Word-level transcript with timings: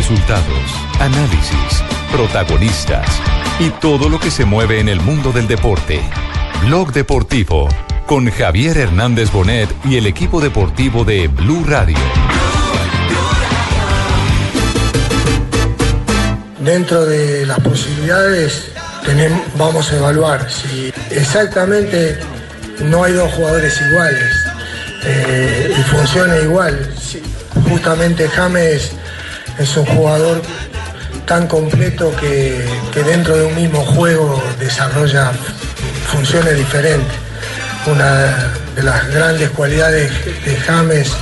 Resultados, 0.00 0.70
análisis, 0.98 1.84
protagonistas 2.10 3.06
y 3.58 3.68
todo 3.68 4.08
lo 4.08 4.18
que 4.18 4.30
se 4.30 4.46
mueve 4.46 4.80
en 4.80 4.88
el 4.88 4.98
mundo 4.98 5.30
del 5.30 5.46
deporte. 5.46 6.00
Blog 6.64 6.94
Deportivo 6.94 7.68
con 8.06 8.30
Javier 8.30 8.78
Hernández 8.78 9.30
Bonet 9.30 9.68
y 9.84 9.98
el 9.98 10.06
equipo 10.06 10.40
deportivo 10.40 11.04
de 11.04 11.28
Blue 11.28 11.64
Radio. 11.66 11.98
Dentro 16.60 17.04
de 17.04 17.44
las 17.44 17.60
posibilidades 17.60 18.72
vamos 19.58 19.92
a 19.92 19.96
evaluar 19.96 20.50
si 20.50 20.90
exactamente 21.10 22.18
no 22.86 23.04
hay 23.04 23.12
dos 23.12 23.30
jugadores 23.34 23.78
iguales 23.82 24.32
eh, 25.04 25.76
y 25.78 25.82
funciona 25.82 26.38
igual. 26.38 26.90
Justamente 27.68 28.26
James 28.28 28.92
es 29.60 29.76
un 29.76 29.84
jugador 29.84 30.40
tan 31.26 31.46
completo 31.46 32.12
que, 32.18 32.64
dentro 33.04 33.36
de 33.36 33.44
un 33.44 33.54
mismo 33.54 33.84
juego 33.84 34.42
desarrolla 34.58 35.32
funciones 36.06 36.56
diferentes. 36.56 37.12
Una 37.86 38.52
de 38.74 38.82
las 38.82 39.06
grandes 39.08 39.50
cualidades 39.50 40.10
de 40.44 40.56
James, 40.56 41.12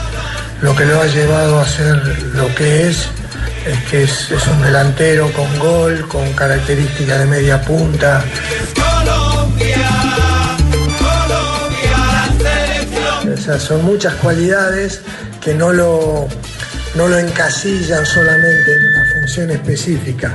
lo 0.62 0.74
que 0.74 0.84
lo 0.84 1.00
ha 1.00 1.06
llevado 1.06 1.60
a 1.60 1.66
ser 1.66 1.96
lo 2.34 2.54
que 2.54 2.88
es, 2.88 3.08
es 3.66 3.84
que 3.90 4.04
es, 4.04 4.30
es 4.30 4.46
un 4.46 4.62
delantero 4.62 5.32
con 5.32 5.58
gol, 5.58 6.06
con 6.06 6.32
características 6.32 7.18
de 7.18 7.26
media 7.26 7.60
punta. 7.60 8.24
O 13.32 13.36
sea, 13.36 13.58
son 13.58 13.84
muchas 13.84 14.14
cualidades 14.14 15.00
que 15.40 15.54
no 15.54 15.72
lo, 15.72 16.28
no 16.98 17.06
lo 17.06 17.16
encasillan 17.16 18.04
solamente 18.04 18.72
en 18.74 18.84
una 18.84 19.04
función 19.14 19.50
específica. 19.52 20.32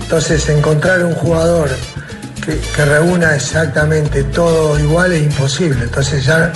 Entonces, 0.00 0.48
encontrar 0.48 1.04
un 1.04 1.12
jugador 1.14 1.68
que, 2.46 2.84
reúna 2.86 3.36
exactamente 3.36 4.24
todo 4.24 4.78
igual 4.78 5.12
es 5.12 5.24
imposible. 5.24 5.84
Entonces 5.84 6.24
ya 6.24 6.50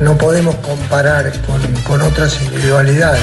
no 0.00 0.18
podemos 0.18 0.56
comparar 0.56 1.30
con, 1.42 1.60
con 1.84 2.02
otras 2.02 2.42
individualidades. 2.42 3.22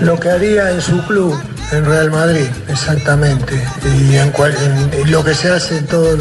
Lo 0.00 0.20
que 0.20 0.30
haría 0.30 0.70
en 0.70 0.80
su 0.80 1.04
club, 1.06 1.36
en 1.72 1.84
Real 1.86 2.12
Madrid, 2.12 2.46
exactamente. 2.68 3.60
Y 3.84 4.14
en, 4.16 4.30
cual- 4.30 4.54
lo 5.06 5.24
que 5.24 5.34
se 5.34 5.50
hace 5.50 5.78
en 5.78 5.86
todas 5.86 6.20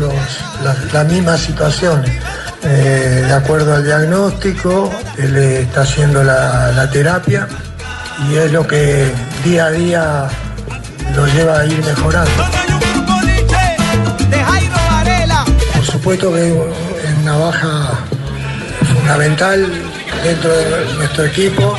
las 0.94 1.08
mismas 1.08 1.42
situaciones. 1.42 2.10
Eh, 2.66 3.24
de 3.28 3.34
acuerdo 3.34 3.76
al 3.76 3.84
diagnóstico, 3.84 4.90
él 5.18 5.36
eh, 5.36 5.62
está 5.62 5.82
haciendo 5.82 6.24
la, 6.24 6.72
la 6.72 6.90
terapia 6.90 7.48
y 8.30 8.36
es 8.36 8.52
lo 8.52 8.66
que 8.66 9.12
día 9.44 9.66
a 9.66 9.72
día 9.72 10.30
lo 11.16 11.28
lleva 11.28 11.60
a 11.60 11.66
ir 11.66 11.84
mejorando. 11.84 12.32
Por 15.76 15.86
supuesto 15.86 16.34
que 16.34 16.48
es 16.48 17.18
una 17.22 17.38
baja 17.38 18.00
fundamental 18.94 19.72
dentro 20.24 20.56
de 20.56 20.94
nuestro 20.96 21.26
equipo 21.26 21.78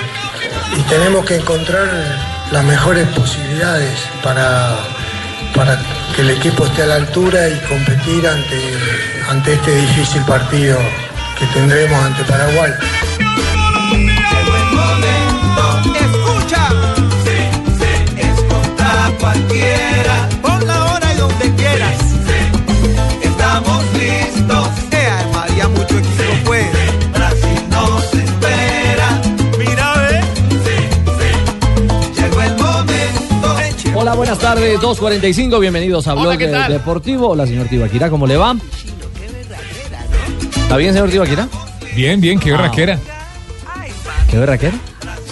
y 0.77 0.83
tenemos 0.83 1.25
que 1.25 1.37
encontrar 1.37 1.89
las 2.53 2.65
mejores 2.65 3.09
posibilidades 3.09 3.99
para, 4.23 4.77
para 5.55 5.79
que 6.15 6.23
el 6.23 6.31
equipo 6.31 6.67
esté 6.67 6.83
a 6.83 6.87
la 6.87 6.97
altura 6.97 7.49
y 7.49 7.59
competir 7.69 8.27
ante, 8.27 8.61
ante 9.29 9.53
este 9.55 9.77
difícil 9.77 10.23
partido 10.23 10.79
que 11.39 11.47
tendremos 11.47 12.05
ante 12.05 12.25
Paraguay. 12.25 12.73
Tardes, 34.55 34.79
2.45, 34.79 35.59
bienvenidos 35.59 36.07
a 36.07 36.13
Hola, 36.13 36.23
Blog 36.23 36.39
¿qué 36.39 36.47
tal? 36.47 36.71
Deportivo. 36.73 37.31
Hola, 37.31 37.45
señor 37.45 37.67
Tibaquira, 37.67 38.09
¿cómo 38.09 38.25
le 38.25 38.37
va? 38.37 38.55
¿Está 40.63 40.77
bien, 40.77 40.93
señor 40.93 41.11
Tibaquira? 41.11 41.49
Bien, 41.97 42.21
bien, 42.21 42.39
qué 42.39 42.53
Ah. 42.53 42.59
berraquera. 42.59 42.99
¿Qué 44.31 44.39
berraquera? 44.39 44.75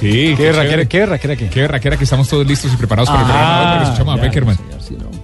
Sí, 0.01 0.35
¿Qué 0.37 0.43
berraquera, 0.43 0.85
qué 0.87 0.99
berraquera 0.99 1.37
qué? 1.37 1.49
Qué 1.49 1.61
berraquera 1.61 1.97
que 1.97 2.03
estamos 2.03 2.29
todos 2.29 2.45
listos 2.45 2.73
y 2.73 2.77
preparados 2.77 3.11
para 3.11 3.21
el 3.23 3.27
Ah, 3.27 3.29
programa 3.33 3.77
de 3.77 3.83
escuchamos 3.85 4.19
a 4.19 4.23
Beckerman. 4.23 4.59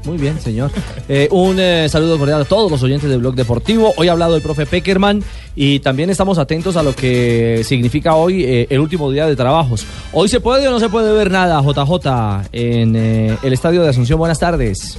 Muy 0.05 0.19
bien, 0.19 0.41
señor. 0.41 0.71
Eh, 1.09 1.29
un 1.31 1.59
eh, 1.59 1.89
saludo 1.89 2.19
cordial 2.19 2.43
a 2.43 2.45
todos 2.45 2.71
los 2.71 2.83
oyentes 2.83 3.09
de 3.09 3.17
Blog 3.17 3.35
Deportivo. 3.35 3.93
Hoy 3.97 4.09
ha 4.09 4.13
hablado 4.13 4.37
el 4.37 4.43
profe 4.43 4.67
Peckerman 4.67 5.23
y 5.61 5.81
también 5.81 6.09
estamos 6.09 6.39
atentos 6.39 6.77
a 6.77 6.85
lo 6.85 6.95
que 6.95 7.63
significa 7.65 8.15
hoy 8.15 8.45
eh, 8.45 8.67
el 8.71 8.79
último 8.79 9.11
día 9.11 9.27
de 9.27 9.35
trabajos. 9.35 9.85
¿Hoy 10.13 10.29
se 10.29 10.39
puede 10.39 10.69
o 10.69 10.71
no 10.71 10.79
se 10.79 10.89
puede 10.89 11.13
ver 11.13 11.33
nada, 11.33 11.61
JJ, 11.61 12.49
en 12.53 12.95
eh, 12.95 13.37
el 13.43 13.53
estadio 13.53 13.83
de 13.83 13.89
Asunción? 13.89 14.19
Buenas 14.19 14.39
tardes. 14.39 14.99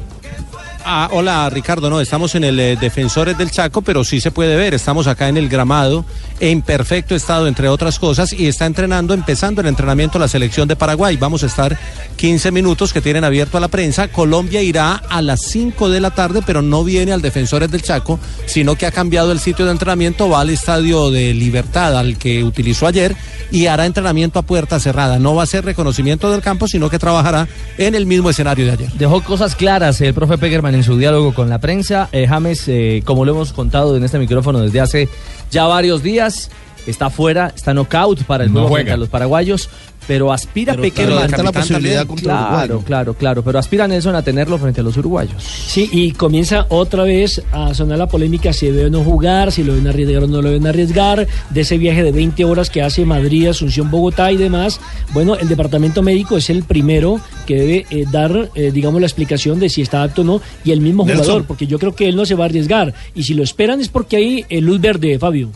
Ah, 0.84 1.10
hola 1.12 1.50
Ricardo, 1.50 1.90
no, 1.90 2.02
estamos 2.02 2.36
en 2.36 2.44
el 2.44 2.60
eh, 2.60 2.76
Defensores 2.76 3.38
del 3.38 3.52
Chaco, 3.52 3.82
pero 3.82 4.04
sí 4.04 4.20
se 4.20 4.32
puede 4.32 4.56
ver, 4.56 4.74
estamos 4.74 5.08
acá 5.08 5.30
en 5.30 5.38
el 5.38 5.48
gramado, 5.48 6.04
en 6.40 6.62
perfecto 6.62 7.16
estado, 7.16 7.48
entre 7.48 7.70
otras 7.70 8.00
cosas, 8.00 8.34
y 8.34 8.48
está 8.48 8.66
entrenando, 8.66 9.14
empezando 9.14 9.62
el 9.62 9.68
entrenamiento 9.68 10.20
la 10.20 10.28
selección 10.28 10.68
de 10.68 10.76
Paraguay. 10.76 11.18
Vamos 11.18 11.44
a 11.44 11.48
estar 11.48 11.78
15 12.16 12.52
minutos 12.52 12.94
que 12.94 13.02
tienen 13.02 13.24
abierto 13.24 13.58
a 13.58 13.62
la 13.62 13.68
prensa. 13.68 14.08
Colombia 14.08 14.62
irá 14.62 14.96
a 14.96 15.22
las 15.22 15.42
5 15.42 15.90
de 15.90 16.00
la 16.00 16.12
tarde, 16.12 16.42
pero 16.46 16.62
no 16.62 16.84
viene 16.84 17.12
al 17.12 17.22
Defensores 17.22 17.72
del 17.72 17.82
Chaco, 17.82 18.20
sino 18.46 18.76
que 18.76 18.86
ha 18.86 18.92
cambiado 18.92 19.32
el 19.32 19.40
sitio 19.40 19.66
de 19.66 19.72
entrenamiento, 19.72 20.30
va 20.30 20.42
al 20.42 20.50
Estadio 20.50 21.12
de 21.12 21.34
Libertad, 21.34 21.98
al 21.98 22.18
que 22.18 22.44
utilizó 22.44 22.88
ayer, 22.88 23.16
y 23.52 23.68
hará 23.68 23.86
entrenamiento 23.86 24.40
a 24.40 24.44
puerta 24.44 24.80
cerrada. 24.80 25.20
No 25.20 25.36
va 25.36 25.44
a 25.44 25.48
ser 25.48 25.66
reconocimiento 25.66 26.32
del 26.32 26.42
campo, 26.42 26.68
sino 26.68 26.90
que 26.90 27.00
trabajará 27.00 27.48
en 27.78 27.96
el 27.96 28.06
mismo 28.06 28.30
escenario 28.30 28.66
de 28.66 28.72
ayer. 28.72 28.92
Dejó 28.94 29.22
cosas 29.24 29.56
claras 29.56 30.02
el 30.02 30.14
profe 30.14 30.38
Peckerman 30.38 30.76
en 30.76 30.84
su 30.84 30.98
diálogo 30.98 31.34
con 31.34 31.50
la 31.50 31.60
prensa. 31.60 32.10
Eh, 32.12 32.28
James, 32.28 32.64
eh, 32.68 33.02
como 33.06 33.26
lo 33.26 33.32
hemos 33.34 33.54
contado 33.54 33.96
en 33.96 34.04
este 34.04 34.20
micrófono 34.20 34.60
desde 34.60 34.82
hace 34.82 35.10
ya 35.52 35.66
varios 35.66 36.04
días, 36.04 36.50
está 36.90 37.10
fuera, 37.10 37.54
está 37.56 37.74
knockout 37.74 38.24
para 38.24 38.44
el 38.44 38.54
No 38.54 38.62
juego 38.62 38.76
frente 38.76 38.92
a 38.92 38.98
los 38.98 39.10
paraguayos, 39.10 39.70
pero 40.08 40.32
aspira 40.34 40.74
Pero- 40.74 40.82
Peckerman. 40.84 41.16
pero 41.18 41.26
está 41.30 41.44
la 41.44 41.52
posibilidad 41.52 42.08
contra 42.08 42.34
Uruguay, 42.34 42.50
Claro, 42.58 42.74
¿no? 42.76 42.82
claro, 42.82 43.14
claro, 43.14 43.44
pero 43.44 43.60
aspira 43.60 43.88
Nelson 43.88 44.16
a 44.16 44.24
tenerlo 44.24 44.58
frente 44.58 44.82
a 44.82 44.84
los 44.84 44.98
uruguayos. 44.98 45.44
Sí, 45.44 45.88
y 45.92 46.12
comienza 46.14 46.66
otra 46.70 47.04
vez 47.04 47.42
a 47.52 47.74
sonar 47.74 47.98
la 48.00 48.08
polémica 48.08 48.52
si 48.54 48.68
debe 48.68 48.86
o 48.86 48.90
no 48.90 49.04
jugar, 49.04 49.52
si 49.52 49.64
lo 49.64 49.74
deben 49.74 49.88
arriesgar 49.88 50.24
o 50.24 50.28
no 50.28 50.42
lo 50.42 50.50
deben 50.50 50.66
arriesgar, 50.68 51.28
de 51.50 51.62
ese 51.62 51.78
viaje 51.78 52.04
de 52.04 52.12
20 52.12 52.44
horas 52.46 52.70
que 52.70 52.82
hace 52.82 53.06
Madrid, 53.06 53.48
Asunción, 53.50 53.92
Bogotá 53.92 54.32
y 54.32 54.38
demás. 54.38 54.80
Bueno, 55.14 55.36
el 55.36 55.48
departamento 55.48 56.02
médico 56.02 56.38
es 56.38 56.50
el 56.50 56.64
primero 56.64 57.20
que 57.46 57.56
debe 57.56 57.86
eh, 57.92 58.06
dar, 58.12 58.50
eh, 58.56 58.72
digamos, 58.72 59.00
la 59.02 59.08
explicación 59.08 59.60
de 59.60 59.70
si 59.70 59.82
está 59.84 60.02
apto 60.04 60.22
o 60.22 60.26
no, 60.26 60.42
y 60.64 60.72
el 60.72 60.82
mismo 60.82 61.06
Nelson. 61.06 61.24
jugador, 61.24 61.46
porque 61.46 61.68
yo 61.68 61.78
creo 61.78 61.94
que 61.96 62.10
él 62.10 62.16
no 62.16 62.26
se 62.26 62.34
va 62.36 62.46
a 62.46 62.48
arriesgar. 62.48 62.94
Y 63.14 63.24
si 63.24 63.34
lo 63.36 63.44
esperan 63.44 63.80
es 63.80 63.90
porque 63.90 64.16
hay 64.18 64.46
eh, 64.50 64.60
luz 64.62 64.80
verde, 64.82 65.20
Fabio. 65.20 65.50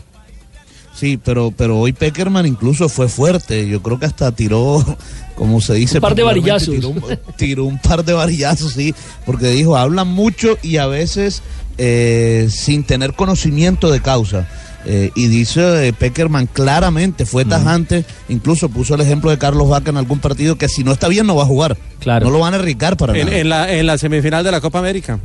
Sí, 0.94 1.18
pero, 1.22 1.52
pero 1.56 1.78
hoy 1.78 1.92
Peckerman 1.92 2.46
incluso 2.46 2.88
fue 2.88 3.08
fuerte. 3.08 3.68
Yo 3.68 3.82
creo 3.82 3.98
que 3.98 4.06
hasta 4.06 4.30
tiró, 4.32 4.84
como 5.34 5.60
se 5.60 5.74
dice. 5.74 5.98
Un 5.98 6.02
par 6.02 6.14
de 6.14 6.22
varillazos. 6.22 6.74
Tiró 6.74 6.88
un, 6.90 7.02
tiró 7.36 7.64
un 7.64 7.78
par 7.78 8.04
de 8.04 8.12
varillazos, 8.12 8.72
sí. 8.74 8.94
Porque 9.26 9.48
dijo, 9.48 9.76
hablan 9.76 10.08
mucho 10.08 10.56
y 10.62 10.76
a 10.76 10.86
veces 10.86 11.42
eh, 11.78 12.46
sin 12.50 12.84
tener 12.84 13.14
conocimiento 13.14 13.90
de 13.90 14.00
causa. 14.00 14.48
Eh, 14.86 15.10
y 15.14 15.28
dice 15.28 15.88
eh, 15.88 15.92
Peckerman 15.94 16.46
claramente, 16.46 17.24
fue 17.24 17.46
tajante, 17.46 18.04
incluso 18.28 18.68
puso 18.68 18.94
el 18.94 19.00
ejemplo 19.00 19.30
de 19.30 19.38
Carlos 19.38 19.66
Vaca 19.66 19.88
en 19.90 19.96
algún 19.96 20.18
partido 20.18 20.58
que 20.58 20.68
si 20.68 20.84
no 20.84 20.92
está 20.92 21.08
bien 21.08 21.26
no 21.26 21.34
va 21.34 21.44
a 21.44 21.46
jugar. 21.46 21.78
Claro. 22.00 22.26
No 22.26 22.32
lo 22.32 22.40
van 22.40 22.52
a 22.52 22.58
arriesgar 22.58 22.98
para 22.98 23.18
En, 23.18 23.24
nada. 23.26 23.38
en 23.38 23.48
la, 23.48 23.72
en 23.72 23.86
la 23.86 23.96
semifinal 23.96 24.44
de 24.44 24.50
la 24.52 24.60
Copa 24.60 24.80
América. 24.80 25.18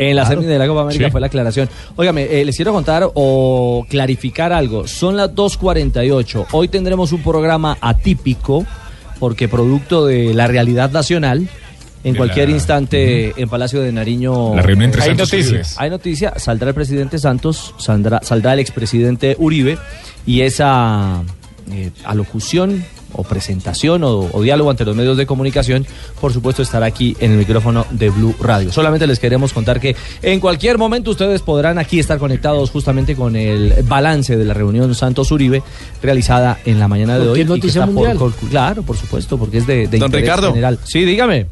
En 0.00 0.16
la 0.16 0.22
Claro. 0.22 0.40
semi 0.40 0.52
de 0.52 0.58
la 0.58 0.66
Copa 0.66 0.80
América 0.82 1.04
Sí. 1.04 1.10
fue 1.10 1.20
la 1.20 1.26
aclaración. 1.26 1.68
Óigame, 1.96 2.24
eh, 2.24 2.44
les 2.44 2.56
quiero 2.56 2.72
contar 2.72 3.08
o 3.14 3.86
clarificar 3.88 4.52
algo. 4.52 4.88
Son 4.88 5.16
las 5.16 5.34
2.48. 5.34 6.46
Hoy 6.52 6.68
tendremos 6.68 7.12
un 7.12 7.22
programa 7.22 7.76
atípico 7.80 8.64
porque 9.18 9.46
producto 9.48 10.06
de 10.06 10.32
la 10.34 10.46
realidad 10.46 10.90
nacional. 10.90 11.46
En 12.02 12.14
De 12.14 12.16
cualquier 12.16 12.48
la- 12.48 12.54
instante 12.54 13.34
en 13.36 13.48
Palacio 13.50 13.82
de 13.82 13.92
Nariño. 13.92 14.54
La 14.56 14.62
reunión 14.62 14.86
entre 14.86 15.02
Hay 15.02 15.08
Santos 15.08 15.34
y 15.34 15.36
noticias. 15.36 15.74
Hay 15.78 15.90
noticia, 15.90 16.32
saldrá 16.38 16.70
el 16.70 16.74
presidente 16.74 17.18
Santos, 17.18 17.74
saldrá, 17.76 18.20
saldrá 18.22 18.54
el 18.54 18.60
expresidente 18.60 19.36
Uribe 19.38 19.76
y 20.24 20.40
esa 20.40 21.22
eh, 21.70 21.90
alocución 22.06 22.82
o 23.14 23.22
presentación 23.22 24.04
o, 24.04 24.28
o 24.32 24.42
diálogo 24.42 24.70
ante 24.70 24.84
los 24.84 24.96
medios 24.96 25.16
de 25.16 25.26
comunicación, 25.26 25.86
por 26.20 26.32
supuesto 26.32 26.62
estará 26.62 26.86
aquí 26.86 27.16
en 27.20 27.32
el 27.32 27.38
micrófono 27.38 27.86
de 27.90 28.10
Blue 28.10 28.34
Radio. 28.40 28.72
Solamente 28.72 29.06
les 29.06 29.18
queremos 29.18 29.52
contar 29.52 29.80
que 29.80 29.96
en 30.22 30.40
cualquier 30.40 30.78
momento 30.78 31.10
ustedes 31.10 31.42
podrán 31.42 31.78
aquí 31.78 31.98
estar 31.98 32.18
conectados 32.18 32.70
justamente 32.70 33.16
con 33.16 33.36
el 33.36 33.74
balance 33.84 34.36
de 34.36 34.44
la 34.44 34.54
reunión 34.54 34.94
Santos 34.94 35.30
Uribe 35.32 35.62
realizada 36.02 36.58
en 36.64 36.78
la 36.78 36.88
mañana 36.88 37.18
de 37.18 37.28
hoy. 37.28 37.40
y 37.40 37.42
que 37.42 37.48
noticia 37.48 37.84
está 37.84 38.14
por 38.18 38.32
claro, 38.50 38.82
por 38.82 38.96
supuesto, 38.96 39.38
porque 39.38 39.58
es 39.58 39.66
de, 39.66 39.86
de 39.88 39.98
Don 39.98 40.06
interés 40.06 40.22
Ricardo. 40.24 40.48
general. 40.48 40.78
Sí, 40.84 41.04
dígame. 41.04 41.46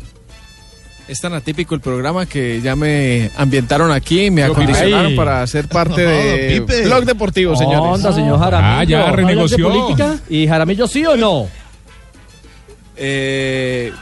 Es 1.08 1.20
tan 1.22 1.32
atípico 1.32 1.74
el 1.74 1.80
programa 1.80 2.26
que 2.26 2.60
ya 2.60 2.76
me 2.76 3.30
ambientaron 3.36 3.90
aquí, 3.90 4.30
me 4.30 4.42
acondicionaron 4.44 5.06
Pipe. 5.12 5.16
para 5.16 5.46
ser 5.46 5.66
parte 5.66 6.02
No, 6.04 6.10
de 6.10 6.60
Pipe. 6.66 6.82
Blog 6.84 7.04
Deportivo, 7.06 7.56
señores. 7.56 7.80
Onda, 7.94 8.12
señor 8.12 8.36
Ah, 8.36 8.44
Jaramillo. 8.44 8.90
ya 8.90 9.00
¿Hablas 9.00 9.16
de 9.16 9.22
renegoció. 9.22 9.68
política? 9.70 10.18
¿Y 10.28 10.46
Jaramillo 10.46 10.86
sí 10.86 11.06
o 11.06 11.16
no? 11.16 11.48
Eh, 12.96 13.92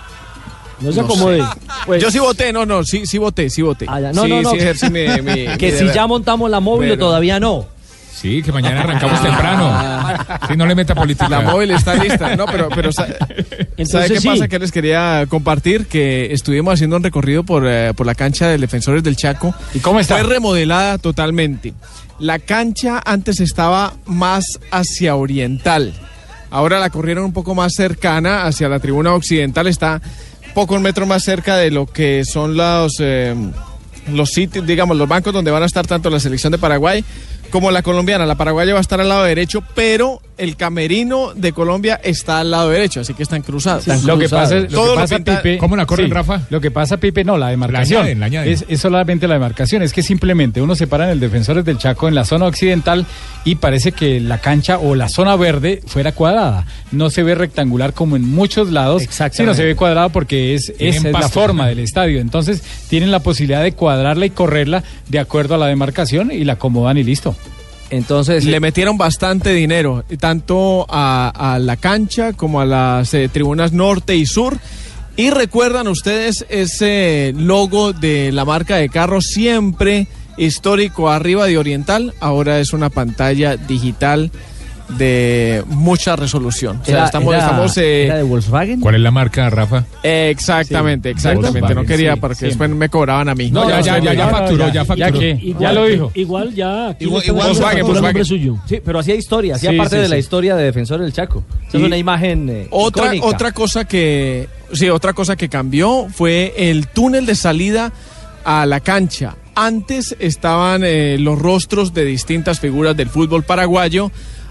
No 0.81 0.91
se 0.93 0.99
No 1.01 1.05
acomode. 1.07 1.43
Pues, 1.87 2.03
yo 2.03 2.11
sí 2.11 2.19
voté, 2.19 2.53
no, 2.53 2.67
no, 2.67 2.83
sí, 2.85 3.07
sí 3.07 3.19
voté, 3.19 3.49
sí 3.51 3.63
voté. 3.63 3.87
Ah, 3.89 4.01
ya. 4.01 4.13
No, 4.13 4.25
sí, 4.25 4.29
no, 4.29 4.43
no. 4.43 4.51
sí 4.51 4.57
ejercí 4.59 4.91
mi, 4.91 5.07
mi- 5.23 5.23
mi 5.23 5.57
Que 5.59 5.71
si 5.71 5.79
deber. 5.79 5.95
ya 5.95 6.07
montamos 6.07 6.51
la 6.51 6.61
móvil 6.61 6.91
o 6.91 6.95
Pero- 6.95 7.07
todavía 7.07 7.39
no. 7.41 7.67
Sí, 8.19 8.43
que 8.43 8.51
mañana 8.51 8.81
arrancamos 8.81 9.21
temprano. 9.23 10.27
Si 10.49 10.57
no 10.57 10.65
le 10.65 10.75
meta 10.75 10.95
política. 10.95 11.29
La 11.29 11.43
móvil 11.43 11.71
está 11.73 11.95
lista, 11.97 12.35
no, 12.35 12.47
pero, 12.47 12.71
pero 12.75 12.91
sa- 12.91 13.07
¿sabe 13.09 13.67
Entonces 13.77 14.11
qué 14.13 14.21
sí. 14.21 14.29
pasa? 14.29 14.49
Que 14.49 14.59
les 14.59 14.73
quería 14.73 15.27
compartir 15.29 15.87
que 15.87 16.33
estuvimos 16.33 16.73
haciendo 16.75 16.97
un 16.97 17.03
recorrido 17.03 17.45
por, 17.45 17.67
eh, 17.69 17.93
por 17.95 18.07
la 18.07 18.15
cancha 18.15 18.49
del 18.49 18.63
Defensores 18.63 19.03
del 19.03 19.17
Chaco. 19.17 19.55
¿Y 19.75 19.81
cómo 19.81 20.01
está? 20.01 20.15
Fue 20.17 20.23
remodelada 20.23 20.97
totalmente. 20.97 21.75
La 22.19 22.39
cancha 22.39 23.03
antes 23.05 23.41
estaba 23.41 23.93
más 24.07 24.47
hacia 24.71 25.15
oriental. 25.15 25.93
Ahora 26.51 26.79
la 26.81 26.89
corrieron 26.89 27.25
un 27.27 27.33
poco 27.35 27.55
más 27.55 27.75
cercana 27.75 28.45
hacia 28.47 28.69
la 28.71 28.79
tribuna 28.81 29.13
occidental. 29.13 29.67
Está 29.67 30.01
pocos 30.55 30.81
metros 30.81 31.07
más 31.07 31.23
cerca 31.23 31.57
de 31.59 31.71
lo 31.71 31.85
que 31.85 32.25
son 32.25 32.57
los, 32.57 32.95
eh, 33.01 33.35
los 34.11 34.31
sitios, 34.31 34.67
digamos, 34.67 34.97
los 34.97 35.07
bancos 35.07 35.35
donde 35.35 35.51
van 35.51 35.63
a 35.65 35.67
estar 35.67 35.87
tanto 35.87 36.09
la 36.09 36.19
selección 36.19 36.51
de 36.53 36.57
Paraguay 36.59 37.05
como 37.51 37.71
la 37.71 37.83
colombiana. 37.83 38.27
La 38.27 38.35
paraguaya 38.35 38.73
va 38.73 38.79
a 38.79 38.83
estar 38.83 39.01
al 39.01 39.09
lado 39.09 39.25
derecho, 39.25 39.63
pero 39.75 40.21
el 40.39 40.57
camerino 40.57 41.33
de 41.35 41.53
Colombia 41.53 41.99
está 42.03 42.41
al 42.41 42.51
lado 42.51 42.71
derecho, 42.71 43.01
así 43.01 43.15
que 43.15 43.23
están 43.23 43.43
cruzados. 43.43 43.87
Lo 44.05 44.19
que 44.19 44.29
pasa, 44.29 44.57
lo 44.57 44.67
Todo 44.69 44.83
que 44.85 44.89
lo 44.91 44.95
pasa 44.97 45.17
pinta- 45.17 45.43
Pipe. 45.43 45.59
¿Cómo 45.59 45.77
la 45.77 45.87
corren, 45.87 46.07
sí, 46.09 46.13
Rafa? 46.13 46.43
Lo 46.51 46.61
que 46.61 46.71
pasa, 46.71 46.99
Pipe, 46.99 47.25
no, 47.25 47.39
la 47.39 47.49
demarcación. 47.49 48.01
añaden, 48.03 48.21
la 48.21 48.27
añaden. 48.27 48.53
Es, 48.53 48.65
es 48.69 48.81
solamente 48.81 49.27
la 49.29 49.35
demarcación. 49.35 49.83
Es 49.83 49.93
que 49.93 50.03
simplemente 50.03 50.61
uno 50.61 50.75
se 50.75 50.87
para 50.87 51.05
en 51.07 51.11
el 51.11 51.21
Defensores 51.21 51.65
del 51.65 51.79
Chaco 51.79 52.09
en 52.09 52.15
la 52.15 52.25
zona 52.25 52.47
occidental 52.47 53.07
y 53.45 53.55
parece 53.57 53.93
que 53.93 54.21
la 54.21 54.39
cancha 54.41 54.79
o 54.79 54.95
la 54.95 55.09
zona 55.09 55.37
verde 55.37 55.81
fuera 55.87 56.13
cuadrada. 56.13 56.67
No 56.93 57.11
se 57.11 57.23
ve 57.23 57.35
rectangular 57.35 57.93
como 57.95 58.17
en 58.17 58.23
muchos 58.29 58.71
lados, 58.71 59.03
sino 59.33 59.55
se 59.55 59.65
ve 59.65 59.75
cuadrado 59.75 60.11
porque 60.11 60.55
es, 60.55 60.73
esa 60.79 61.09
es 61.09 61.13
la 61.13 61.29
forma 61.29 61.67
del 61.67 61.79
estadio. 61.79 62.21
Entonces 62.21 62.63
tienen 62.89 63.11
la 63.11 63.21
posibilidad 63.21 63.63
de 63.63 63.73
cuadrarla 63.73 64.27
y 64.27 64.31
correrla 64.31 64.83
de 65.09 65.19
acuerdo 65.19 65.55
a 65.55 65.59
la 65.59 65.67
demarcación 65.67 66.31
y 66.31 66.45
la 66.45 66.55
acomodan 66.55 66.99
y 66.99 67.05
listo. 67.05 67.35
Entonces, 67.91 68.45
Le 68.45 68.61
metieron 68.61 68.99
bastante 68.99 69.55
dinero, 69.55 70.05
tanto 70.19 70.87
a, 70.89 71.55
a 71.55 71.59
la 71.59 71.77
cancha 71.77 72.33
como 72.33 72.61
a 72.61 72.65
las 72.65 73.15
eh, 73.15 73.29
tribunas 73.29 73.73
norte 73.73 74.17
y 74.17 74.27
sur. 74.27 74.59
Y 75.17 75.31
recuerdan 75.31 75.89
ustedes 75.89 76.45
ese 76.49 77.33
logo 77.37 77.93
de 77.93 78.33
la 78.33 78.45
marca 78.45 78.77
de 78.77 78.89
carro 78.89 79.21
siempre 79.21 80.09
histórico 80.37 81.09
arriba 81.09 81.47
de 81.47 81.57
Oriental, 81.59 82.13
ahora 82.21 82.61
es 82.61 82.73
una 82.73 82.91
pantalla 82.91 83.57
digital 83.57 84.31
de 84.89 85.65
mucha 85.67 86.15
resolución. 86.17 86.79
O 86.83 86.85
sea, 86.85 86.95
era, 86.95 87.05
estamos, 87.07 87.35
era- 87.35 87.45
estamos 87.45 87.77
eh, 87.79 88.05
era 88.07 88.17
de 88.19 88.23
Volkswagen. 88.23 88.81
¿Cuál 88.81 88.95
es 88.95 89.01
la 89.01 89.11
marca, 89.11 89.51
Rafa? 89.51 89.85
eh, 90.03 90.29
exactamente, 90.31 91.09
Sí, 91.11 91.15
exactamente. 91.17 91.75
No 91.75 91.85
quería 91.85 92.15
sí, 92.15 92.21
porque 92.21 92.35
siempre. 92.37 92.49
después 92.67 92.71
me 92.79 92.89
cobraban 92.89 93.29
a 93.29 93.35
mí. 93.35 93.51
No, 93.51 93.69
ya, 93.69 93.81
ya, 93.81 93.99
ya, 93.99 94.15
ya 94.15 94.27
no, 94.27 94.31
facturó, 94.31 94.67
ya, 94.69 94.73
ya 94.73 94.85
facturó. 94.85 95.21
ya 95.21 95.27
igual, 95.27 95.61
ya 95.61 95.73
lo 95.73 95.87
dijo. 95.87 96.13
Igual 96.15 96.55
ya. 96.55 96.97
Igual- 97.01 97.25
igual 97.27 97.47
Volkswagen, 97.49 97.87
Volkswagen. 97.87 98.25
suyo. 98.25 98.57
Sí, 98.69 98.81
pero 98.85 98.99
hacía 99.01 99.15
historia, 99.17 99.57
hacía 99.57 99.71
Sí, 99.73 99.77
parte 99.77 99.97
sí, 99.97 100.03
de 100.03 100.09
la 100.09 100.19
historia 100.19 100.57
de 100.57 100.65
Defensor 100.65 101.01
del 101.01 101.13
Chaco. 101.13 101.45
Es 101.69 101.75
una 101.75 101.97
imagen 101.97 102.49
eh, 102.49 102.67
Otra, 102.71 103.07
icónica. 103.07 103.27
otra 103.27 103.53
cosa 103.53 103.85
que 103.85 104.49
sí, 104.73 104.89
otra 104.89 105.13
cosa 105.13 105.37
que 105.37 105.49
cambió 105.49 106.07
fue 106.13 106.55
el 106.57 106.87
túnel 106.89 107.27
de 107.27 107.35
salida 107.35 107.93
a 108.45 108.65
la 108.67 108.81
cancha. 108.81 109.35
Antes 109.55 110.15
estaban 110.19 110.83
eh, 110.85 111.17
los 111.19 111.39
rostros 111.39 111.93
de 111.95 112.05
distintas 112.05 112.61
figuras 112.61 112.97
del 112.97 113.09
fútbol 113.09 113.43
paraguayo, 113.43 114.11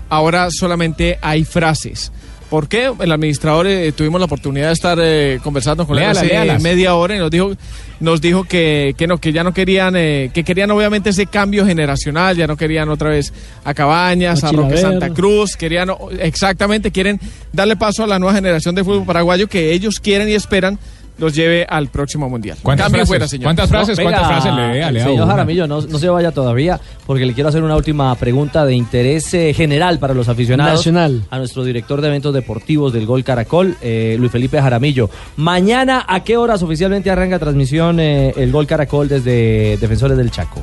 ahora 0.10 0.50
solamente 0.52 1.18
hay 1.22 1.44
frases. 1.44 2.12
¿Por 2.50 2.68
qué? 2.68 2.92
El 3.00 3.12
administrador 3.12 3.66
eh, 3.66 3.92
tuvimos 3.92 4.22
la 4.22 4.26
oportunidad 4.26 4.68
de 4.68 4.74
estar 4.74 4.98
eh, 5.02 5.40
conversando 5.44 5.88
con 5.88 5.98
él 5.98 6.06
hace 6.06 6.28
léalas. 6.28 6.62
media 6.62 6.94
hora 6.94 7.16
y 7.16 7.20
nos 7.20 7.32
dijo 7.32 7.52
nos 8.00 8.22
dijo 8.22 8.44
que, 8.44 8.94
que 8.98 9.08
no 9.08 9.18
que 9.18 9.34
ya 9.34 9.44
no 9.44 9.52
querían 9.54 9.96
eh, 9.96 10.30
que 10.32 10.44
querían 10.44 10.70
obviamente 10.70 11.10
ese 11.10 11.26
cambio 11.26 11.66
generacional, 11.66 12.38
ya 12.38 12.46
no 12.46 12.56
querían 12.56 12.90
otra 12.90 13.10
vez 13.10 13.34
a 13.64 13.74
Cabañas, 13.74 14.44
A 14.44 14.50
a 14.50 14.52
Roque. 14.52 14.78
Santa 14.78 15.10
Cruz, 15.10 15.56
querían 15.56 15.90
exactamente 16.20 16.92
quieren 16.92 17.20
darle 17.52 17.78
paso 17.78 18.04
a 18.04 18.08
la 18.08 18.20
nueva 18.20 18.36
generación 18.36 18.76
de 18.76 18.84
fútbol 18.84 19.06
paraguayo 19.06 19.48
que 19.48 19.74
ellos 19.74 20.00
quieren 20.00 20.30
y 20.30 20.34
esperan 20.34 20.78
los 21.18 21.34
lleve 21.34 21.66
al 21.68 21.88
próximo 21.88 22.30
mundial. 22.30 22.58
¿Cuántas 22.62 22.86
Cambio 22.86 23.00
frases? 23.00 23.08
fuera, 23.08 23.28
señor. 23.28 23.44
¿Cuántas 23.46 23.70
frases? 23.70 23.98
No, 23.98 24.04
¿Cuántas 24.04 24.28
frases 24.28 24.54
le 24.54 24.74
lea? 24.74 24.92
Lea 24.92 25.04
Señor 25.04 25.24
una. 25.24 25.32
Jaramillo, 25.34 25.68
no, 25.68 25.82
no 25.82 26.00
se 26.00 26.10
vaya 26.10 26.32
todavía, 26.32 26.80
porque 27.06 27.26
le 27.26 27.34
quiero 27.34 27.50
hacer 27.50 27.64
una 27.64 27.76
última 27.76 28.14
pregunta 28.16 28.66
de 28.66 28.76
interés 28.76 29.34
eh, 29.34 29.54
general 29.54 30.00
para 30.00 30.14
los 30.14 30.28
aficionados. 30.30 30.80
Nacional. 30.80 31.24
A 31.30 31.38
nuestro 31.38 31.64
director 31.64 32.02
de 32.02 32.08
eventos 32.08 32.34
deportivos 32.34 32.94
del 32.94 33.06
Gol 33.06 33.24
Caracol, 33.24 33.78
eh, 33.82 34.16
Luis 34.20 34.32
Felipe 34.32 34.62
Jaramillo. 34.62 35.10
Mañana, 35.38 36.06
¿a 36.08 36.24
qué 36.24 36.38
horas 36.38 36.62
oficialmente 36.64 37.10
arranca 37.10 37.40
transmisión 37.40 38.00
eh, 38.00 38.34
el 38.36 38.52
Gol 38.52 38.68
Caracol 38.68 39.08
desde 39.08 39.78
Defensores 39.78 40.18
del 40.18 40.32
Chaco? 40.32 40.62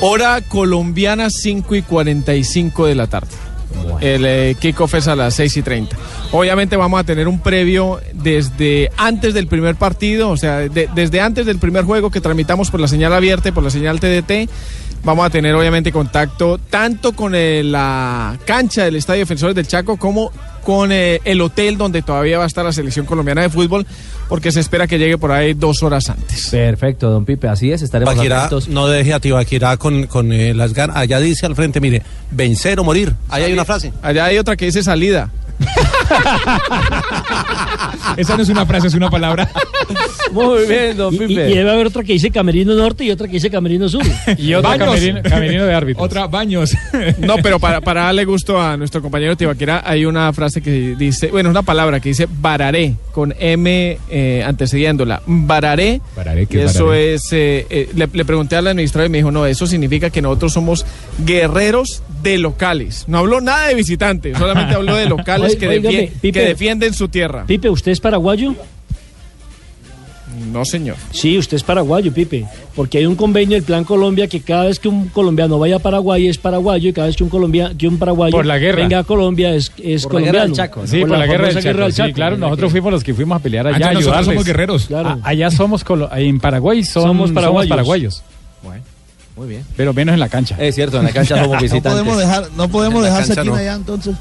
Hora 0.00 0.40
colombiana 0.48 1.28
5 1.28 1.74
y 1.74 1.82
45 1.82 2.86
de 2.86 2.94
la 2.94 3.08
tarde. 3.08 3.47
El 4.00 4.24
eh, 4.26 4.56
kickoff 4.60 4.94
es 4.94 5.08
a 5.08 5.16
las 5.16 5.34
6 5.34 5.56
y 5.58 5.62
30. 5.62 5.96
Obviamente 6.32 6.76
vamos 6.76 7.00
a 7.00 7.04
tener 7.04 7.26
un 7.28 7.40
previo 7.40 8.00
desde 8.12 8.90
antes 8.96 9.34
del 9.34 9.46
primer 9.46 9.74
partido, 9.76 10.30
o 10.30 10.36
sea, 10.36 10.58
de- 10.68 10.88
desde 10.94 11.20
antes 11.20 11.46
del 11.46 11.58
primer 11.58 11.84
juego 11.84 12.10
que 12.10 12.20
tramitamos 12.20 12.70
por 12.70 12.80
la 12.80 12.88
señal 12.88 13.12
abierta 13.12 13.48
y 13.48 13.52
por 13.52 13.64
la 13.64 13.70
señal 13.70 13.98
TDT. 14.00 14.48
Vamos 15.04 15.24
a 15.26 15.30
tener 15.30 15.54
obviamente 15.54 15.92
contacto 15.92 16.58
tanto 16.58 17.12
con 17.12 17.34
eh, 17.34 17.62
la 17.64 18.36
cancha 18.44 18.84
del 18.84 18.96
Estadio 18.96 19.20
Defensores 19.20 19.54
del 19.54 19.66
Chaco 19.68 19.96
como 19.96 20.32
con 20.68 20.92
eh, 20.92 21.22
el 21.24 21.40
hotel 21.40 21.78
donde 21.78 22.02
todavía 22.02 22.36
va 22.36 22.44
a 22.44 22.46
estar 22.46 22.62
la 22.62 22.72
selección 22.72 23.06
colombiana 23.06 23.40
de 23.40 23.48
fútbol, 23.48 23.86
porque 24.28 24.52
se 24.52 24.60
espera 24.60 24.86
que 24.86 24.98
llegue 24.98 25.16
por 25.16 25.32
ahí 25.32 25.54
dos 25.54 25.82
horas 25.82 26.10
antes. 26.10 26.50
Perfecto, 26.50 27.08
don 27.08 27.24
Pipe, 27.24 27.48
así 27.48 27.72
es, 27.72 27.80
estaremos 27.80 28.12
Tibaquirá, 28.12 28.40
atentos. 28.40 28.68
no 28.68 28.86
deje 28.86 29.14
a 29.14 29.18
Tibaquirá 29.18 29.78
con, 29.78 30.06
con 30.08 30.30
eh, 30.30 30.52
las 30.52 30.74
ganas. 30.74 30.94
Allá 30.98 31.20
dice 31.20 31.46
al 31.46 31.56
frente, 31.56 31.80
mire, 31.80 32.02
vencer 32.30 32.78
o 32.80 32.84
morir. 32.84 33.14
Ahí 33.30 33.44
hay 33.44 33.52
una 33.54 33.64
frase. 33.64 33.94
Allá 34.02 34.26
hay 34.26 34.36
otra 34.36 34.56
que 34.58 34.66
dice 34.66 34.82
salida. 34.82 35.30
Esa 38.16 38.36
no 38.36 38.42
es 38.42 38.48
una 38.48 38.66
frase, 38.66 38.88
es 38.88 38.94
una 38.94 39.10
palabra. 39.10 39.48
Muy 40.32 40.66
bien, 40.66 40.96
don 40.96 41.14
y- 41.14 41.18
Pipe. 41.18 41.50
y 41.50 41.54
debe 41.54 41.70
haber 41.70 41.86
otra 41.86 42.02
que 42.02 42.12
dice 42.14 42.30
Camerino 42.30 42.74
Norte 42.74 43.04
y 43.04 43.10
otra 43.10 43.26
que 43.26 43.34
dice 43.34 43.50
Camerino 43.50 43.88
Sur. 43.88 44.02
Y 44.36 44.54
otra 44.54 44.70
Baños. 44.70 44.88
camerino, 44.94 45.22
camerino 45.22 45.64
de 45.66 45.74
árbitros. 45.74 46.04
Otra, 46.04 46.26
baños. 46.26 46.74
No, 47.18 47.36
pero 47.42 47.58
para, 47.58 47.80
para 47.80 48.02
darle 48.04 48.24
gusto 48.24 48.60
a 48.60 48.76
nuestro 48.76 49.00
compañero 49.02 49.36
Tibaquera, 49.36 49.82
hay 49.84 50.04
una 50.04 50.32
frase 50.32 50.60
que 50.60 50.94
dice, 50.96 51.28
bueno, 51.28 51.50
una 51.50 51.62
palabra 51.62 52.00
que 52.00 52.10
dice 52.10 52.26
bararé, 52.28 52.94
con 53.12 53.34
M 53.38 53.98
eh, 54.10 54.42
antecediéndola. 54.46 55.22
Bararé. 55.26 56.00
Bararé, 56.16 56.46
¿qué 56.46 56.58
y 56.58 56.60
es 56.62 56.74
eso 56.74 56.86
bararé? 56.86 57.14
es, 57.14 57.32
eh, 57.32 57.66
eh, 57.70 57.88
le, 57.94 58.08
le 58.12 58.24
pregunté 58.24 58.56
al 58.56 58.66
administrador 58.66 59.08
y 59.08 59.12
me 59.12 59.18
dijo, 59.18 59.30
no, 59.30 59.46
eso 59.46 59.66
significa 59.66 60.10
que 60.10 60.22
nosotros 60.22 60.52
somos 60.52 60.84
guerreros 61.24 62.02
de 62.22 62.38
locales. 62.38 63.04
No 63.06 63.18
habló 63.18 63.40
nada 63.40 63.68
de 63.68 63.74
visitantes, 63.74 64.36
solamente 64.36 64.74
habló 64.74 64.96
de 64.96 65.06
locales 65.06 65.56
que, 65.56 65.68
Oí- 65.68 65.80
Pipe. 66.06 66.32
que 66.40 66.46
defienden 66.46 66.94
su 66.94 67.08
tierra. 67.08 67.44
Pipe, 67.46 67.68
¿usted 67.68 67.92
es 67.92 68.00
paraguayo? 68.00 68.54
No, 70.52 70.64
señor. 70.64 70.96
Sí, 71.10 71.36
usted 71.36 71.56
es 71.56 71.62
paraguayo, 71.64 72.12
Pipe. 72.12 72.46
Porque 72.76 72.98
hay 72.98 73.06
un 73.06 73.16
convenio 73.16 73.54
del 73.56 73.64
Plan 73.64 73.82
Colombia 73.84 74.28
que 74.28 74.40
cada 74.40 74.64
vez 74.66 74.78
que 74.78 74.86
un 74.88 75.08
colombiano 75.08 75.58
vaya 75.58 75.76
a 75.76 75.78
Paraguay 75.78 76.28
es 76.28 76.38
paraguayo 76.38 76.90
y 76.90 76.92
cada 76.92 77.06
vez 77.08 77.16
que 77.16 77.24
un, 77.24 77.30
colombia, 77.30 77.72
que 77.76 77.88
un 77.88 77.98
paraguayo 77.98 78.30
Por 78.32 78.46
la 78.46 78.58
guerra. 78.58 78.82
venga 78.82 79.00
a 79.00 79.04
Colombia 79.04 79.52
es, 79.54 79.72
es 79.82 80.04
Por 80.04 80.14
la 80.14 80.20
guerra 80.20 80.32
colombiano. 80.40 80.46
del 80.46 80.54
Chaco, 80.54 80.80
¿no? 80.82 80.86
Sí, 80.86 81.00
por, 81.00 81.08
la, 81.10 81.26
guerra 81.26 81.48
del 81.48 81.62
Chaco. 81.92 82.06
Sí, 82.08 82.12
claro, 82.12 82.36
nosotros 82.36 82.70
fuimos 82.70 82.92
los 82.92 83.02
que 83.02 83.14
fuimos 83.14 83.36
a 83.36 83.42
pelear 83.42 83.66
allá. 83.66 83.76
Antes 83.76 83.88
a 83.90 83.92
nosotros 83.94 84.26
somos 84.26 84.44
guerreros. 84.44 84.86
Claro. 84.86 85.08
A- 85.08 85.18
allá 85.28 85.50
somos, 85.50 85.84
colo- 85.84 86.08
en 86.14 86.38
Paraguay 86.38 86.84
son- 86.84 87.02
Somos 87.02 87.16
somos 87.28 87.30
paraguayos. 87.32 87.70
paraguayos. 87.70 88.22
Muy 89.36 89.48
bien. 89.48 89.64
pero 89.76 89.92
menos 89.94 90.14
en 90.14 90.20
la 90.20 90.28
cancha. 90.28 90.56
Es 90.58 90.74
cierto, 90.74 90.98
en 90.98 91.04
la 91.04 91.12
cancha 91.12 91.36
somos 91.36 91.50
No 91.56 91.60
visitantes. 91.62 91.92
podemos 91.92 92.18
dejar, 92.18 92.48
no 92.56 92.68
podemos 92.68 93.04
dejar 93.04 93.46
no. 93.46 93.54
allá 93.54 93.74
entonces. 93.74 94.14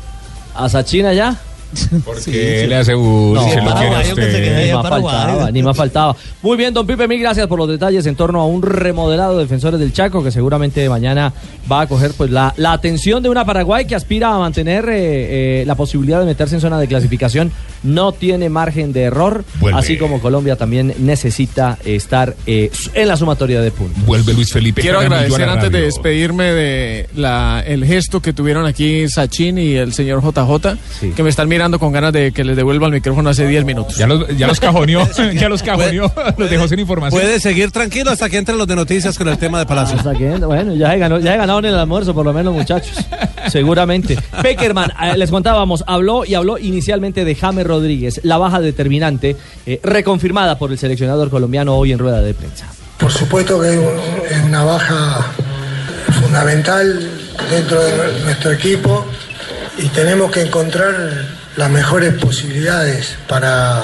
¿A 0.55 0.69
Sachina 0.69 1.11
ya? 1.13 1.35
Porque 2.05 2.65
le 2.67 2.75
aseguro, 2.75 3.41
No, 3.41 3.49
se 3.49 3.61
lo 3.61 3.73
quiere 3.75 4.15
que 4.15 4.65
Ni 4.67 4.73
más 4.73 4.89
faltaba, 4.89 5.51
ni 5.51 5.63
más 5.63 5.77
faltaba. 5.77 6.15
Muy 6.41 6.57
bien, 6.57 6.73
don 6.73 6.87
Pipe, 6.87 7.07
mil 7.07 7.19
gracias 7.19 7.47
por 7.47 7.59
los 7.59 7.67
detalles 7.67 8.05
en 8.05 8.15
torno 8.15 8.41
a 8.41 8.45
un 8.45 8.61
remodelado 8.61 9.37
de 9.37 9.43
Defensores 9.43 9.79
del 9.79 9.93
Chaco 9.93 10.23
que 10.23 10.31
seguramente 10.31 10.87
mañana 10.89 11.33
va 11.69 11.81
a 11.81 11.87
coger 11.87 12.11
pues 12.15 12.31
la, 12.31 12.53
la 12.57 12.73
atención 12.73 13.21
de 13.21 13.29
una 13.29 13.45
Paraguay 13.45 13.85
que 13.85 13.95
aspira 13.95 14.33
a 14.33 14.39
mantener 14.39 14.85
eh, 14.89 15.61
eh, 15.61 15.63
la 15.65 15.75
posibilidad 15.75 16.19
de 16.19 16.25
meterse 16.25 16.55
en 16.55 16.61
zona 16.61 16.79
de 16.79 16.87
clasificación. 16.87 17.51
No 17.83 18.11
tiene 18.11 18.49
margen 18.49 18.93
de 18.93 19.03
error, 19.03 19.43
Vuelve. 19.59 19.79
así 19.79 19.97
como 19.97 20.19
Colombia 20.19 20.55
también 20.55 20.93
necesita 20.99 21.77
estar 21.85 22.35
eh, 22.45 22.71
en 22.93 23.07
la 23.07 23.17
sumatoria 23.17 23.61
de 23.61 23.71
puntos. 23.71 24.03
Vuelve 24.05 24.33
Luis 24.33 24.51
Felipe. 24.51 24.81
Quiero 24.81 24.99
agradecer 24.99 25.47
antes 25.47 25.71
de 25.71 25.81
despedirme 25.81 26.45
de 26.53 27.09
la, 27.15 27.63
el 27.65 27.85
gesto 27.85 28.21
que 28.21 28.33
tuvieron 28.33 28.65
aquí 28.65 29.07
Sachin 29.09 29.57
y 29.57 29.73
el 29.75 29.93
señor 29.93 30.21
JJ, 30.23 31.13
que 31.15 31.23
me 31.23 31.29
están 31.29 31.47
mirando 31.47 31.56
con 31.79 31.91
ganas 31.91 32.13
de 32.13 32.31
que 32.31 32.43
les 32.43 32.55
devuelva 32.55 32.85
el 32.85 32.93
micrófono 32.93 33.29
hace 33.29 33.47
10 33.47 33.65
minutos. 33.65 33.97
Ya 33.97 34.05
los, 34.05 34.27
ya 34.37 34.47
los 34.47 34.59
cajoneó, 34.59 35.07
ya 35.33 35.49
los 35.49 35.63
cajoneó, 35.63 36.11
los 36.37 36.49
dejó 36.49 36.67
sin 36.67 36.79
información. 36.79 37.19
Puede 37.19 37.39
seguir 37.39 37.71
tranquilo 37.71 38.11
hasta 38.11 38.29
que 38.29 38.37
entren 38.37 38.57
los 38.57 38.67
de 38.67 38.75
noticias 38.75 39.17
con 39.17 39.27
el 39.27 39.37
tema 39.37 39.59
de 39.59 39.65
Palacio. 39.65 39.97
Hasta 39.97 40.13
que, 40.13 40.29
bueno, 40.37 40.75
ya 40.75 40.93
he, 40.93 40.99
ganado, 40.99 41.19
ya 41.19 41.33
he 41.33 41.37
ganado 41.37 41.59
en 41.59 41.65
el 41.65 41.75
almuerzo, 41.75 42.13
por 42.13 42.25
lo 42.25 42.31
menos, 42.31 42.53
muchachos. 42.53 42.95
Seguramente. 43.47 44.17
Peckerman, 44.41 44.91
eh, 45.01 45.17
les 45.17 45.31
contábamos, 45.31 45.83
habló 45.87 46.25
y 46.25 46.35
habló 46.35 46.59
inicialmente 46.59 47.25
de 47.25 47.33
James 47.33 47.65
Rodríguez, 47.65 48.21
la 48.23 48.37
baja 48.37 48.61
determinante, 48.61 49.35
eh, 49.65 49.79
reconfirmada 49.83 50.59
por 50.59 50.71
el 50.71 50.77
seleccionador 50.77 51.31
colombiano 51.31 51.75
hoy 51.75 51.91
en 51.91 51.99
rueda 51.99 52.21
de 52.21 52.33
prensa. 52.35 52.67
Por 52.99 53.11
supuesto 53.11 53.59
que 53.59 53.69
es 53.69 54.43
una 54.45 54.63
baja 54.63 55.25
fundamental 56.21 57.09
dentro 57.49 57.83
de 57.83 58.23
nuestro 58.23 58.51
equipo 58.51 59.05
y 59.77 59.87
tenemos 59.89 60.31
que 60.31 60.41
encontrar 60.41 61.36
las 61.57 61.69
mejores 61.69 62.13
posibilidades 62.13 63.15
para, 63.27 63.83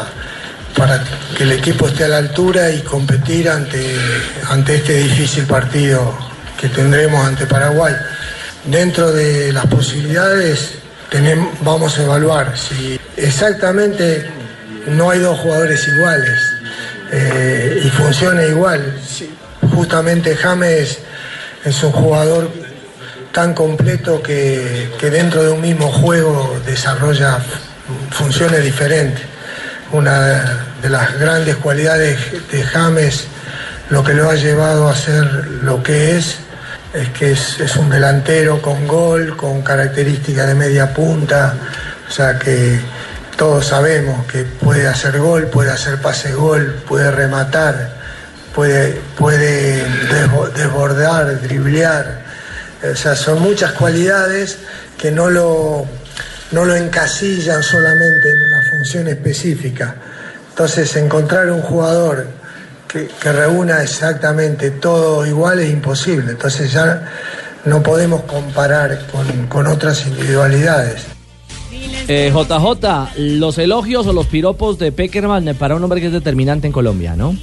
para 0.77 1.03
que 1.36 1.44
el 1.44 1.51
equipo 1.51 1.88
esté 1.88 2.06
a 2.06 2.08
la 2.08 2.18
altura 2.18 2.70
y 2.72 2.82
competir 2.82 3.50
ante, 3.50 3.96
ante 4.50 4.75
este 4.75 4.94
difícil 5.00 5.46
partido 5.46 6.18
que 6.60 6.70
tendremos 6.70 7.25
ante 7.25 7.46
Paraguay. 7.46 7.94
Dentro 8.65 9.12
de 9.12 9.51
las 9.51 9.65
posibilidades 9.65 10.75
tenem- 11.12 11.50
vamos 11.62 11.98
a 12.00 12.03
evaluar 12.03 12.53
si 12.58 13.00
exactamente 13.18 14.25
no 14.88 15.10
hay 15.10 15.20
dos 15.20 15.39
jugadores 15.39 15.86
iguales 15.88 16.39
eh, 17.12 17.82
y 17.84 17.89
funciona 17.89 18.44
igual. 18.46 18.94
Justamente 19.75 20.36
James 20.36 21.00
es 21.65 21.84
un 21.84 21.92
jugador 21.92 22.51
tan 23.33 23.53
completo 23.53 24.21
que, 24.21 24.89
que 24.99 25.09
dentro 25.09 25.43
de 25.43 25.49
un 25.49 25.59
mismo 25.59 25.91
juego 25.91 26.55
desarrolla 26.65 27.39
funciones 28.11 28.63
diferentes. 28.63 29.23
Una 29.91 30.69
de 30.81 30.89
las 30.89 31.19
grandes 31.19 31.55
cualidades 31.57 32.17
de 32.51 32.63
James, 32.63 33.25
lo 33.89 34.03
que 34.03 34.13
lo 34.13 34.29
ha 34.29 34.35
llevado 34.35 34.87
a 34.87 34.95
ser 34.95 35.25
lo 35.63 35.83
que 35.83 36.15
es, 36.17 36.37
es 36.93 37.09
que 37.09 37.31
es, 37.31 37.75
un 37.75 37.89
delantero 37.89 38.61
con 38.61 38.87
gol, 38.87 39.35
con 39.35 39.63
características 39.63 40.47
de 40.47 40.53
media 40.55 40.93
punta, 40.93 41.55
o 42.07 42.11
sea 42.11 42.37
que 42.37 42.79
todos 43.35 43.65
sabemos 43.65 44.25
que 44.27 44.43
puede 44.43 44.87
hacer 44.87 45.17
gol, 45.17 45.47
puede 45.47 45.71
hacer 45.71 45.99
pase 45.99 46.33
gol, 46.33 46.83
puede 46.87 47.09
rematar, 47.09 47.95
puede, 48.53 49.01
puede 49.17 49.83
desbo- 50.09 50.51
desbordar, 50.53 51.41
driblear. 51.41 52.21
O 52.91 52.95
sea, 52.95 53.15
son 53.15 53.41
muchas 53.41 53.71
cualidades 53.73 54.59
que 54.97 55.11
no 55.11 55.29
lo, 55.29 55.85
no 56.51 56.65
lo 56.65 56.75
encasillan 56.75 57.63
solamente 57.63 58.29
en 58.29 58.41
una 58.41 58.61
función 58.69 59.07
específica. 59.07 59.95
Entonces, 60.49 60.95
encontrar 60.97 61.49
un 61.49 61.61
jugador 61.61 62.27
que, 62.87 63.07
que 63.21 63.31
reúna 63.31 63.81
exactamente 63.81 64.71
todo 64.71 65.25
igual 65.25 65.59
es 65.59 65.71
imposible. 65.71 66.31
Entonces 66.31 66.71
ya 66.71 67.09
no 67.65 67.81
podemos 67.81 68.23
comparar 68.23 69.07
con, 69.07 69.47
con 69.47 69.67
otras 69.67 70.05
individualidades. 70.05 71.05
Eh, 72.07 72.31
JJ, 72.33 73.17
los 73.17 73.57
elogios 73.57 74.05
o 74.07 74.13
los 74.13 74.27
piropos 74.27 74.77
de 74.77 74.91
Peckerman 74.91 75.55
para 75.57 75.75
un 75.75 75.83
hombre 75.83 76.01
que 76.01 76.07
es 76.07 76.13
determinante 76.13 76.67
en 76.67 76.73
Colombia, 76.73 77.15
¿no? 77.15 77.35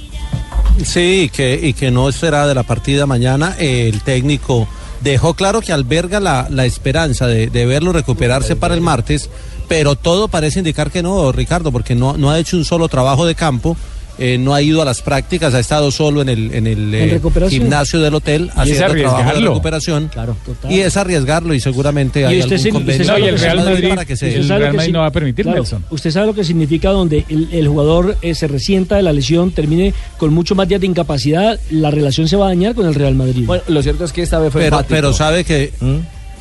Sí, 0.83 1.23
y 1.23 1.29
que, 1.29 1.59
y 1.61 1.73
que 1.73 1.91
no 1.91 2.11
será 2.11 2.47
de 2.47 2.55
la 2.55 2.63
partida 2.63 3.05
mañana. 3.05 3.55
El 3.57 4.01
técnico 4.01 4.67
dejó 5.01 5.33
claro 5.33 5.61
que 5.61 5.73
alberga 5.73 6.19
la, 6.19 6.47
la 6.49 6.65
esperanza 6.65 7.27
de, 7.27 7.47
de 7.47 7.65
verlo 7.65 7.91
recuperarse 7.91 8.55
para 8.55 8.73
el 8.73 8.81
martes, 8.81 9.29
pero 9.67 9.95
todo 9.95 10.27
parece 10.27 10.59
indicar 10.59 10.91
que 10.91 11.03
no, 11.03 11.31
Ricardo, 11.31 11.71
porque 11.71 11.95
no, 11.95 12.17
no 12.17 12.29
ha 12.31 12.39
hecho 12.39 12.57
un 12.57 12.65
solo 12.65 12.87
trabajo 12.87 13.25
de 13.25 13.35
campo. 13.35 13.77
Eh, 14.21 14.37
no 14.37 14.53
ha 14.53 14.61
ido 14.61 14.81
a 14.81 14.85
las 14.85 15.01
prácticas, 15.01 15.53
ha 15.53 15.59
estado 15.59 15.89
solo 15.91 16.21
en 16.21 16.29
el, 16.29 16.53
en 16.53 16.67
el 16.67 16.93
En 16.93 17.09
eh, 17.15 17.21
gimnasio 17.49 17.99
del 17.99 18.13
hotel 18.13 18.43
Y 18.43 18.45
es 18.45 18.51
haciendo 18.57 18.77
trabajo 18.77 18.95
de 18.95 19.03
arriesgarlo. 19.23 19.49
recuperación. 19.49 20.07
Claro, 20.09 20.37
total. 20.45 20.71
Y 20.71 20.79
es 20.79 20.95
arriesgarlo 20.95 21.53
y 21.53 21.59
seguramente 21.59 22.25
hay 22.25 22.39
usted 22.39 22.55
algún 22.55 22.59
se- 22.61 22.69
usted 22.69 22.71
convenio 22.71 23.05
sabe 23.05 23.19
No, 23.19 23.25
y 23.25 23.29
lo 23.29 23.35
el 23.35 23.35
que 23.35 23.41
Real 23.41 23.57
significa- 23.57 23.73
Madrid, 23.81 23.89
para 23.89 24.05
que 24.05 24.15
se- 24.15 24.25
el 24.27 24.31
Usted 24.41 24.47
sabe 24.47 24.59
Real 24.59 24.67
lo 24.67 24.71
que 24.71 24.77
Madrid 24.77 24.87
sí- 24.87 24.93
no 24.93 24.99
va 24.99 25.05
a 25.07 25.11
permitir, 25.11 25.45
claro, 25.45 25.57
Nelson. 25.59 25.85
Usted 25.89 26.11
sabe 26.11 26.25
lo 26.27 26.33
que 26.35 26.43
significa 26.43 26.89
donde 26.91 27.25
el, 27.29 27.49
el 27.51 27.67
jugador 27.67 28.17
eh, 28.21 28.35
se 28.35 28.47
resienta 28.47 28.95
de 28.95 29.01
la 29.03 29.11
lesión, 29.13 29.51
termine 29.51 29.93
con 30.17 30.33
mucho 30.33 30.53
más 30.55 30.67
días 30.67 30.81
de 30.81 30.87
incapacidad, 30.87 31.59
la 31.71 31.89
relación 31.91 32.27
se 32.27 32.35
va 32.35 32.45
a 32.45 32.49
dañar 32.49 32.75
con 32.75 32.85
el 32.85 32.93
Real 32.95 33.15
Madrid. 33.15 33.45
Bueno, 33.45 33.63
lo 33.67 33.81
cierto 33.81 34.05
es 34.05 34.13
que 34.13 34.21
esta 34.21 34.37
vez 34.39 34.51
fue 34.51 34.61
pero, 34.61 34.83
pero 34.87 35.13
sabe 35.13 35.43
que 35.43 35.71
¿Mm? 35.79 35.95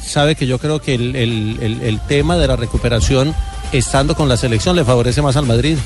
sabe 0.07 0.35
que 0.35 0.47
yo 0.47 0.59
creo 0.59 0.81
que 0.81 0.95
el, 0.95 1.17
el- 1.17 1.57
el- 1.63 1.81
el 1.83 2.01
tema 2.07 2.37
de 2.37 2.47
la 2.47 2.57
recuperación 2.57 3.35
estando 3.73 4.15
con 4.15 4.29
la 4.29 4.37
selección 4.37 4.75
le 4.77 4.85
favorece 4.85 5.23
más 5.23 5.37
al 5.37 5.47
Madrid 5.47 5.77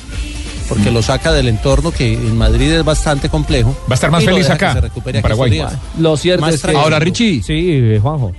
porque 0.69 0.91
lo 0.91 1.03
saca 1.03 1.33
del 1.33 1.49
entorno 1.49 1.91
que 1.91 2.15
en 2.15 2.37
Madrid 2.37 2.73
es 2.73 2.85
bastante 2.85 3.29
complejo 3.29 3.77
Va 3.89 3.93
a 3.93 3.95
estar 3.95 4.11
más 4.11 4.25
feliz 4.25 4.49
acá, 4.51 4.91
en 5.07 5.23
Paraguay. 5.23 5.63
Lo 5.99 6.17
cierto 6.17 6.43
Más 6.43 6.55
es 6.55 6.63
que... 6.63 6.77
Ahora, 6.77 6.99
Richie. 6.99 7.43
Sí, 7.43 7.71
eh, 7.71 7.99
Juanjo. 8.01 8.33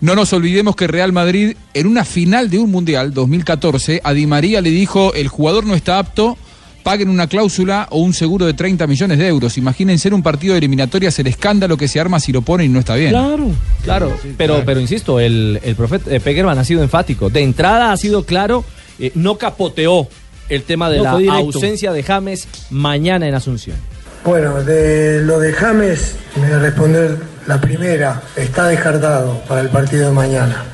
No 0.00 0.16
nos 0.16 0.32
olvidemos 0.32 0.74
que 0.74 0.88
Real 0.88 1.12
Madrid, 1.12 1.56
en 1.74 1.86
una 1.86 2.04
final 2.04 2.50
de 2.50 2.58
un 2.58 2.70
Mundial 2.70 3.14
2014, 3.14 4.00
a 4.02 4.12
Di 4.12 4.26
María 4.26 4.60
le 4.60 4.70
dijo, 4.70 5.14
el 5.14 5.28
jugador 5.28 5.64
no 5.64 5.76
está 5.76 6.00
apto, 6.00 6.36
paguen 6.82 7.08
una 7.08 7.28
cláusula 7.28 7.86
o 7.90 7.98
un 7.98 8.12
seguro 8.12 8.46
de 8.46 8.54
30 8.54 8.86
millones 8.88 9.18
de 9.18 9.28
euros. 9.28 9.56
Imagínense 9.58 10.08
en 10.08 10.14
un 10.14 10.22
partido 10.24 10.54
de 10.54 10.58
eliminatorias 10.58 11.16
el 11.20 11.28
escándalo 11.28 11.76
que 11.76 11.86
se 11.86 12.00
arma 12.00 12.18
si 12.18 12.32
lo 12.32 12.42
ponen 12.42 12.66
y 12.66 12.68
no 12.70 12.80
está 12.80 12.96
bien. 12.96 13.10
claro. 13.10 13.46
Claro, 13.84 14.16
pero, 14.36 14.62
pero 14.64 14.80
insisto, 14.80 15.20
el, 15.20 15.60
el 15.62 15.76
profeta 15.76 16.12
eh, 16.12 16.18
Peckerman 16.18 16.58
ha 16.58 16.64
sido 16.64 16.82
enfático. 16.82 17.30
De 17.30 17.42
entrada 17.42 17.92
ha 17.92 17.96
sido 17.96 18.24
claro, 18.24 18.64
eh, 18.98 19.12
no 19.14 19.38
capoteó 19.38 20.08
el 20.48 20.62
tema 20.64 20.90
de 20.90 20.98
No, 20.98 21.18
la 21.20 21.34
ausencia 21.34 21.92
de 21.92 22.02
James 22.02 22.48
mañana 22.70 23.26
en 23.26 23.34
Asunción. 23.34 23.76
Bueno, 24.24 24.62
de 24.62 25.20
lo 25.22 25.38
de 25.40 25.52
James, 25.52 26.14
me 26.36 26.46
voy 26.46 26.52
a 26.52 26.58
responder 26.60 27.16
la 27.46 27.60
primera, 27.60 28.22
está 28.36 28.68
descartado 28.68 29.40
para 29.48 29.60
el 29.60 29.68
partido 29.68 30.08
de 30.08 30.14
mañana. 30.14 30.64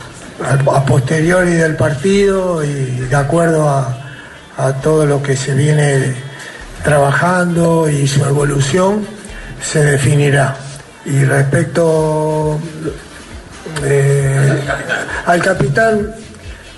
A, 0.45 0.77
a 0.77 0.85
posteriori 0.85 1.53
del 1.53 1.75
partido 1.77 2.63
y 2.63 2.69
de 3.09 3.17
acuerdo 3.17 3.69
a, 3.69 3.99
a 4.57 4.73
todo 4.75 5.07
lo 5.07 5.23
que 5.23 5.37
se 5.37 5.55
viene 5.55 6.15
trabajando 6.85 7.89
y 7.89 8.07
su 8.07 8.25
evolución, 8.25 9.07
se 9.63 9.83
definirá. 9.83 10.57
Y 11.05 11.25
respecto 11.25 12.59
eh, 13.85 14.61
al 15.27 15.43
capitán 15.43 16.15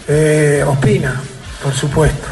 eh, 0.09 0.65
Ospina, 0.67 1.21
por 1.63 1.73
supuesto. 1.73 2.29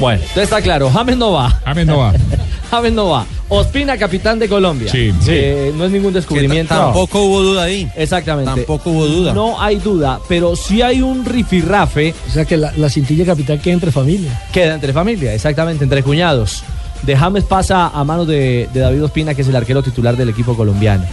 Bueno, 0.00 0.20
entonces 0.22 0.44
está 0.44 0.60
claro, 0.62 0.90
James 0.90 1.16
no 1.16 1.32
va. 1.32 1.50
James 1.64 1.86
no 1.86 1.98
va. 1.98 2.12
James 2.70 2.92
no 2.92 3.08
va. 3.10 3.26
Ospina, 3.48 3.96
capitán 3.96 4.38
de 4.38 4.48
Colombia. 4.48 4.90
Sí, 4.90 5.12
Eh, 5.28 5.72
no 5.76 5.84
es 5.84 5.90
ningún 5.92 6.12
descubrimiento. 6.12 6.74
tampoco 6.74 7.20
hubo 7.22 7.42
duda 7.42 7.64
ahí 7.64 7.88
Exactamente. 7.94 8.50
tampoco 8.52 8.90
hubo 8.90 9.06
duda 9.06 9.32
No 9.34 9.60
hay 9.60 9.76
duda, 9.76 10.18
pero 10.28 10.56
sí 10.56 10.80
hay 10.82 11.02
un 11.02 11.24
rifirrafe 11.24 12.14
O 12.28 12.32
sea 12.32 12.44
que 12.46 12.56
la, 12.56 12.72
la 12.76 12.88
cintilla 12.88 13.24
capital 13.26 13.60
queda 13.60 13.74
entre 13.74 13.92
familia. 13.92 14.42
Queda 14.52 14.74
entre 14.74 14.92
familia, 14.92 15.34
exactamente, 15.34 15.84
entre 15.84 16.02
cuñados. 16.02 16.62
De 17.02 17.14
James 17.14 17.44
pasa 17.44 17.88
a 17.88 18.02
manos 18.02 18.26
de, 18.26 18.68
de 18.72 18.80
David 18.80 19.04
Ospina, 19.04 19.34
que 19.34 19.42
es 19.42 19.48
el 19.48 19.54
arquero 19.56 19.82
titular 19.82 20.16
del 20.16 20.30
equipo 20.30 20.56
colombiano. 20.56 21.04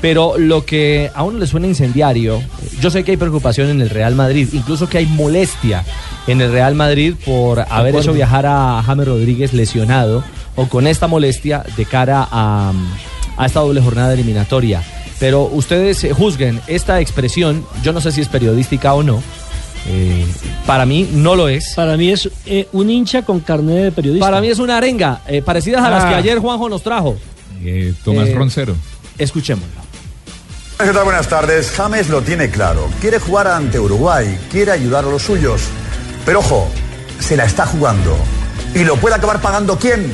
Pero 0.00 0.34
lo 0.38 0.64
que 0.66 1.10
a 1.14 1.22
uno 1.22 1.38
le 1.38 1.46
suena 1.46 1.66
incendiario, 1.66 2.42
yo 2.80 2.90
sé 2.90 3.02
que 3.02 3.12
hay 3.12 3.16
preocupación 3.16 3.70
en 3.70 3.80
el 3.80 3.88
Real 3.90 4.14
Madrid, 4.14 4.48
incluso 4.52 4.88
que 4.88 4.98
hay 4.98 5.06
molestia 5.06 5.84
en 6.26 6.40
el 6.40 6.52
Real 6.52 6.74
Madrid 6.74 7.14
por 7.24 7.60
haber 7.70 7.96
hecho 7.96 8.12
viajar 8.12 8.44
a 8.46 8.82
James 8.84 9.06
Rodríguez 9.08 9.52
lesionado 9.54 10.22
o 10.54 10.66
con 10.68 10.86
esta 10.86 11.06
molestia 11.06 11.64
de 11.76 11.84
cara 11.86 12.26
a, 12.30 12.72
a 13.36 13.46
esta 13.46 13.60
doble 13.60 13.80
jornada 13.80 14.12
eliminatoria. 14.14 14.82
Pero 15.18 15.44
ustedes 15.44 16.04
eh, 16.04 16.12
juzguen 16.12 16.60
esta 16.66 17.00
expresión, 17.00 17.64
yo 17.82 17.92
no 17.94 18.02
sé 18.02 18.12
si 18.12 18.20
es 18.20 18.28
periodística 18.28 18.92
o 18.92 19.02
no, 19.02 19.22
eh, 19.88 20.26
para 20.66 20.84
mí 20.84 21.08
no 21.10 21.36
lo 21.36 21.48
es. 21.48 21.72
Para 21.74 21.96
mí 21.96 22.10
es 22.10 22.28
eh, 22.44 22.68
un 22.72 22.90
hincha 22.90 23.22
con 23.22 23.40
carnet 23.40 23.84
de 23.84 23.92
periodista. 23.92 24.26
Para 24.26 24.42
mí 24.42 24.48
es 24.48 24.58
una 24.58 24.76
arenga, 24.76 25.22
eh, 25.26 25.40
parecidas 25.40 25.82
a 25.84 25.88
las 25.90 26.04
Ah. 26.04 26.08
que 26.10 26.14
ayer 26.16 26.38
Juanjo 26.38 26.68
nos 26.68 26.82
trajo. 26.82 27.16
Eh, 27.64 27.94
Tomás 28.04 28.28
Eh, 28.28 28.34
Roncero. 28.34 28.76
Escuchémoslo. 29.16 29.85
Buenas 30.78 31.28
tardes. 31.28 31.70
James 31.70 32.10
lo 32.10 32.20
tiene 32.20 32.50
claro. 32.50 32.90
Quiere 33.00 33.18
jugar 33.18 33.46
ante 33.46 33.80
Uruguay, 33.80 34.38
quiere 34.50 34.72
ayudar 34.72 35.04
a 35.04 35.08
los 35.08 35.22
suyos. 35.22 35.62
Pero 36.26 36.40
ojo, 36.40 36.68
se 37.18 37.36
la 37.36 37.44
está 37.44 37.64
jugando. 37.64 38.14
¿Y 38.74 38.84
lo 38.84 38.96
puede 38.96 39.14
acabar 39.14 39.40
pagando 39.40 39.78
quién? 39.78 40.12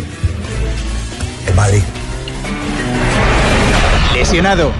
El 1.49 1.55
Madrid. 1.55 1.83
Lesionado, 4.15 4.73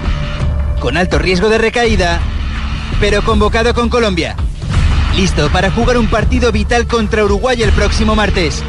con 0.79 0.95
alto 0.95 1.19
riesgo 1.19 1.49
de 1.49 1.57
recaída, 1.57 2.21
pero 3.01 3.21
convocado 3.23 3.73
con 3.73 3.89
Colombia. 3.89 4.37
Listo 5.15 5.51
para 5.51 5.69
jugar 5.69 5.97
un 5.97 6.09
partido 6.09 6.53
vital 6.53 6.87
contra 6.87 7.25
Uruguay 7.25 7.61
el 7.61 7.73
próximo 7.73 8.15
martes. 8.15 8.63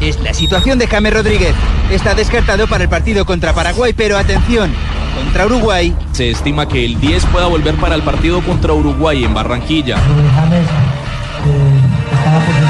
Es 0.00 0.18
la 0.20 0.32
situación 0.32 0.78
de 0.78 0.86
James 0.86 1.12
Rodríguez. 1.12 1.54
Está 1.90 2.14
descartado 2.14 2.66
para 2.66 2.84
el 2.84 2.90
partido 2.90 3.26
contra 3.26 3.52
Paraguay, 3.52 3.92
pero 3.94 4.16
atención, 4.16 4.72
contra 5.14 5.44
Uruguay. 5.46 5.94
Se 6.12 6.30
estima 6.30 6.66
que 6.66 6.84
el 6.86 6.98
10 7.00 7.26
pueda 7.26 7.46
volver 7.46 7.74
para 7.76 7.96
el 7.96 8.02
partido 8.02 8.40
contra 8.40 8.72
Uruguay 8.72 9.24
en 9.24 9.34
Barranquilla. 9.34 9.96
James 9.98 10.66
eh, 11.46 12.69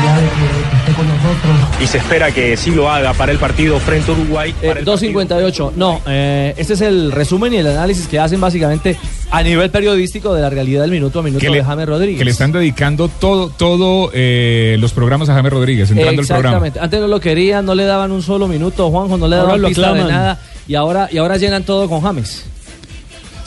Y 1.81 1.87
se 1.87 1.97
espera 1.97 2.31
que 2.31 2.59
sí 2.59 2.73
lo 2.73 2.91
haga 2.91 3.15
para 3.15 3.33
el 3.33 3.39
partido 3.39 3.81
frente 3.81 4.11
a 4.11 4.15
Uruguay. 4.15 4.55
Eh, 4.61 4.83
2.58. 4.85 5.73
No, 5.77 6.03
eh, 6.07 6.53
este 6.59 6.75
es 6.75 6.83
el 6.83 7.11
resumen 7.11 7.55
y 7.55 7.57
el 7.57 7.67
análisis 7.67 8.07
que 8.07 8.19
hacen 8.19 8.39
básicamente 8.39 8.99
a 9.31 9.43
nivel 9.43 9.71
periodístico 9.71 10.35
de 10.35 10.43
la 10.43 10.51
realidad 10.51 10.83
del 10.83 10.91
minuto 10.91 11.21
a 11.21 11.23
minuto 11.23 11.41
Que 11.41 11.47
de 11.47 11.53
le, 11.57 11.65
James 11.65 11.87
Rodríguez. 11.89 12.19
que 12.19 12.25
le 12.27 12.33
están 12.33 12.53
dedicando 12.53 13.09
todo, 13.09 13.49
todo 13.49 14.11
eh, 14.13 14.77
los 14.79 14.93
programas 14.93 15.31
a 15.31 15.35
James 15.35 15.51
Rodríguez, 15.53 15.91
entrando 15.91 16.21
el 16.21 16.27
programa. 16.27 16.49
Exactamente. 16.49 16.81
Antes 16.81 17.01
no 17.01 17.09
lo 17.09 17.19
querían, 17.19 17.65
no 17.65 17.75
le 17.75 17.85
daban 17.85 18.13
un 18.13 18.23
solo 18.23 18.47
minuto, 18.47 18.91
Juanjo, 18.91 19.17
no 19.17 19.27
le 19.27 19.37
daban 19.37 19.63
pista 19.63 19.95
de 19.95 20.05
nada. 20.05 20.39
Y 20.69 20.75
ahora, 20.75 21.09
y 21.11 21.17
ahora 21.17 21.39
llenan 21.39 21.65
todo 21.65 21.89
con 21.89 22.03
James. 22.03 22.45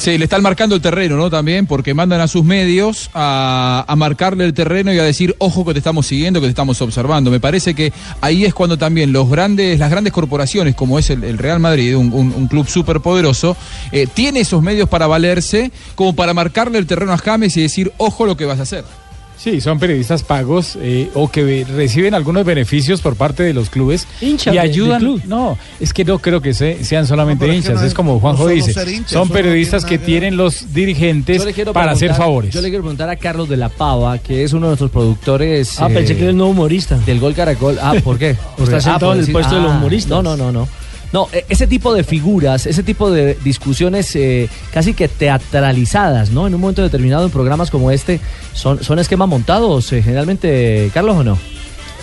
Sí, 0.04 0.18
le 0.18 0.26
están 0.26 0.42
marcando 0.44 0.76
el 0.76 0.82
terreno, 0.82 1.16
¿no? 1.16 1.30
También 1.30 1.66
porque 1.66 1.94
mandan 1.94 2.20
a 2.20 2.28
sus 2.28 2.44
medios 2.44 3.10
a, 3.14 3.86
a 3.88 3.96
marcarle 3.96 4.44
el 4.44 4.54
terreno 4.54 4.92
y 4.94 5.00
a 5.00 5.04
decir, 5.04 5.34
ojo 5.38 5.64
que 5.64 5.72
te 5.72 5.80
estamos 5.80 6.06
siguiendo, 6.08 6.42
que 6.42 6.48
te 6.48 6.50
estamos 6.50 6.82
observando. 6.82 7.32
Me 7.32 7.40
parece 7.40 7.74
que 7.74 7.94
ahí 8.20 8.44
es 8.44 8.54
cuando 8.54 8.78
también 8.78 9.14
los 9.14 9.30
grandes, 9.30 9.80
las 9.80 9.90
grandes 9.90 10.12
corporaciones, 10.12 10.76
como 10.76 11.00
es 11.00 11.10
el, 11.10 11.38
Real 11.38 11.62
Madrid, 11.62 11.96
un, 11.96 12.12
un- 12.12 12.34
un 12.36 12.48
club 12.50 12.68
súper 12.68 13.00
poderoso, 13.00 13.56
eh, 13.94 14.06
tiene 14.14 14.42
esos 14.42 14.62
medios 14.62 14.90
para 14.90 15.08
valerse, 15.08 15.72
como 15.96 16.14
para 16.14 16.34
marcarle 16.34 16.80
el 16.80 16.86
terreno 16.86 17.14
a 17.14 17.18
James 17.18 17.56
y 17.56 17.62
decir, 17.62 17.94
ojo 17.96 18.26
lo 18.26 18.36
que 18.36 18.44
vas 18.44 18.60
a 18.60 18.64
hacer. 18.64 18.84
Sí, 19.44 19.60
son 19.60 19.78
periodistas 19.78 20.24
pagos 20.24 20.78
eh, 20.80 21.10
o 21.16 21.30
que 21.30 21.66
reciben 21.66 22.14
algunos 22.14 22.46
beneficios 22.46 23.02
por 23.02 23.18
parte 23.18 23.44
de 23.44 23.52
los 23.52 23.70
clubes 23.70 24.08
Hinchas 24.22 24.56
y 24.56 24.58
ayudan. 24.58 25.02
club. 25.02 25.22
No, 25.26 25.58
es 25.82 25.92
que 25.92 26.06
no 26.06 26.20
creo 26.20 26.40
que 26.40 26.54
se- 26.54 26.86
sean 26.86 27.06
solamente 27.06 27.44
No, 27.46 27.50
pero 27.50 27.60
es 27.60 27.66
que 27.66 27.68
hinchas, 27.72 27.82
no 27.82 27.88
es, 27.88 27.94
como 27.94 28.22
Juanjo 28.22 28.44
no 28.44 28.50
dice, 28.50 28.72
ser 28.72 28.88
hincha, 28.88 29.10
son 29.10 29.28
periodistas 29.28 29.84
que 29.84 29.98
tienen 29.98 30.38
los 30.38 30.74
dirigentes 30.74 31.46
para 31.74 31.92
hacer 31.92 32.14
favores. 32.14 32.54
Yo 32.54 32.62
le 32.62 32.70
quiero 32.70 32.84
preguntar 32.84 33.10
a 33.10 33.18
Carlos 33.18 33.50
de 33.50 33.58
la 33.58 33.68
Pava, 33.68 34.18
que 34.18 34.46
es 34.46 34.54
uno 34.54 34.68
de 34.68 34.70
nuestros 34.70 34.92
productores. 34.92 35.78
Ah, 35.82 35.90
pensé 35.90 36.16
que 36.16 36.22
era 36.22 36.30
el 36.32 36.38
nuevo 36.38 36.54
humorista. 36.54 36.98
Del 37.00 37.20
Gol 37.20 37.34
Caracol. 37.34 37.78
Ah, 37.82 37.96
¿por 38.02 38.18
qué? 38.18 38.38
Está 38.58 38.80
sentado 38.80 39.08
por 39.12 39.18
en 39.18 39.26
el 39.26 39.32
puesto 39.34 39.56
de 39.56 39.62
los 39.62 39.72
ah, 39.74 39.76
humoristas. 39.78 40.10
No, 40.10 40.24
no, 40.24 40.38
no, 40.38 40.54
no. 40.54 40.70
No, 41.14 41.30
e- 41.32 41.46
ese 41.48 41.68
tipo 41.68 41.94
de 41.94 42.04
figuras, 42.04 42.66
ese 42.66 42.82
tipo 42.84 43.12
de 43.12 43.36
discusiones 43.44 44.14
eh, 44.16 44.50
casi 44.74 44.94
que 44.94 45.08
teatralizadas, 45.08 46.32
¿no? 46.32 46.48
En 46.48 46.56
un 46.56 46.60
momento 46.60 46.82
determinado 46.82 47.26
en 47.26 47.32
programas 47.32 47.70
como 47.70 47.92
este, 47.92 48.20
¿son, 48.54 48.84
son 48.84 48.98
esquemas 48.98 49.30
montados 49.30 49.94
eh, 49.94 50.02
generalmente, 50.02 50.90
Carlos, 50.94 51.18
o 51.18 51.24
no? 51.24 51.38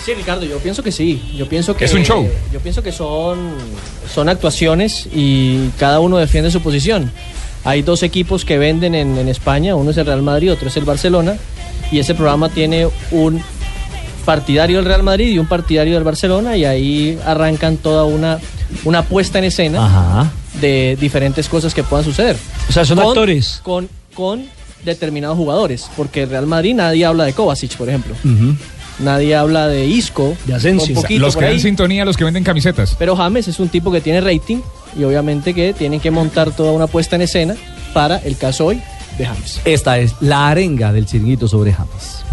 Sí, 0.05 0.15
Ricardo, 0.15 0.47
yo 0.47 0.59
pienso 0.59 0.83
que 0.83 0.93
sí. 0.93 1.21
Yo 1.37 1.47
pienso 1.49 1.77
que 1.77 1.85
Es 1.85 1.93
un 1.93 2.05
show. 2.05 2.27
Yo 2.53 2.61
pienso 2.61 2.83
que 2.83 2.93
son, 2.93 3.51
son 4.15 4.29
actuaciones 4.29 5.09
y 5.13 5.69
cada 5.79 6.01
uno 6.01 6.17
defiende 6.17 6.51
su 6.51 6.63
posición. 6.63 7.11
Hay 7.65 7.83
dos 7.83 8.03
equipos 8.03 8.45
que 8.45 8.57
venden 8.57 8.95
en, 8.95 9.19
en 9.19 9.29
España, 9.29 9.75
uno 9.75 9.91
es 9.91 9.97
el 9.99 10.07
Real 10.07 10.23
Madrid, 10.23 10.53
otro 10.53 10.69
es 10.69 10.77
el 10.79 10.85
Barcelona, 10.85 11.37
y 11.93 11.99
ese 11.99 12.15
programa 12.15 12.49
tiene 12.49 12.89
un 13.11 13.43
partidario 14.25 14.77
del 14.79 14.87
Real 14.87 15.03
Madrid 15.03 15.33
y 15.33 15.39
un 15.39 15.47
partidario 15.47 15.95
del 15.95 16.05
Barcelona, 16.05 16.57
y 16.57 16.65
ahí 16.65 17.19
arrancan 17.27 17.77
toda 17.77 18.05
una, 18.05 18.39
una 18.85 19.03
puesta 19.03 19.39
en 19.39 19.45
escena 19.45 19.85
Ajá. 19.87 20.31
de 20.61 20.97
diferentes 21.01 21.49
cosas 21.49 21.75
que 21.75 21.83
puedan 21.83 22.05
suceder. 22.05 22.37
O 22.69 22.73
sea, 22.73 22.85
son 22.85 22.99
Con- 22.99 23.09
actores. 23.09 23.61
Con, 23.63 23.89
con 24.15 24.45
determinados 24.85 25.37
jugadores, 25.37 25.91
porque 25.97 26.23
el 26.23 26.31
Real 26.31 26.47
Madrid 26.47 26.75
nadie 26.75 27.05
habla 27.05 27.25
de 27.25 27.33
Kovacic, 27.33 27.77
por 27.77 27.89
ejemplo. 27.89 28.15
Nadie 28.99 29.35
habla 29.35 29.67
de 29.67 29.87
Isco, 29.87 30.37
De 30.45 30.55
Asensio. 30.55 30.95
un 30.95 31.03
poquito 31.03 31.21
Los 31.23 31.37
que 31.37 31.45
dan 31.47 31.59
sintonía, 31.61 32.05
los 32.05 32.17
que 32.19 32.25
venden 32.25 32.45
camisetas. 32.45 32.97
Pero 32.99 33.17
James 33.17 33.49
es 33.49 33.59
un 33.59 33.69
tipo 33.71 33.91
que 33.91 34.01
tiene 34.03 34.21
rating 34.21 34.59
y 34.99 35.05
obviamente 35.05 35.55
que 35.55 35.73
tienen 35.73 36.01
que 36.01 36.11
montar 36.11 36.51
toda 36.51 36.73
una 36.73 36.87
puesta 36.87 37.17
en 37.17 37.23
escena 37.23 37.55
para 37.95 38.19
el 38.19 38.37
caso 38.37 38.67
hoy 38.67 38.83
de 39.17 39.25
James. 39.27 39.61
Esta 39.65 39.99
es 39.99 40.13
la 40.21 40.49
arenga 40.51 40.93
del 40.93 41.07
chiringuito 41.07 41.49
sobre 41.49 41.73
James. 41.73 42.25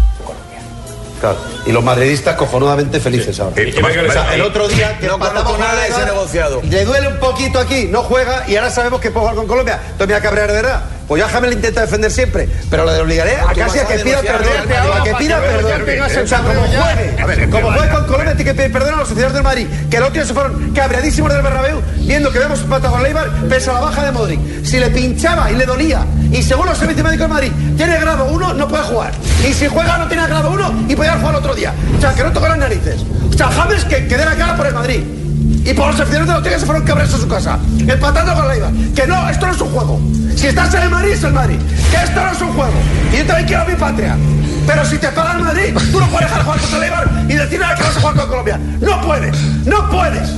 Claro. 1.20 1.36
Y 1.66 1.72
los 1.72 1.82
madridistas 1.84 2.36
cojonudamente 2.36 3.00
felices 3.00 3.38
ahora. 3.40 3.54
Eh, 3.60 3.74
O 4.08 4.12
sea, 4.12 4.34
el 4.34 4.42
otro 4.42 4.68
día 4.68 4.98
que 4.98 5.06
No 5.06 5.14
empató 5.14 5.32
conozco 5.32 5.50
con 5.52 5.60
nada 5.60 5.82
de 5.82 5.88
ese 5.88 6.04
negociado. 6.04 6.60
Le 6.62 6.84
duele 6.84 7.08
un 7.08 7.18
poquito 7.18 7.58
aquí, 7.58 7.86
no 7.90 8.02
juega 8.02 8.44
y 8.48 8.56
ahora 8.56 8.70
sabemos 8.70 9.00
que 9.00 9.10
puede 9.10 9.20
jugar 9.24 9.36
con 9.36 9.46
Colombia. 9.46 9.78
Entonces 9.90 10.08
me 10.08 10.14
a 10.14 10.20
cabrear 10.20 10.48
de 10.48 10.54
verdad. 10.62 10.82
Pues 11.08 11.22
ya 11.22 11.28
James 11.30 11.48
le 11.48 11.56
intenta 11.56 11.80
defender 11.80 12.10
siempre, 12.10 12.46
pero 12.68 12.84
le 12.84 13.00
obligaré 13.00 13.36
a 13.36 13.54
casi 13.54 13.78
a 13.78 13.86
que 13.86 13.98
pida 14.00 14.20
perdón. 14.20 14.52
A 14.94 15.02
que 15.02 15.14
pida 15.14 15.40
perdón. 15.40 16.02
O 16.22 16.26
sea, 16.26 16.38
como 16.40 16.60
juegue, 16.60 17.50
como 17.50 17.72
juegue 17.72 17.88
con 17.90 18.04
Colombia, 18.04 18.36
tiene 18.36 18.50
que 18.50 18.54
pedir 18.54 18.72
perdón 18.72 18.94
a 18.94 18.96
los 18.98 19.08
sociedades 19.08 19.32
del 19.32 19.42
Madrid. 19.42 19.66
Que 19.90 19.96
el 19.96 20.02
otro 20.02 20.14
día 20.14 20.26
se 20.26 20.34
fueron 20.34 20.72
cabreadísimos 20.74 21.32
del 21.32 21.40
Bernabéu, 21.40 21.80
viendo 22.00 22.30
que 22.30 22.38
vemos 22.38 22.60
empatado 22.60 22.92
con 22.92 23.02
Leibar, 23.02 23.30
pese 23.48 23.70
a 23.70 23.74
la 23.74 23.80
baja 23.80 24.04
de 24.04 24.12
Modric. 24.12 24.40
Si 24.64 24.78
le 24.78 24.90
pinchaba 24.90 25.50
y 25.50 25.54
le 25.54 25.64
dolía, 25.64 26.04
y 26.30 26.42
según 26.42 26.66
los 26.66 26.76
servicios 26.76 27.04
médicos 27.06 27.26
de 27.26 27.34
Madrid, 27.34 27.52
tiene 27.78 27.98
grado 27.98 28.26
1, 28.26 28.54
no 28.54 28.68
puede 28.68 28.82
jugar. 28.82 29.12
Y 29.48 29.54
si 29.54 29.66
juega, 29.66 29.96
no 29.96 30.08
tiene 30.08 30.26
grado 30.26 30.50
1 30.50 30.84
y 30.88 30.94
puede 30.94 31.10
jugar 31.10 31.34
otro 31.34 31.54
día. 31.54 31.72
O 31.96 32.00
sea, 32.02 32.12
que 32.12 32.22
no 32.22 32.32
toca 32.32 32.50
las 32.50 32.58
narices. 32.58 33.00
O 33.32 33.32
sea, 33.32 33.48
James 33.48 33.84
que, 33.86 34.06
que 34.06 34.16
dé 34.18 34.26
la 34.26 34.34
cara 34.34 34.56
por 34.56 34.66
el 34.66 34.74
Madrid. 34.74 35.17
Y 35.64 35.74
por 35.74 35.88
los 35.88 36.00
aficionados 36.00 36.26
de 36.28 36.34
los 36.34 36.42
Tigres 36.42 36.60
se 36.60 36.66
fueron 36.66 36.84
cabreados 36.84 37.14
a 37.14 37.18
su 37.18 37.28
casa. 37.28 37.58
Empatando 37.78 38.34
con 38.34 38.48
la 38.48 38.54
Leibar. 38.54 38.72
Que 38.94 39.06
no, 39.06 39.28
esto 39.28 39.46
no 39.46 39.52
es 39.52 39.60
un 39.60 39.68
juego. 39.70 40.00
Si 40.34 40.46
estás 40.46 40.72
en 40.74 40.82
el 40.82 40.90
Madrid, 40.90 41.12
es 41.12 41.24
el 41.24 41.32
Madrid. 41.32 41.58
Que 41.90 41.96
esto 41.96 42.22
no 42.22 42.30
es 42.30 42.40
un 42.40 42.52
juego. 42.52 42.72
Y 43.12 43.16
yo 43.18 43.26
también 43.26 43.46
quiero 43.46 43.62
a 43.62 43.64
mi 43.66 43.74
patria. 43.74 44.16
Pero 44.66 44.84
si 44.84 44.98
te 44.98 45.08
paga 45.08 45.32
el 45.32 45.44
Madrid, 45.44 45.74
tú 45.92 46.00
no 46.00 46.06
puedes 46.08 46.28
dejar 46.28 46.38
de 46.38 46.44
jugar 46.44 46.60
contra 46.60 46.78
el 46.78 46.84
Eibar 46.84 47.10
y 47.28 47.34
decirle 47.34 47.66
que 47.76 47.82
vas 47.82 47.96
a 47.96 48.00
jugar 48.00 48.16
con 48.16 48.28
Colombia. 48.28 48.60
No 48.80 49.00
puedes. 49.00 49.36
No 49.66 49.90
puedes. 49.90 50.30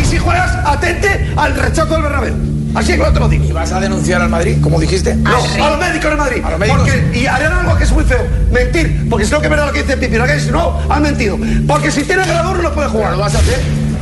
Y 0.00 0.04
si 0.04 0.18
juegas, 0.18 0.56
atente 0.64 1.32
al 1.36 1.54
rechazo 1.54 1.94
del 1.94 2.02
Bernabéu. 2.02 2.34
Así 2.76 2.92
es 2.92 2.98
que 2.98 3.04
no 3.04 3.12
te 3.12 3.20
lo 3.20 3.28
digo. 3.28 3.44
¿Y 3.44 3.52
vas 3.52 3.72
a 3.72 3.80
denunciar 3.80 4.20
al 4.20 4.28
Madrid, 4.28 4.58
como 4.60 4.78
dijiste? 4.78 5.14
No, 5.16 5.30
a 5.30 5.70
los 5.70 5.78
médicos 5.80 6.10
de 6.10 6.16
Madrid. 6.16 6.42
A 6.44 6.50
los 6.50 6.58
médicos. 6.58 6.82
Porque, 6.82 7.18
y 7.18 7.26
harán 7.26 7.52
algo 7.52 7.76
que 7.76 7.84
es 7.84 7.92
muy 7.92 8.04
feo. 8.04 8.26
Mentir. 8.52 9.06
Porque 9.08 9.24
si 9.24 9.32
no, 9.32 9.40
que 9.40 9.48
verá 9.48 9.66
lo 9.66 9.72
que 9.72 9.82
dice 9.82 9.96
Pipi. 9.96 10.16
¿no? 10.16 10.26
Que 10.26 10.38
si 10.38 10.50
no, 10.50 10.78
han 10.88 11.02
mentido. 11.02 11.38
Porque 11.66 11.90
si 11.90 12.02
tiene 12.04 12.22
uno, 12.22 12.54
no 12.54 12.72
puede 12.72 12.88
jugar. 12.88 13.12
¿Lo 13.12 13.18
vas 13.18 13.34
a 13.34 13.38
hacer? 13.38 13.60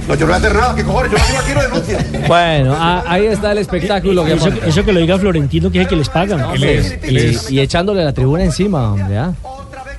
No, 0.09 0.15
yo 0.15 0.21
no 0.21 0.27
voy 0.27 0.35
a 0.35 0.37
hacer 0.37 0.55
nada. 0.55 0.75
¿Qué 0.75 0.85
cojones? 0.85 1.13
Yo 1.13 1.19
lo 1.39 1.45
quiero 1.45 1.63
denuncia. 1.63 2.07
Bueno, 2.29 2.75
a- 2.75 3.05
ahí 3.07 3.27
está 3.27 3.53
el 3.53 3.59
espectáculo 3.59 4.25
que 4.25 4.33
Eso, 4.69 4.85
que 4.85 4.93
lo 4.93 5.01
diga 5.01 5.19
Florentino, 5.19 5.71
que 5.71 5.79
es 5.79 5.83
el 5.85 5.89
que 5.89 5.97
les 5.97 6.09
pagan. 6.09 6.45
Y, 6.57 7.55
y 7.55 7.61
echándole 7.61 8.05
la 8.05 8.13
tribuna 8.13 8.45
encima, 8.45 8.93
hombre, 8.93 9.17
¿ah? 9.19 9.33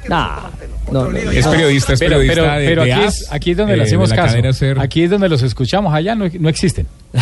Nah, 0.08 0.38
no, 0.92 1.06
no, 1.10 1.18
Es 1.18 1.46
no. 1.46 1.52
periodista, 1.52 1.94
es 1.94 2.00
Pero, 2.00 2.18
periodista 2.18 2.42
pero, 2.44 2.60
de, 2.60 2.68
pero 2.68 2.84
de 2.84 2.94
aquí, 2.94 3.04
AS, 3.06 3.22
es, 3.22 3.32
aquí 3.34 3.52
es 3.52 3.58
donde 3.58 3.74
eh, 3.74 3.78
le 3.78 3.84
hacemos 3.84 4.14
caso. 4.14 4.38
Aquí 4.80 5.04
es 5.04 5.10
donde 5.10 5.30
los 5.30 5.42
escuchamos, 5.42 5.92
allá 5.94 6.14
no, 6.14 6.26
no 6.40 6.50
existen. 6.50 6.86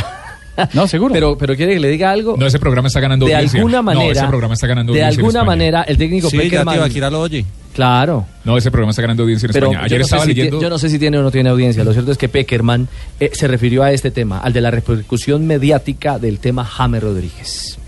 No, 0.74 0.88
seguro. 0.88 1.14
Pero, 1.14 1.38
pero 1.38 1.56
quiere 1.56 1.74
que 1.74 1.80
le 1.80 1.88
diga 1.90 2.12
algo. 2.12 2.36
No, 2.38 2.46
ese 2.46 2.60
programa 2.60 2.88
está 2.88 3.00
ganando 3.00 3.26
de 3.26 3.34
audiencia. 3.36 3.60
alguna 3.60 3.82
manera. 3.82 4.06
No, 4.06 4.12
ese 4.12 4.28
programa 4.28 4.54
está 4.54 4.68
ganando 4.68 4.94
de 4.94 5.00
en 5.00 5.06
alguna 5.06 5.44
manera, 5.44 5.82
el 5.84 5.98
técnico 5.98 6.30
Sí, 6.30 6.38
Peckerman. 6.38 6.90
ya 6.92 7.10
oye. 7.18 7.46
Claro. 7.74 8.26
No, 8.44 8.56
ese 8.58 8.70
programa 8.70 8.92
está 8.92 9.02
ganando 9.02 9.24
audiencia 9.24 9.48
en 9.48 9.54
Pero 9.54 9.68
España. 9.72 9.86
Ayer 9.86 9.98
yo, 9.98 10.02
no 10.02 10.04
sé 10.04 10.06
estaba 10.16 10.24
si 10.24 10.28
leyendo... 10.30 10.58
ti- 10.60 10.64
yo 10.64 10.70
no 10.70 10.78
sé 10.78 10.90
si 10.90 11.00
tiene 11.00 11.18
o 11.18 11.22
no 11.24 11.32
tiene 11.32 11.50
audiencia. 11.50 11.84
Lo 11.84 11.92
cierto 11.94 12.12
es 12.12 12.18
que 12.20 12.30
Peckerman 12.30 12.88
eh, 13.20 13.32
se 13.34 13.48
refirió 13.48 13.82
a 13.84 13.92
este 13.92 14.12
tema, 14.12 14.40
al 14.40 14.54
de 14.54 14.62
la 14.62 14.70
repercusión 14.70 15.48
mediática 15.48 16.20
del 16.20 16.38
tema 16.40 16.64
James 16.66 17.02
Rodríguez. 17.02 17.80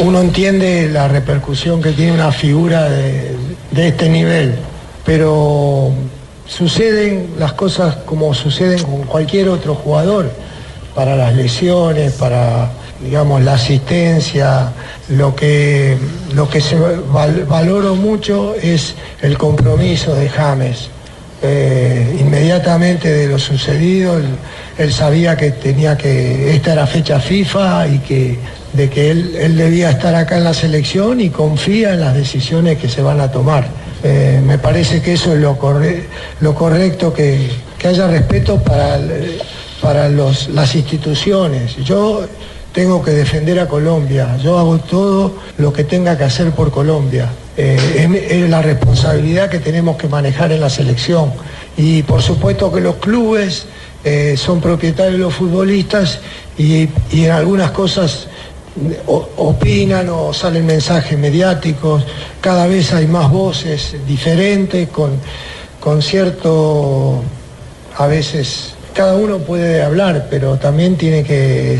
Uno 0.00 0.20
entiende 0.20 0.88
la 0.90 1.06
repercusión 1.06 1.80
que 1.82 1.92
tiene 1.92 2.12
una 2.12 2.32
figura 2.32 2.88
de, 2.88 3.36
de 3.70 3.88
este 3.88 4.08
nivel, 4.08 4.54
pero 5.04 5.92
suceden 6.48 7.28
las 7.38 7.52
cosas 7.52 7.96
como 8.04 8.34
suceden 8.34 8.82
con 8.82 9.02
cualquier 9.04 9.48
otro 9.48 9.74
jugador, 9.74 10.32
para 10.94 11.16
las 11.16 11.34
lesiones, 11.34 12.12
para 12.12 12.70
digamos 13.00 13.42
la 13.42 13.54
asistencia, 13.54 14.72
lo 15.08 15.34
que 15.34 15.96
lo 16.34 16.48
que 16.48 16.60
se 16.60 16.76
val- 16.76 17.44
valoro 17.48 17.94
mucho 17.96 18.54
es 18.54 18.94
el 19.22 19.36
compromiso 19.38 20.14
de 20.14 20.28
James. 20.28 20.88
Eh, 21.44 22.18
inmediatamente 22.20 23.10
de 23.12 23.26
lo 23.26 23.36
sucedido, 23.36 24.16
él, 24.78 24.92
sabía 24.92 25.36
que 25.36 25.50
tenía 25.50 25.96
que, 25.98 26.54
esta 26.54 26.72
era 26.74 26.86
fecha 26.86 27.18
FIFA 27.18 27.88
y 27.88 27.98
que 27.98 28.38
de 28.72 28.88
que 28.88 29.10
él, 29.10 29.34
él 29.36 29.56
debía 29.56 29.90
estar 29.90 30.14
acá 30.14 30.38
en 30.38 30.44
la 30.44 30.54
selección 30.54 31.20
y 31.20 31.30
confía 31.30 31.94
en 31.94 32.00
las 32.00 32.14
decisiones 32.14 32.78
que 32.78 32.88
se 32.88 33.02
van 33.02 33.20
a 33.20 33.32
tomar. 33.32 33.66
Eh, 34.04 34.40
me 34.46 34.58
parece 34.58 35.02
que 35.02 35.14
eso 35.14 35.32
es 35.34 35.40
lo, 35.40 35.58
corre- 35.58 36.04
lo 36.40 36.54
correcto, 36.54 37.12
que, 37.12 37.50
que 37.76 37.88
haya 37.88 38.06
respeto 38.06 38.62
para, 38.62 38.98
para 39.82 40.08
las 40.08 40.74
instituciones. 40.76 41.76
Yo 41.84 42.24
tengo 42.72 43.02
que 43.02 43.10
defender 43.10 43.58
a 43.58 43.68
Colombia, 43.68 44.36
yo 44.38 44.58
hago 44.58 44.78
todo 44.78 45.34
lo 45.58 45.72
que 45.72 45.84
tenga 45.84 46.16
que 46.16 46.24
hacer 46.24 46.52
por 46.52 46.70
Colombia. 46.70 47.28
Eh, 47.56 48.28
es, 48.30 48.48
la 48.48 48.62
responsabilidad 48.62 49.50
que 49.50 49.58
tenemos 49.58 49.96
que 49.96 50.08
manejar 50.08 50.52
en 50.52 50.60
la 50.60 50.70
selección. 50.70 51.32
Y 51.76 52.02
por 52.04 52.22
supuesto 52.22 52.72
que 52.72 52.80
los 52.80 52.96
clubes 52.96 53.66
eh, 54.04 54.36
son 54.38 54.60
propietarios 54.60 55.14
de 55.14 55.18
los 55.18 55.34
futbolistas 55.34 56.20
y, 56.56 56.88
en 57.12 57.30
algunas 57.30 57.72
cosas 57.72 58.28
opinan 59.36 60.08
o 60.08 60.32
salen 60.32 60.64
mensajes 60.64 61.18
mediáticos, 61.18 62.04
cada 62.40 62.66
vez 62.66 62.94
hay 62.94 63.06
más 63.06 63.30
voces 63.30 63.96
diferentes, 64.06 64.88
con, 64.88 65.10
con 65.78 66.00
cierto, 66.00 67.22
a 67.98 68.06
veces, 68.06 68.72
cada 68.94 69.14
uno 69.16 69.38
puede 69.38 69.82
hablar, 69.82 70.26
pero 70.30 70.56
también 70.56 70.96
tiene 70.96 71.24
que 71.24 71.78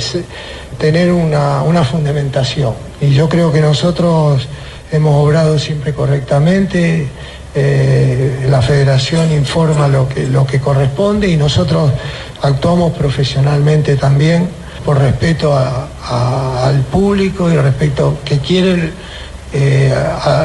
tener 0.78 1.12
una, 1.12 1.62
una 1.62 1.84
fundamentación. 1.84 2.74
Y 3.00 3.14
yo 3.14 3.28
creo 3.28 3.52
que 3.52 3.60
nosotros 3.60 4.46
hemos 4.90 5.14
obrado 5.14 5.58
siempre 5.58 5.92
correctamente, 5.92 7.08
eh, 7.54 8.46
la 8.48 8.62
federación 8.62 9.30
informa 9.30 9.86
lo 9.86 10.08
que, 10.08 10.26
lo 10.26 10.46
que 10.46 10.58
corresponde 10.58 11.28
y 11.28 11.36
nosotros 11.36 11.90
actuamos 12.40 12.92
profesionalmente 12.92 13.96
también 13.96 14.48
por 14.86 14.98
respeto 14.98 15.54
al 15.54 16.80
público 16.90 17.50
y 17.50 17.56
respeto 17.56 18.18
que 18.24 18.38
quiere 18.38 18.90
eh, 19.52 19.94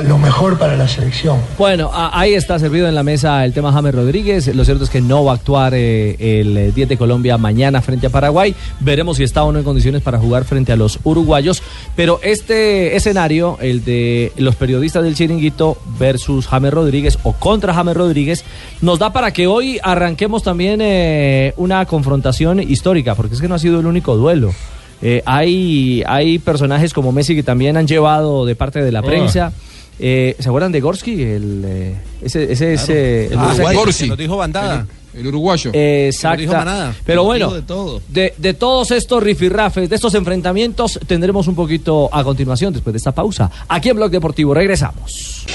lo 0.05 0.17
mejor 0.17 0.57
para 0.57 0.75
la 0.75 0.87
selección. 0.87 1.39
Bueno, 1.57 1.89
ahí 1.93 2.33
está 2.33 2.59
servido 2.59 2.87
en 2.87 2.95
la 2.95 3.03
mesa 3.03 3.45
el 3.45 3.53
tema 3.53 3.71
James 3.71 3.95
Rodríguez. 3.95 4.53
Lo 4.53 4.65
cierto 4.65 4.83
es 4.83 4.89
que 4.89 5.01
no 5.01 5.23
va 5.23 5.31
a 5.31 5.35
actuar 5.35 5.73
eh, 5.73 6.41
el 6.41 6.57
eh, 6.57 6.71
10 6.73 6.89
de 6.89 6.97
Colombia 6.97 7.37
mañana 7.37 7.81
frente 7.81 8.07
a 8.07 8.09
Paraguay. 8.09 8.53
Veremos 8.79 9.17
si 9.17 9.23
está 9.23 9.43
o 9.43 9.51
no 9.51 9.59
en 9.59 9.65
condiciones 9.65 10.01
para 10.01 10.19
jugar 10.19 10.43
frente 10.43 10.71
a 10.71 10.75
los 10.75 10.99
uruguayos. 11.03 11.61
Pero 11.95 12.19
este 12.21 12.95
escenario, 12.95 13.57
el 13.61 13.83
de 13.83 14.31
los 14.37 14.55
periodistas 14.55 15.03
del 15.03 15.15
Chiringuito 15.15 15.77
versus 15.97 16.47
James 16.47 16.73
Rodríguez 16.73 17.17
o 17.23 17.33
contra 17.33 17.73
James 17.73 17.95
Rodríguez, 17.95 18.43
nos 18.81 18.99
da 18.99 19.13
para 19.13 19.31
que 19.31 19.47
hoy 19.47 19.79
arranquemos 19.81 20.43
también 20.43 20.79
eh, 20.81 21.53
una 21.57 21.85
confrontación 21.85 22.59
histórica, 22.59 23.15
porque 23.15 23.35
es 23.35 23.41
que 23.41 23.47
no 23.47 23.55
ha 23.55 23.59
sido 23.59 23.79
el 23.79 23.85
único 23.85 24.17
duelo. 24.17 24.53
Eh, 25.01 25.21
hay, 25.25 26.03
hay 26.07 26.39
personajes 26.39 26.93
como 26.93 27.11
Messi 27.11 27.35
que 27.35 27.43
también 27.43 27.77
han 27.77 27.87
llevado 27.87 28.45
de 28.45 28.55
parte 28.55 28.81
de 28.83 28.91
la 28.91 28.99
Ah. 28.99 29.03
prensa. 29.03 29.53
Eh, 29.99 30.35
¿Se 30.39 30.47
acuerdan 30.49 30.71
de 30.71 30.79
Gorski? 30.79 31.21
El, 31.23 31.63
eh, 31.65 31.95
ese, 32.21 32.51
ese 32.51 32.73
es 32.73 32.89
el 32.89 33.37
Ah, 33.37 33.47
uruguayo. 33.53 33.79
Gorsi. 33.79 34.07
Lo 34.07 34.15
dijo 34.15 34.37
Bandada. 34.37 34.85
El, 35.13 35.25
uruguayo. 35.27 35.71
Exacto. 35.73 36.35
Lo 36.35 36.41
dijo 36.41 36.53
Manada. 36.53 36.93
Pero 37.03 37.23
bueno, 37.23 37.51
de 37.51 37.63
todo. 37.63 37.99
de, 38.07 38.33
de 38.37 38.53
todos 38.53 38.91
estos 38.91 39.23
rifirrafes, 39.23 39.89
de 39.89 39.95
estos 39.95 40.13
enfrentamientos, 40.13 40.99
tendremos 41.07 41.47
un 41.47 41.55
poquito 41.55 42.09
a 42.11 42.23
continuación, 42.23 42.71
después 42.73 42.93
de 42.93 42.97
esta 42.97 43.11
pausa. 43.13 43.49
Aquí 43.67 43.89
en 43.89 43.95
Blog 43.95 44.11
Deportivo, 44.11 44.53
regresamos. 44.53 45.45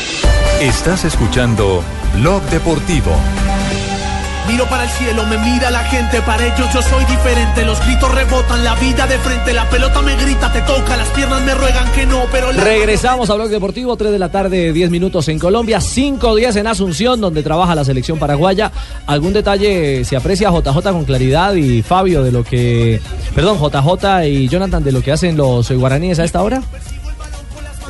Estás 0.61 1.05
escuchando 1.05 1.81
Blog 2.21 2.43
Deportivo. 2.51 3.13
Miro 4.49 4.67
para 4.67 4.85
el 4.85 4.91
cielo, 4.91 5.25
me 5.27 5.39
mira 5.39 5.71
la 5.71 5.85
gente, 5.85 6.21
para 6.23 6.45
ellos 6.45 6.69
yo 6.75 6.83
soy 6.83 7.05
diferente. 7.05 7.65
Los 7.65 7.81
gritos 7.87 8.13
rebotan, 8.13 8.65
la 8.65 8.75
vida 8.75 9.07
de 9.07 9.17
frente, 9.19 9.53
la 9.53 9.69
pelota 9.71 10.03
me 10.03 10.17
grita, 10.17 10.53
te 10.53 10.61
toca, 10.63 10.97
las 10.97 11.09
piernas 11.11 11.43
me 11.43 11.55
ruegan 11.55 11.91
que 11.93 12.07
no, 12.07 12.25
pero 12.31 12.51
la... 12.53 12.65
Regresamos 12.65 13.31
a 13.31 13.35
Blog 13.35 13.49
Deportivo, 13.49 13.97
3 13.97 14.11
de 14.11 14.19
la 14.19 14.31
tarde, 14.31 14.73
10 14.73 14.91
minutos 14.91 15.29
en 15.29 15.39
Colombia, 15.39 15.81
5 15.81 16.35
días 16.35 16.57
en 16.57 16.67
Asunción, 16.67 17.21
donde 17.21 17.43
trabaja 17.43 17.75
la 17.75 17.85
selección 17.85 18.19
paraguaya. 18.19 18.73
¿Algún 19.07 19.33
detalle 19.33 20.05
se 20.05 20.17
aprecia 20.17 20.51
JJ 20.51 20.83
con 20.91 21.05
claridad 21.05 21.55
y 21.55 21.83
Fabio 21.83 22.23
de 22.23 22.33
lo 22.33 22.43
que, 22.43 23.01
perdón, 23.35 23.59
JJ 23.59 24.27
y 24.27 24.49
Jonathan 24.49 24.83
de 24.83 24.93
lo 24.93 25.03
que 25.03 25.13
hacen 25.13 25.37
los 25.37 25.71
guaraníes 25.71 26.19
a 26.19 26.25
esta 26.25 26.43
hora? 26.43 26.63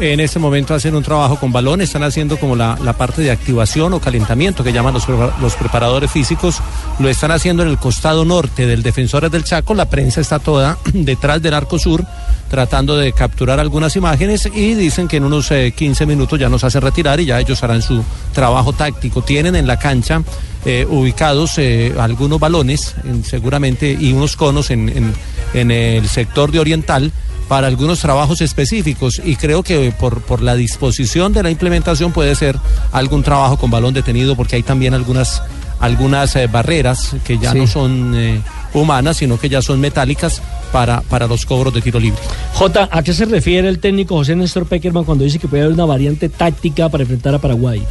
En 0.00 0.18
este 0.20 0.38
momento 0.38 0.74
hacen 0.74 0.96
un 0.96 1.02
trabajo 1.02 1.38
con 1.38 1.52
balón, 1.52 1.80
están 1.80 2.02
haciendo 2.02 2.36
como 2.38 2.56
la, 2.56 2.76
la 2.82 2.92
parte 2.94 3.22
de 3.22 3.30
activación 3.30 3.92
o 3.92 4.00
calentamiento 4.00 4.64
que 4.64 4.72
llaman 4.72 4.94
los, 4.94 5.06
los 5.08 5.54
preparadores 5.54 6.10
físicos. 6.10 6.60
Lo 6.98 7.08
están 7.08 7.30
haciendo 7.30 7.62
en 7.62 7.68
el 7.68 7.78
costado 7.78 8.24
norte 8.24 8.66
del 8.66 8.82
Defensores 8.82 9.30
del 9.30 9.44
Chaco. 9.44 9.74
La 9.74 9.84
prensa 9.88 10.20
está 10.20 10.38
toda 10.40 10.78
detrás 10.92 11.40
del 11.40 11.54
arco 11.54 11.78
sur 11.78 12.04
tratando 12.50 12.96
de 12.96 13.12
capturar 13.12 13.60
algunas 13.60 13.94
imágenes 13.96 14.46
y 14.52 14.74
dicen 14.74 15.08
que 15.08 15.16
en 15.18 15.24
unos 15.24 15.50
eh, 15.52 15.72
15 15.74 16.04
minutos 16.04 16.38
ya 16.38 16.48
nos 16.50 16.64
hacen 16.64 16.82
retirar 16.82 17.18
y 17.20 17.24
ya 17.26 17.40
ellos 17.40 17.62
harán 17.62 17.80
su 17.80 18.02
trabajo 18.34 18.72
táctico. 18.72 19.22
Tienen 19.22 19.54
en 19.56 19.66
la 19.66 19.78
cancha 19.78 20.22
eh, 20.64 20.86
ubicados 20.88 21.56
eh, 21.58 21.94
algunos 21.98 22.38
balones 22.40 22.94
en- 23.04 23.24
seguramente 23.24 23.96
y 23.98 24.12
unos 24.12 24.36
conos 24.36 24.70
en- 24.70 25.14
en 25.54 25.70
el 25.70 26.08
sector 26.08 26.50
de 26.50 26.58
oriental 26.60 27.12
para 27.48 27.66
algunos 27.66 28.00
trabajos 28.00 28.40
específicos 28.40 29.20
y 29.24 29.36
creo 29.36 29.62
que 29.62 29.92
por, 29.98 30.22
por 30.22 30.40
la 30.42 30.54
disposición 30.54 31.32
de 31.32 31.42
la 31.42 31.50
implementación 31.50 32.12
puede 32.12 32.34
ser 32.34 32.56
algún 32.92 33.22
trabajo 33.22 33.56
con 33.58 33.70
balón 33.70 33.92
detenido 33.94 34.36
porque 34.36 34.56
hay 34.56 34.62
también 34.62 34.94
algunas 34.94 35.42
algunas 35.80 36.36
eh, 36.36 36.46
barreras 36.46 37.16
que 37.24 37.38
ya 37.38 37.52
Sí. 37.52 37.58
no 37.58 37.66
son 37.66 38.12
eh, 38.14 38.40
humanas 38.72 39.16
sino 39.16 39.38
que 39.38 39.48
ya 39.48 39.60
son 39.60 39.80
metálicas 39.80 40.40
para, 40.72 41.00
para 41.02 41.26
los 41.26 41.44
cobros 41.44 41.74
de 41.74 41.82
tiro 41.82 41.98
libre. 42.00 42.20
Jota, 42.54 42.88
¿a 42.90 43.02
qué 43.02 43.12
se 43.12 43.24
refiere 43.26 43.68
el 43.68 43.80
técnico 43.80 44.14
José 44.14 44.34
Néstor 44.36 44.66
Peckerman 44.66 45.04
cuando 45.04 45.24
dice 45.24 45.38
que 45.38 45.48
puede 45.48 45.64
haber 45.64 45.74
una 45.74 45.84
variante 45.84 46.28
táctica 46.28 46.88
para 46.88 47.02
enfrentar 47.02 47.34
a 47.34 47.38
Paraguay? 47.38 47.82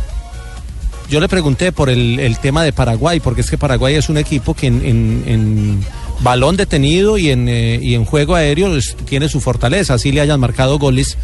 Yo 1.09 1.19
le 1.19 1.27
pregunté 1.27 1.73
por 1.73 1.89
el, 1.89 2.19
el 2.21 2.37
tema 2.39 2.63
de 2.63 2.71
Paraguay, 2.71 3.19
porque 3.19 3.41
es 3.41 3.49
que 3.49 3.57
Paraguay 3.57 3.95
es 3.95 4.07
un 4.07 4.17
equipo 4.17 4.53
que 4.53 4.67
en, 4.67 4.85
en- 4.85 5.23
en 5.27 5.85
balón 6.23 6.55
detenido 6.55 7.17
y 7.17 7.29
en, 7.31 7.49
eh, 7.49 7.79
y 7.81 7.95
en 7.95 8.05
juego 8.05 8.35
aéreo 8.35 8.75
es- 8.77 8.95
tiene 9.05 9.27
su 9.29 9.39
fortaleza, 9.41 9.95
así 9.95 10.11
le 10.11 10.21
hayan 10.21 10.39
marcado 10.39 10.77
goles 10.77 11.17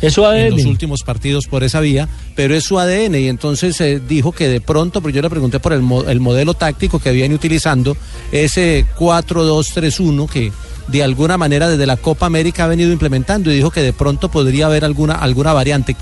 en 0.45 0.49
los 0.51 0.65
últimos 0.69 1.03
partidos 1.03 1.45
por 1.47 1.63
esa 1.63 1.79
vía, 1.81 2.09
pero 2.35 2.55
es 2.55 2.63
su 2.63 2.79
ADN 2.79 3.15
y 3.19 3.27
entonces 3.27 3.79
eh, 3.81 4.01
dijo 4.07 4.31
que 4.31 4.47
de 4.47 4.59
pronto, 4.61 5.01
pero 5.01 5.13
yo 5.13 5.21
le 5.21 5.29
pregunté 5.29 5.59
por 5.59 5.73
el, 5.73 5.81
mo- 5.81 6.03
el 6.03 6.19
modelo 6.19 6.53
táctico 6.55 6.99
que 6.99 7.11
viene 7.11 7.35
utilizando, 7.35 7.95
ese 8.31 8.85
4-2-3-1 8.97 10.27
que 10.29 10.51
de 10.87 11.03
alguna 11.03 11.37
manera 11.37 11.67
desde 11.67 11.85
la 11.85 11.97
Copa 11.97 12.25
América 12.25 12.63
ha 12.63 12.67
venido 12.67 12.91
implementando 12.93 13.51
y 13.51 13.55
dijo 13.55 13.71
que 13.71 13.81
de 13.81 13.91
pronto 13.93 14.29
podría 14.29 14.67
haber 14.67 14.85
alguna, 14.85 15.15
alguna 15.15 15.51
variante. 15.53 15.95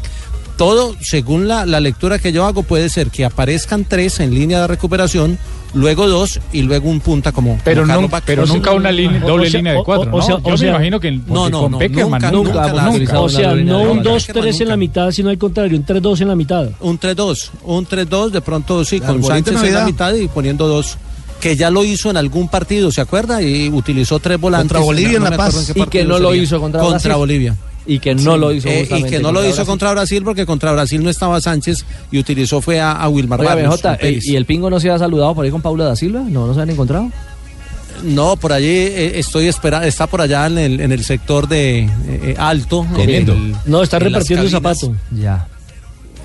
Todo, 0.58 0.96
según 1.02 1.48
la, 1.50 1.65
la 1.65 1.80
lectura 1.82 2.18
que 2.20 2.32
yo 2.32 2.46
hago, 2.46 2.63
puede 2.63 2.89
ser 2.89 3.10
que 3.10 3.26
aparezcan 3.26 3.84
tres 3.84 4.22
en 4.22 4.34
línea 4.34 4.62
de 4.62 4.68
recuperación, 4.68 5.38
luego 5.74 6.08
dos 6.08 6.39
y 6.54 6.62
luego 6.62 6.89
un 6.89 7.02
punta 7.02 7.34
como. 7.34 7.60
Pero, 7.65 7.82
como 7.86 8.10
pero 8.26 8.46
nunca 8.46 8.72
una 8.72 8.89
línea- 8.89 9.20
doble 9.20 9.48
o 9.48 9.52
sea, 9.52 9.60
línea 9.60 9.74
de 9.74 9.80
o- 9.80 9.84
cuatro, 9.84 10.10
o 10.13 10.18
¿no? 10.20 10.26
sea- 10.26 10.38
Yo 10.41 10.54
o 10.54 10.58
sea- 10.58 10.68
me 10.72 10.76
imagino 10.78 11.00
que 11.02 11.12
No, 11.12 11.50
no, 11.50 11.62
con 11.63 11.72
no, 11.74 11.78
Peckerman 11.80 12.22
nunca, 12.32 12.32
nunca, 12.72 13.20
O 13.20 13.28
sea, 13.28 13.54
no 13.54 13.80
un 13.82 14.02
doble. 14.02 14.12
2-3 14.12 14.62
en 14.62 14.70
la 14.70 14.78
mitad, 14.78 15.12
sino 15.12 15.30
al 15.30 15.38
contrario, 15.38 15.78
un 15.78 15.84
3-2 15.86 16.22
en 16.22 16.30
la 16.30 16.36
mitad. 16.36 16.70
Un 16.80 16.98
3-2, 17.00 17.52
un 17.63 17.86
3-2, 17.86 18.32
de 18.32 18.39
pronto 18.39 18.86
sí, 18.86 19.00
La 19.00 19.08
con 19.08 19.24
Sánchez 19.24 19.62
en 19.62 19.74
la 19.74 19.86
mitad 19.86 20.13
y 20.13 20.30
poniendo 20.30 20.68
dos. 20.70 20.98
Que 21.41 21.58
ya 21.58 21.70
lo 21.70 21.84
hizo 21.84 22.10
en 22.10 22.15
algún 22.15 22.48
partido, 22.48 22.91
¿se 22.94 23.02
acuerda? 23.02 23.41
Y 23.41 23.68
utilizó 23.68 24.20
tres 24.20 24.39
volantes. 24.39 24.70
Contra 24.72 24.80
Bolivia 24.86 25.18
en 25.18 25.24
no 25.24 25.24
La 25.26 25.30
me 25.32 25.36
acuerdo 25.36 25.60
Paz. 25.60 25.68
en 25.68 25.74
qué 25.74 25.80
Y 25.80 25.84
que 25.84 26.00
partido 26.00 26.06
no 26.08 26.20
lo 26.20 26.34
hizo 26.34 26.60
contra 26.62 26.80
Contra 26.80 26.98
Brasil. 26.98 27.18
Bolivia. 27.18 27.56
Y 27.88 28.00
que 28.00 28.15
no 28.15 28.36
lo 28.38 28.52
hizo 28.52 28.67
Eh, 28.67 28.88
y 28.89 29.04
que 29.04 29.19
no 29.19 29.32
lo 29.32 29.39
contra 29.39 29.41
hizo 29.48 29.56
Brasil. 29.58 29.65
contra 29.65 29.91
Brasil 29.91 30.24
porque 30.24 30.45
contra 30.45 30.71
Brasil 30.71 31.04
no 31.04 31.10
estaba 31.10 31.39
Sánchez 31.39 31.86
y 32.12 32.17
utilizó 32.17 32.62
fue 32.62 32.80
a, 32.80 32.91
a 32.93 33.08
Wilmar 33.10 33.43
Barrios, 33.43 33.80
BJ, 33.82 33.98
Pérez. 33.98 34.24
eh, 34.26 34.32
¿y 34.32 34.36
el 34.36 34.45
Pingo 34.45 34.69
no 34.69 34.80
se 34.80 34.89
ha 34.89 34.98
saludado 34.98 35.36
por 35.36 35.45
ahí 35.45 35.52
con 35.52 35.62
Paula 35.62 35.86
da 35.86 35.95
Silva? 35.95 36.21
¿No, 36.28 36.48
no 36.48 36.54
se 36.56 36.62
han 36.62 36.69
encontrado? 36.69 37.12
No, 38.04 38.36
por 38.38 38.52
allí 38.54 38.67
eh, 38.67 39.19
estoy 39.19 39.48
esperando, 39.48 39.88
está 39.88 40.08
por 40.08 40.19
allá 40.21 40.48
en 40.48 40.58
el, 40.58 40.80
en 40.82 40.91
el 40.91 41.04
sector 41.04 41.48
de 41.48 41.89
eh, 42.08 42.36
alto. 42.38 42.86
el- 42.98 43.56
No, 43.65 43.82
está 43.84 44.00
repartiendo 44.00 44.43
cabinas, 44.50 44.80
zapato. 44.80 44.95
Ya. 45.15 45.48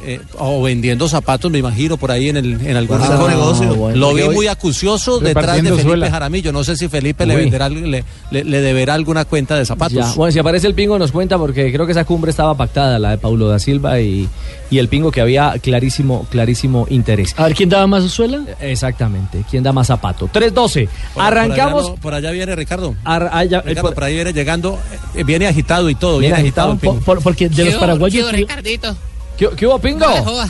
Eh, 0.04 0.20
o 0.38 0.62
vendiendo 0.62 1.08
zapatos, 1.08 1.50
me 1.50 1.58
imagino, 1.58 1.96
por 1.96 2.10
ahí 2.10 2.28
en, 2.28 2.36
el, 2.36 2.60
en 2.66 2.76
algún 2.76 2.98
Ah, 3.00 3.26
negocio. 3.28 3.74
bueno. 3.74 3.96
Lo 3.98 4.14
vi 4.14 4.22
muy 4.28 4.46
acucioso 4.46 5.18
detrás 5.20 5.56
de 5.56 5.62
Felipe 5.62 5.82
suela. 5.82 6.10
Jaramillo. 6.10 6.52
No 6.52 6.64
sé 6.64 6.76
si 6.76 6.88
Felipe 6.88 7.26
le, 7.26 7.36
venderá, 7.36 7.68
le, 7.68 8.04
le- 8.30 8.44
le 8.44 8.60
deberá 8.60 8.94
alguna 8.94 9.24
cuenta 9.24 9.56
de 9.56 9.64
zapatos. 9.64 9.92
Ya. 9.94 10.12
Bueno, 10.14 10.32
si 10.32 10.38
aparece 10.38 10.66
el 10.66 10.74
Pingo 10.74 10.98
nos 10.98 11.12
cuenta 11.12 11.38
porque 11.38 11.72
creo 11.72 11.86
que 11.86 11.92
esa 11.92 12.04
cumbre 12.04 12.30
estaba 12.30 12.54
pactada, 12.56 12.98
la 12.98 13.10
de 13.10 13.18
Paulo 13.18 13.48
da 13.48 13.58
Silva 13.58 14.00
y, 14.00 14.28
y 14.70 14.78
el 14.78 14.88
Pingo 14.88 15.10
que 15.10 15.20
había 15.20 15.54
clarísimo, 15.60 16.26
clarísimo 16.30 16.86
interés. 16.90 17.34
A 17.36 17.44
ver 17.44 17.54
quién 17.54 17.68
daba 17.68 17.86
más 17.86 18.04
suela. 18.10 18.44
Exactamente. 18.60 19.44
¿Quién 19.50 19.62
da 19.62 19.72
más 19.72 19.88
zapato? 19.88 20.28
3-12. 20.32 20.88
Por- 21.14 21.22
Arrancamos. 21.22 21.82
Por 21.82 21.84
allá, 21.84 21.90
no- 21.90 21.96
por 21.96 22.14
allá 22.14 22.30
viene 22.30 22.56
Ricardo. 22.56 22.94
Ar- 23.04 23.30
ah, 23.32 23.44
ya, 23.44 23.58
eh, 23.58 23.62
Ricardo, 23.66 23.88
por- 23.88 23.94
por 23.94 24.04
ahí 24.04 24.14
viene 24.14 24.32
llegando, 24.32 24.78
eh, 25.14 25.24
viene 25.24 25.46
agitado 25.46 25.88
y 25.90 25.94
todo. 25.94 26.18
Viene 26.18 26.34
Viene, 26.36 26.48
agitado, 26.48 26.72
agitado. 26.72 27.00
por- 27.00 27.22
porque 27.22 27.48
de 27.48 27.64
los 27.64 27.74
paraguayos. 27.74 28.30
Ricardito? 28.32 28.96
¿Qué, 29.40 29.48
qué 29.56 29.66
hubo, 29.66 29.78
Pingo? 29.78 30.00
¿Cómo 30.04 30.12
a 30.12 30.18
la 30.18 30.22
joda? 30.24 30.48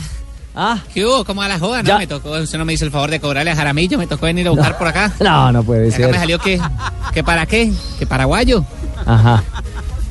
Ah. 0.53 0.79
¿Qué 0.93 1.05
hubo? 1.05 1.23
¿Cómo 1.23 1.41
a 1.41 1.47
la 1.47 1.57
joda? 1.57 1.81
Ya. 1.81 1.93
No, 1.93 1.99
me 1.99 2.07
tocó, 2.07 2.31
usted 2.31 2.57
no 2.57 2.65
me 2.65 2.73
hizo 2.73 2.83
el 2.83 2.91
favor 2.91 3.09
de 3.09 3.21
cobrarle 3.21 3.51
a 3.51 3.55
Jaramillo, 3.55 3.97
me 3.97 4.05
tocó 4.05 4.25
venir 4.25 4.45
a 4.47 4.51
buscar 4.51 4.77
por 4.77 4.85
acá. 4.89 5.13
No, 5.21 5.49
no 5.53 5.63
puede 5.63 5.87
Acá 5.87 5.95
ser. 5.95 6.11
me 6.11 6.17
salió 6.17 6.37
que, 6.39 6.59
que 7.13 7.23
para 7.23 7.45
qué, 7.45 7.71
que 7.97 8.05
paraguayo. 8.05 8.65
Ajá. 9.05 9.41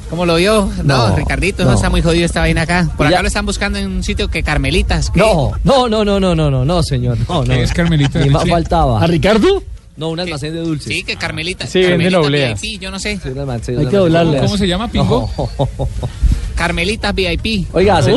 ¿Cómo 0.09 0.25
lo 0.25 0.37
vio? 0.37 0.69
No, 0.83 1.09
No, 1.09 1.15
Ricardito, 1.17 1.63
no. 1.65 1.71
no. 1.71 1.77
está 1.77 1.91
muy 1.91 2.01
jodido 2.01 2.25
esta 2.25 2.41
vaina 2.41 2.63
acá. 2.63 2.89
Por 2.97 3.07
Ya. 3.07 3.17
acá 3.17 3.23
lo 3.23 3.29
están 3.29 3.45
buscando 3.45 3.79
en 3.79 3.87
un 3.87 4.03
sitio 4.03 4.29
que 4.29 4.43
Carmelitas. 4.43 5.11
¿qué? 5.11 5.21
No, 5.21 5.53
no, 5.63 5.89
no, 5.89 6.05
no, 6.05 6.19
no, 6.19 6.35
no, 6.35 6.51
no, 6.51 6.65
no, 6.65 6.83
señor. 6.83 7.19
No, 7.29 7.45
no. 7.45 7.45
¿Qué 7.45 7.63
es 7.63 7.73
Carmelita? 7.75 8.19
Ni 8.21 8.31
más 8.31 8.49
faltaba. 8.49 9.01
¿A 9.03 9.07
Ricardo? 9.07 9.63
No, 10.01 10.09
un 10.09 10.19
almacén 10.19 10.55
de 10.55 10.61
dulces. 10.61 10.91
Sí, 10.91 11.03
que 11.03 11.17
Carmelita. 11.17 11.67
Sí, 11.67 11.81
venden 11.81 12.11
Carmelitas 12.11 12.27
obleas. 12.27 12.61
VIP, 12.63 12.81
yo 12.81 12.91
no 12.91 12.99
sé. 12.99 13.21
Hay 13.23 13.87
que 13.87 13.97
doblarlas. 13.97 14.43
¿Cómo 14.43 14.57
se 14.57 14.67
llama, 14.67 14.91
Pingo? 14.91 15.31
Carmelitas 16.57 17.15
VIP. 17.15 17.67
Oiga, 17.75 18.01
se, 18.03 18.11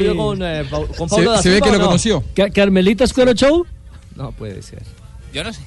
vio 0.00 0.16
con, 0.16 0.42
eh, 0.42 0.64
con 0.96 1.08
Pablo 1.08 1.30
da 1.32 1.38
Se, 1.38 1.44
se 1.44 1.48
ve 1.50 1.60
que 1.62 1.70
¿o 1.70 1.72
lo 1.72 1.78
no? 1.78 1.84
conoció. 1.86 2.22
Ca- 2.34 2.50
¿Carmelita 2.50 3.06
Square 3.06 3.34
Show? 3.34 3.66
No 4.16 4.32
puede 4.32 4.60
ser. 4.62 4.82
Yo 5.32 5.42
no 5.42 5.50
sé. 5.52 5.60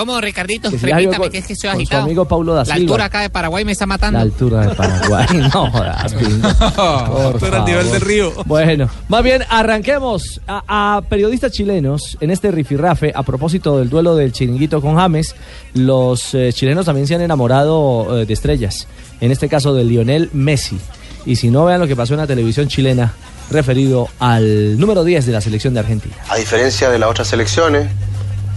¿Cómo, 0.00 0.18
Ricardito? 0.18 0.70
Que 0.70 0.78
la 0.86 0.96
Repítame, 0.96 1.28
que 1.28 1.36
es 1.38 1.46
que 1.46 1.52
estoy 1.52 1.68
agitado. 1.68 2.04
amigo 2.04 2.24
Paulo 2.24 2.54
da 2.54 2.60
La 2.60 2.64
Silva. 2.64 2.76
altura 2.78 3.04
acá 3.04 3.20
de 3.20 3.28
Paraguay 3.28 3.66
me 3.66 3.72
está 3.72 3.84
matando. 3.84 4.16
La 4.18 4.22
altura 4.22 4.66
de 4.66 4.74
Paraguay. 4.74 5.26
No 5.52 5.70
jodas, 5.70 6.14
Altura 6.14 7.58
al 7.58 7.64
nivel 7.66 7.90
del 7.92 8.00
río. 8.00 8.32
Bueno, 8.46 8.88
más 9.08 9.22
bien 9.22 9.42
arranquemos 9.50 10.40
a, 10.46 10.96
a 10.96 11.02
periodistas 11.02 11.52
chilenos 11.52 12.16
en 12.22 12.30
este 12.30 12.50
rifirrafe 12.50 13.12
a 13.14 13.22
propósito 13.24 13.78
del 13.78 13.90
duelo 13.90 14.16
del 14.16 14.32
chiringuito 14.32 14.80
con 14.80 14.96
James. 14.96 15.34
Los 15.74 16.34
eh, 16.34 16.50
chilenos 16.54 16.86
también 16.86 17.06
se 17.06 17.16
han 17.16 17.20
enamorado 17.20 18.20
eh, 18.22 18.24
de 18.24 18.32
estrellas. 18.32 18.86
En 19.20 19.30
este 19.32 19.50
caso 19.50 19.74
de 19.74 19.84
Lionel 19.84 20.30
Messi. 20.32 20.78
Y 21.26 21.36
si 21.36 21.50
no 21.50 21.66
vean 21.66 21.78
lo 21.78 21.86
que 21.86 21.94
pasó 21.94 22.14
en 22.14 22.20
la 22.20 22.26
televisión 22.26 22.68
chilena 22.68 23.12
referido 23.50 24.08
al 24.18 24.78
número 24.78 25.04
10 25.04 25.26
de 25.26 25.32
la 25.32 25.40
selección 25.40 25.74
de 25.74 25.80
Argentina. 25.80 26.14
A 26.28 26.36
diferencia 26.36 26.88
de 26.88 26.98
las 26.98 27.10
otras 27.10 27.28
selecciones, 27.28 27.88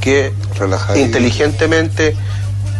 que 0.03 0.33
inteligentemente 0.99 2.15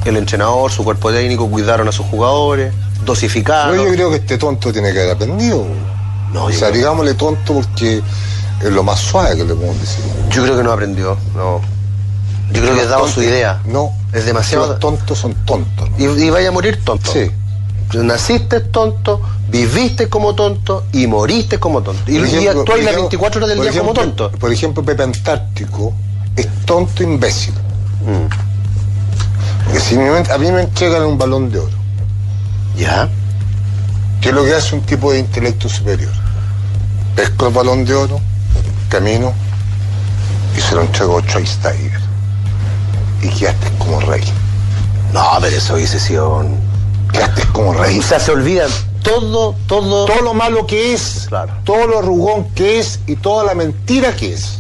el 0.05 0.17
entrenador, 0.17 0.69
su 0.71 0.83
cuerpo 0.83 1.11
técnico 1.11 1.49
cuidaron 1.49 1.87
a 1.87 1.91
sus 1.93 2.05
jugadores, 2.07 2.73
dosificaron. 3.05 3.71
Pero 3.77 3.87
yo 3.87 3.93
creo 3.93 4.09
que 4.09 4.17
este 4.17 4.37
tonto 4.37 4.73
tiene 4.73 4.91
que 4.91 4.99
haber 4.99 5.15
aprendido. 5.15 5.65
No, 6.33 6.45
o 6.45 6.51
sea, 6.51 6.67
creo- 6.69 6.79
digámosle 6.79 7.13
tonto 7.13 7.53
porque 7.53 8.01
es 8.61 8.71
lo 8.71 8.83
más 8.83 8.99
suave 8.99 9.37
que 9.37 9.45
le 9.45 9.53
podemos 9.53 9.79
decir. 9.79 10.03
Yo 10.29 10.43
creo 10.43 10.57
que 10.57 10.63
no 10.63 10.71
aprendió, 10.73 11.17
no. 11.35 11.61
Yo 12.51 12.61
creo 12.61 12.75
que 12.75 12.81
ha 12.81 12.85
dado 12.87 13.07
su 13.07 13.21
idea. 13.23 13.61
No, 13.65 13.91
Es 14.11 14.25
demasiado. 14.25 14.67
Los 14.67 14.79
tontos 14.79 15.17
son 15.17 15.33
tontos. 15.45 15.89
Y, 15.97 16.03
y 16.05 16.29
vaya 16.29 16.49
a 16.49 16.51
morir 16.51 16.79
tonto. 16.83 17.11
Sí. 17.11 17.31
Naciste 17.93 18.59
tonto, 18.59 19.21
viviste 19.49 20.09
como 20.09 20.33
tonto 20.35 20.83
y 20.91 21.07
moriste 21.07 21.59
como 21.59 21.81
tonto. 21.81 22.01
Y, 22.11 22.17
Por 22.19 22.27
y 22.27 22.29
ejemplo- 22.31 22.61
actuáis 22.61 22.83
las 22.83 22.93
ejemplo- 22.93 23.09
24 23.09 23.39
horas 23.39 23.49
del 23.49 23.61
día 23.61 23.79
como 23.79 23.91
ejemplo- 23.93 24.03
tonto. 24.15 24.31
Por 24.39 24.51
ejemplo, 24.51 24.83
Pepe 24.83 25.03
Antártico 25.03 25.93
es 26.35 26.47
tonto 26.65 27.03
imbécil. 27.03 27.53
Porque 29.65 29.79
si 29.79 29.95
a 29.95 30.37
mí 30.37 30.51
me 30.51 30.61
entregan 30.61 31.03
un 31.03 31.17
balón 31.17 31.51
de 31.51 31.59
oro. 31.59 31.77
¿Ya? 32.75 33.09
¿Qué 34.21 34.29
es 34.29 34.35
lo 34.35 34.45
que 34.45 34.53
hace 34.53 34.75
un 34.75 34.81
tipo 34.81 35.11
de 35.11 35.19
intelecto 35.19 35.69
superior? 35.69 36.11
Pesco 37.15 37.47
el 37.47 37.53
balón 37.53 37.85
de 37.85 37.93
oro, 37.93 38.19
camino 38.89 39.33
y 40.57 40.61
se 40.61 40.75
lo 40.75 40.81
entrego 40.81 41.19
a 41.19 41.21
Schweinsteiger. 41.21 41.99
Y 43.21 43.29
quedaste 43.29 43.69
como 43.77 43.99
rey. 44.01 44.23
No, 45.11 45.23
pero 45.41 45.55
eso 45.55 45.75
hubiese 45.75 45.99
sido. 45.99 46.45
Quedaste 47.11 47.45
como 47.47 47.73
rey. 47.73 47.99
O 47.99 48.01
sea, 48.01 48.19
se 48.19 48.31
olvidan 48.31 48.69
todo, 49.03 49.55
todo. 49.67 50.05
Todo 50.05 50.21
lo 50.21 50.33
malo 50.33 50.65
que 50.65 50.93
es, 50.93 51.29
todo 51.63 51.87
lo 51.87 51.99
arrugón 51.99 52.45
que 52.55 52.79
es 52.79 52.99
y 53.07 53.15
toda 53.15 53.43
la 53.43 53.53
mentira 53.53 54.15
que 54.15 54.33
es. 54.33 54.59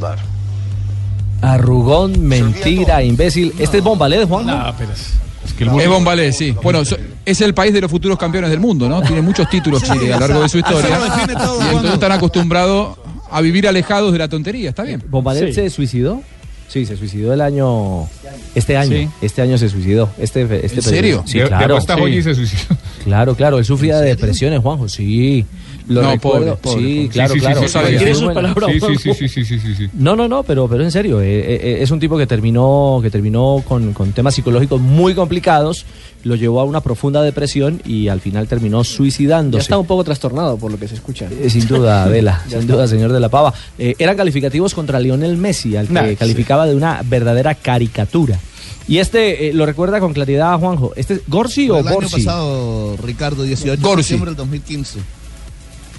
Arrugón, 1.43 2.25
mentira, 2.25 3.03
imbécil. 3.03 3.53
¿Este 3.59 3.77
es 3.79 3.83
Bombalé, 3.83 4.23
Juan? 4.25 4.45
No, 4.45 4.73
pero 4.77 4.91
es, 4.93 5.09
es 5.45 5.53
que 5.53 5.65
el 5.65 5.79
Es 5.79 5.89
Bombalé, 5.89 6.31
sí. 6.31 6.55
Bueno, 6.63 6.83
so- 6.85 6.97
es 7.25 7.41
el 7.41 7.53
país 7.53 7.73
de 7.73 7.81
los 7.81 7.91
futuros 7.91 8.17
campeones 8.17 8.49
del 8.49 8.59
mundo, 8.59 8.87
¿no? 8.89 9.01
Tiene 9.01 9.21
muchos 9.21 9.49
títulos 9.49 9.83
Chile 9.83 10.13
a 10.13 10.19
lo 10.19 10.27
largo 10.27 10.41
de 10.43 10.49
su 10.49 10.57
historia. 10.57 10.89
Y 10.89 11.67
entonces 11.67 11.93
están 11.93 12.11
acostumbrados 12.13 12.97
a 13.29 13.41
vivir 13.41 13.67
alejados 13.67 14.11
de 14.13 14.19
la 14.19 14.27
tontería, 14.29 14.69
está 14.69 14.83
bien. 14.83 15.03
¿Bombalé 15.09 15.47
Sí. 15.47 15.53
se 15.53 15.69
suicidó? 15.69 16.21
Sí, 16.69 16.85
se 16.85 16.97
suicidó 16.97 17.33
el 17.33 17.41
año. 17.41 18.07
Este 18.55 18.77
año. 18.77 18.91
Sí. 18.97 19.09
Este 19.21 19.41
año 19.41 19.57
se 19.57 19.69
suicidó. 19.69 20.09
Este, 20.17 20.43
este 20.65 20.77
¿En 20.77 20.81
serio? 20.81 21.23
Sí, 21.27 21.39
De- 21.39 21.47
claro. 21.47 21.77
y 22.07 22.13
Sí. 22.13 22.23
se 22.23 22.33
suicidó. 22.35 22.77
Claro, 23.03 23.35
claro. 23.35 23.59
Él 23.59 23.65
sufría 23.65 23.99
de 23.99 24.07
depresiones, 24.07 24.59
Juanjo. 24.61 24.87
Sí. 24.89 25.45
Lo 25.87 26.01
No, 26.01 26.11
recuerdo. 26.11 26.55
pobre, 26.57 26.75
pobre, 26.75 26.81
sí, 26.87 26.95
pobre. 26.95 27.09
claro, 27.09 27.33
Sí, 27.33 27.39
sí, 27.39 27.45
claro. 27.45 27.61
sí, 27.61 27.67
sí, 27.67 27.73
Sí, 27.73 27.79
sí, 27.79 28.05
sí, 28.05 28.15
sí, 28.15 28.23
bueno. 28.23 28.55
sí, 28.67 28.79
sí, 28.79 28.97
sí, 28.97 29.13
sí, 29.13 29.27
sí, 29.27 29.45
sí, 29.45 29.59
sí, 29.59 29.75
sí. 29.75 29.89
No, 29.93 30.15
no, 30.15 30.27
no, 30.27 30.43
pero, 30.43 30.67
pero 30.67 30.83
en 30.83 30.91
serio, 30.91 31.21
eh, 31.21 31.39
eh, 31.39 31.59
eh, 31.61 31.77
es 31.81 31.91
un 31.91 31.99
tipo 31.99 32.17
que 32.17 32.25
terminó, 32.27 32.99
que 33.01 33.09
terminó 33.09 33.63
con, 33.67 33.93
con 33.93 34.11
temas 34.13 34.35
psicológicos 34.35 34.79
muy 34.79 35.13
complicados, 35.13 35.85
lo 36.23 36.35
llevó 36.35 36.61
a 36.61 36.63
una 36.63 36.79
profunda 36.81 37.21
depresión 37.21 37.81
y 37.85 38.07
al 38.07 38.21
final 38.21 38.47
terminó 38.47 38.83
Ya 38.83 38.89
suicidándose. 38.89 39.61
está 39.61 39.77
un 39.77 39.85
poco 39.85 40.03
trastornado 40.05 40.57
por 40.57 40.71
lo 40.71 40.79
que 40.79 40.87
se 40.87 40.95
escucha. 40.95 41.27
Eh, 41.29 41.49
sin 41.49 41.67
duda, 41.67 42.03
Adela, 42.05 42.41
sin 42.47 42.59
está. 42.59 42.73
duda, 42.73 42.87
señor 42.87 43.11
de 43.11 43.19
la 43.19 43.29
Pava. 43.29 43.53
Eh, 43.77 43.95
eran 43.99 44.15
calificativos 44.15 44.73
contra 44.73 44.99
Lionel 44.99 45.35
Messi, 45.37 45.75
al 45.75 45.87
que 45.87 45.93
Nah, 45.93 46.07
sí. 46.09 46.15
calificaba 46.15 46.65
de 46.65 46.75
una 46.75 47.01
verdadera 47.03 47.55
caricatura. 47.55 48.39
Y 48.87 48.97
este 48.97 49.47
eh, 49.49 49.53
lo 49.53 49.65
recuerda 49.65 49.99
con 50.01 50.13
claridad, 50.13 50.57
Juanjo. 50.59 50.91
¿Este 50.95 51.15
es 51.15 51.21
Gorsi 51.27 51.69
o 51.69 51.77
el 51.79 51.87
año 51.87 51.99
pasado, 52.01 52.97
Ricardo, 53.01 53.43
18 53.43 53.77
de 53.77 53.81
Gorsi. 53.81 54.03
septiembre 54.03 54.31
del 54.31 54.37
2015. 54.37 54.99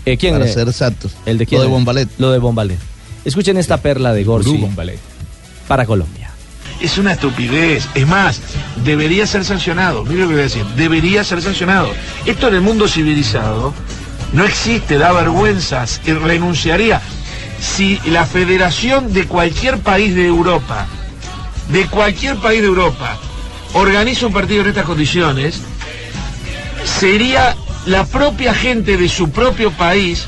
Eh, 0.06 0.16
¿Quién? 0.16 0.34
Para 0.34 0.46
eh? 0.46 0.52
ser 0.52 0.68
exactos. 0.68 1.12
El 1.26 1.38
de 1.38 1.46
quién? 1.46 1.60
Lo 1.60 1.64
de 1.66 1.70
Bombalet. 1.70 2.08
Lo 2.18 2.30
de 2.30 2.38
Bombalet. 2.38 2.78
Escuchen 3.24 3.56
esta 3.56 3.78
perla 3.78 4.12
de 4.12 4.24
Gorsi 4.24 4.50
Gurú 4.50 4.62
Bombalet. 4.62 4.98
para 5.66 5.86
Colombia. 5.86 6.30
Es 6.80 6.98
una 6.98 7.12
estupidez. 7.12 7.88
Es 7.94 8.06
más, 8.06 8.40
debería 8.84 9.26
ser 9.26 9.44
sancionado. 9.44 10.04
Mire 10.04 10.22
lo 10.22 10.28
que 10.28 10.34
voy 10.34 10.40
a 10.40 10.44
decir. 10.44 10.64
Debería 10.76 11.24
ser 11.24 11.40
sancionado. 11.40 11.88
Esto 12.26 12.48
en 12.48 12.54
el 12.54 12.60
mundo 12.60 12.88
civilizado 12.88 13.72
no 14.34 14.44
existe, 14.44 14.98
da 14.98 15.12
vergüenzas 15.12 16.00
y 16.04 16.12
renunciaría. 16.12 17.00
Si 17.60 17.98
la 18.06 18.26
federación 18.26 19.12
de 19.12 19.26
cualquier 19.26 19.78
país 19.78 20.14
de 20.14 20.26
Europa, 20.26 20.86
de 21.70 21.86
cualquier 21.86 22.36
país 22.36 22.60
de 22.60 22.66
Europa, 22.66 23.16
organiza 23.72 24.26
un 24.26 24.32
partido 24.32 24.62
en 24.62 24.68
estas 24.68 24.84
condiciones, 24.84 25.60
sería 26.84 27.56
la 27.86 28.04
propia 28.04 28.54
gente 28.54 28.96
de 28.96 29.08
su 29.08 29.30
propio 29.30 29.70
país 29.72 30.26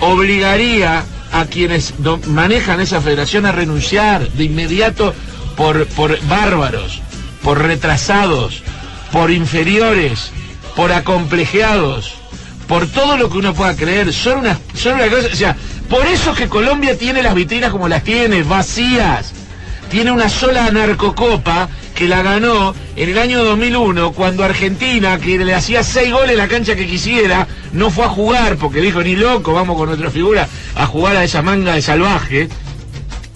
obligaría 0.00 1.04
a 1.32 1.44
quienes 1.44 1.94
manejan 2.26 2.80
esa 2.80 3.00
federación 3.00 3.46
a 3.46 3.52
renunciar 3.52 4.28
de 4.30 4.44
inmediato 4.44 5.14
por, 5.56 5.86
por 5.88 6.20
bárbaros, 6.26 7.00
por 7.42 7.62
retrasados, 7.62 8.62
por 9.12 9.30
inferiores, 9.30 10.30
por 10.74 10.92
acomplejeados, 10.92 12.14
por 12.66 12.86
todo 12.86 13.16
lo 13.16 13.28
que 13.30 13.38
uno 13.38 13.54
pueda 13.54 13.76
creer. 13.76 14.12
Son 14.12 14.38
una, 14.38 14.58
son 14.74 14.94
una 14.94 15.08
cosa, 15.08 15.28
o 15.32 15.36
sea, 15.36 15.56
por 15.88 16.06
eso 16.06 16.32
es 16.32 16.38
que 16.38 16.48
Colombia 16.48 16.96
tiene 16.96 17.22
las 17.22 17.34
vitrinas 17.34 17.70
como 17.70 17.88
las 17.88 18.04
tiene, 18.04 18.42
vacías. 18.42 19.32
Tiene 19.90 20.12
una 20.12 20.28
sola 20.28 20.70
narcocopa 20.70 21.68
que 21.98 22.06
la 22.06 22.22
ganó 22.22 22.76
en 22.94 23.08
el 23.08 23.18
año 23.18 23.42
2001 23.42 24.12
cuando 24.12 24.44
Argentina, 24.44 25.18
que 25.18 25.36
le 25.36 25.52
hacía 25.52 25.82
seis 25.82 26.12
goles 26.12 26.30
en 26.30 26.36
la 26.36 26.46
cancha 26.46 26.76
que 26.76 26.86
quisiera, 26.86 27.48
no 27.72 27.90
fue 27.90 28.04
a 28.04 28.08
jugar 28.08 28.56
porque 28.56 28.80
dijo 28.80 29.02
ni 29.02 29.16
loco, 29.16 29.52
vamos 29.52 29.76
con 29.76 29.88
nuestra 29.88 30.08
figura 30.08 30.48
a 30.76 30.86
jugar 30.86 31.16
a 31.16 31.24
esa 31.24 31.42
manga 31.42 31.74
de 31.74 31.82
salvaje. 31.82 32.48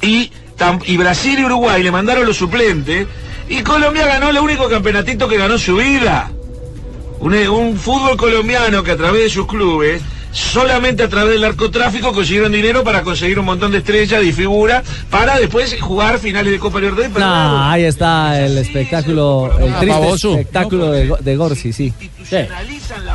Y, 0.00 0.30
y 0.86 0.96
Brasil 0.96 1.40
y 1.40 1.44
Uruguay 1.44 1.82
le 1.82 1.90
mandaron 1.90 2.24
los 2.24 2.36
suplentes 2.36 3.08
y 3.48 3.62
Colombia 3.62 4.06
ganó 4.06 4.30
el 4.30 4.38
único 4.38 4.68
campeonatito 4.68 5.26
que 5.26 5.38
ganó 5.38 5.58
su 5.58 5.74
vida. 5.74 6.30
Un, 7.18 7.34
un 7.34 7.76
fútbol 7.76 8.16
colombiano 8.16 8.84
que 8.84 8.92
a 8.92 8.96
través 8.96 9.24
de 9.24 9.30
sus 9.30 9.48
clubes, 9.48 10.02
solamente 10.32 11.02
a 11.02 11.08
través 11.08 11.32
del 11.34 11.42
narcotráfico 11.42 12.12
consiguieron 12.12 12.52
dinero 12.52 12.82
para 12.82 13.02
conseguir 13.02 13.38
un 13.38 13.44
montón 13.44 13.70
de 13.72 13.78
estrellas 13.78 14.22
y 14.24 14.32
figuras 14.32 14.82
para 15.10 15.38
después 15.38 15.80
jugar 15.80 16.18
finales 16.18 16.52
de 16.52 16.58
Copa 16.58 16.80
Libertadores. 16.80 17.12
Nah, 17.18 17.72
ahí 17.72 17.84
está 17.84 18.40
el 18.44 18.58
espectáculo, 18.58 19.50
el 19.58 19.74
triste 19.76 20.28
espectáculo 20.28 20.90
de, 20.90 21.14
de 21.20 21.36
Gorsi, 21.36 21.72
sí. 21.72 21.92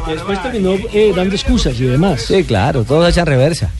Después 0.08 0.42
terminó 0.42 0.74
eh, 0.94 1.14
dando 1.16 1.36
excusas 1.36 1.80
y 1.80 1.86
demás. 1.86 2.22
Sí, 2.22 2.44
claro, 2.44 2.84
todos 2.84 3.10
echan 3.10 3.26
reversa. 3.26 3.72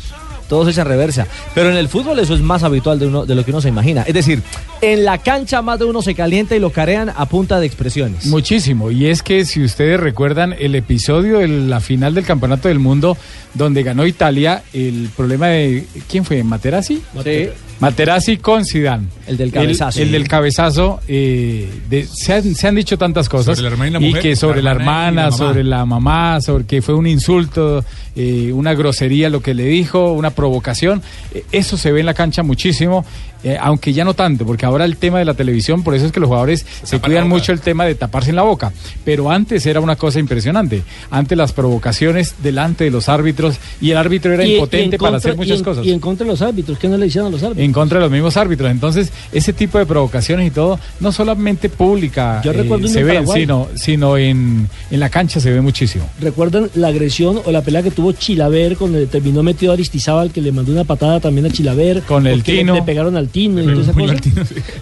Todos 0.48 0.68
echan 0.70 0.88
reversa. 0.88 1.28
Pero 1.54 1.70
en 1.70 1.78
el 1.78 1.88
fútbol 1.90 2.20
eso 2.20 2.34
es 2.34 2.42
más 2.42 2.64
habitual 2.64 3.00
de, 3.00 3.08
uno, 3.08 3.26
de 3.26 3.36
lo 3.36 3.44
que 3.44 3.52
uno 3.52 3.62
se 3.62 3.70
imagina. 3.70 4.04
Es 4.04 4.14
decir, 4.14 4.42
en 4.82 5.06
la 5.06 5.18
cancha 5.20 5.62
más 5.62 5.80
de 5.80 5.86
uno 5.86 6.02
se 6.02 6.16
calienta 6.16 6.56
y 6.56 6.60
lo 6.60 6.72
carean 6.72 7.12
a 7.16 7.26
punta 7.26 7.60
de 7.60 7.66
expresiones. 7.66 8.26
Muchísimo. 8.28 8.92
Y 8.92 9.08
es 9.08 9.24
que 9.24 9.46
si 9.46 9.64
ustedes 9.64 10.00
recuerdan 10.00 10.54
el 10.58 10.76
episodio 10.76 11.40
de 11.40 11.48
la 11.48 11.80
final 11.80 12.14
del 12.14 12.26
Campeonato 12.26 12.68
del 12.68 12.80
Mundo, 12.80 13.18
donde 13.54 13.84
ganó 13.84 14.06
Italia, 14.06 14.64
el 14.74 15.10
problema 15.16 15.48
de. 15.48 15.86
¿Quién 16.10 16.24
fue? 16.26 16.44
¿Materazzi? 16.44 17.02
Sí. 17.24 17.50
Materazzi 17.80 18.38
con 18.38 18.66
Zidane. 18.66 19.08
El 19.28 19.38
del 19.38 19.52
cabezazo. 19.52 20.02
El, 20.02 20.12
del 20.12 20.28
cabezazo. 20.28 21.00
eh, 21.08 21.70
de- 21.90 22.08
se, 22.12 22.34
han, 22.34 22.56
se 22.56 22.68
han 22.68 22.74
dicho 22.76 22.98
tantas 22.98 23.30
cosas. 23.30 23.56
Sobre 23.58 23.62
la 23.70 23.74
hermana 23.74 23.90
y 23.90 23.94
la 23.94 24.00
mujer, 24.00 24.22
que 24.22 24.36
sobre 24.36 24.62
la 24.64 24.72
hermana 24.72 24.88
y 24.88 25.08
hermana, 25.10 25.22
la 25.22 25.30
mamá. 25.30 25.38
sobre 25.38 25.64
la 25.64 25.86
mamá, 25.86 26.42
sobre 26.42 26.66
que 26.66 26.82
fue 26.82 26.96
un 26.96 27.06
insulto, 27.06 27.86
eh, 28.16 28.52
una 28.52 28.74
grosería 28.74 29.30
lo 29.30 29.42
que 29.42 29.54
le 29.54 29.66
dijo, 29.66 30.12
una 30.14 30.32
provocación. 30.38 31.04
Eh, 31.34 31.44
eso 31.52 31.76
se 31.76 31.92
ve 31.92 32.00
en 32.00 32.06
la 32.06 32.14
cancha 32.14 32.44
muchísimo. 32.44 33.04
Eh, 33.44 33.58
aunque 33.60 33.94
ya 33.94 34.04
no 34.06 34.14
tanto, 34.14 34.46
porque 34.46 34.66
ahora 34.66 34.86
el 34.86 34.98
tema 34.98 35.20
de 35.20 35.26
la 35.26 35.34
televisión, 35.34 35.84
por 35.84 35.96
eso 35.96 36.06
es 36.06 36.12
que 36.12 36.20
los 36.20 36.28
jugadores 36.28 36.66
se 36.84 37.00
cuidan 37.00 37.28
mucho 37.30 37.52
el 37.52 37.60
tema 37.62 37.86
de 37.86 37.96
taparse 37.96 38.30
en 38.32 38.36
la 38.36 38.44
boca. 38.44 38.72
Pero 39.06 39.30
antes 39.32 39.66
era 39.66 39.80
una 39.80 39.96
cosa 39.96 40.20
impresionante. 40.20 40.84
Antes 41.12 41.38
las 41.38 41.54
provocaciones 41.54 42.36
delante 42.42 42.84
de 42.86 42.92
los 42.92 43.10
árbitros 43.10 43.58
y 43.82 43.92
el 43.92 43.98
árbitro 43.98 44.34
era 44.34 44.44
Y- 44.44 44.48
y 44.48 44.50
en 44.52 44.56
impotente 44.58 44.98
para 44.98 45.18
hacer 45.18 45.34
y 45.34 45.38
muchas 45.38 45.58
en- 45.60 45.64
cosas. 45.64 45.86
Y 45.86 45.92
en 45.92 46.00
contra 46.00 46.26
de 46.26 46.32
los 46.32 46.42
árbitros, 46.42 46.78
¿qué 46.80 46.88
no 46.88 46.98
le 46.98 47.08
hicieron 47.08 47.28
a 47.28 47.32
los 47.32 47.44
árbitros? 47.44 47.64
En 47.66 47.74
contra 47.74 48.00
de 48.00 48.06
los 48.06 48.12
mismos 48.12 48.38
árbitros. 48.38 48.72
Entonces, 48.72 49.12
ese 49.32 49.54
tipo 49.54 49.78
de 49.78 49.86
provocaciones 49.86 50.48
y 50.48 50.52
todo, 50.52 50.80
no 51.00 51.12
solamente 51.12 51.70
pública 51.70 52.42
Yo 52.44 52.52
eh, 52.52 52.88
se 52.88 53.04
Paraguay. 53.06 53.42
sino, 53.42 53.68
sino 53.76 54.18
en, 54.18 54.68
en 54.92 55.00
la 55.00 55.10
cancha 55.10 55.40
se 55.40 55.52
ve 55.52 55.62
muchísimo. 55.62 56.10
¿Recuerdan 56.20 56.70
la 56.76 56.88
agresión 56.88 57.40
o 57.46 57.52
la 57.52 57.62
pelea 57.62 57.84
que 57.84 57.92
tuvo 57.92 58.12
Chilaver 58.12 58.78
cuando 58.78 59.00
terminó 59.08 59.44
metido 59.44 59.74
Aristizábal, 59.74 60.32
que 60.32 60.42
le 60.42 60.52
mandó 60.52 60.72
una 60.72 60.84
patada 60.84 61.20
también 61.20 61.46
a 61.46 61.50
Chilaver? 61.50 62.02
Con 62.04 62.28
el 62.28 62.44
Tino. 62.44 62.74
Le 62.76 62.82
pegaron 62.82 63.16
al 63.18 63.27
Tino 63.28 63.62
y 63.62 63.66
toda 63.66 63.82
esa 63.82 63.94
cosa. 63.94 64.14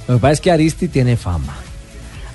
Lo 0.08 0.16
que 0.16 0.22
pasa 0.22 0.32
es 0.32 0.42
que 0.42 0.52
Aristi 0.52 0.88
tiene 0.88 1.18
fama. 1.18 1.54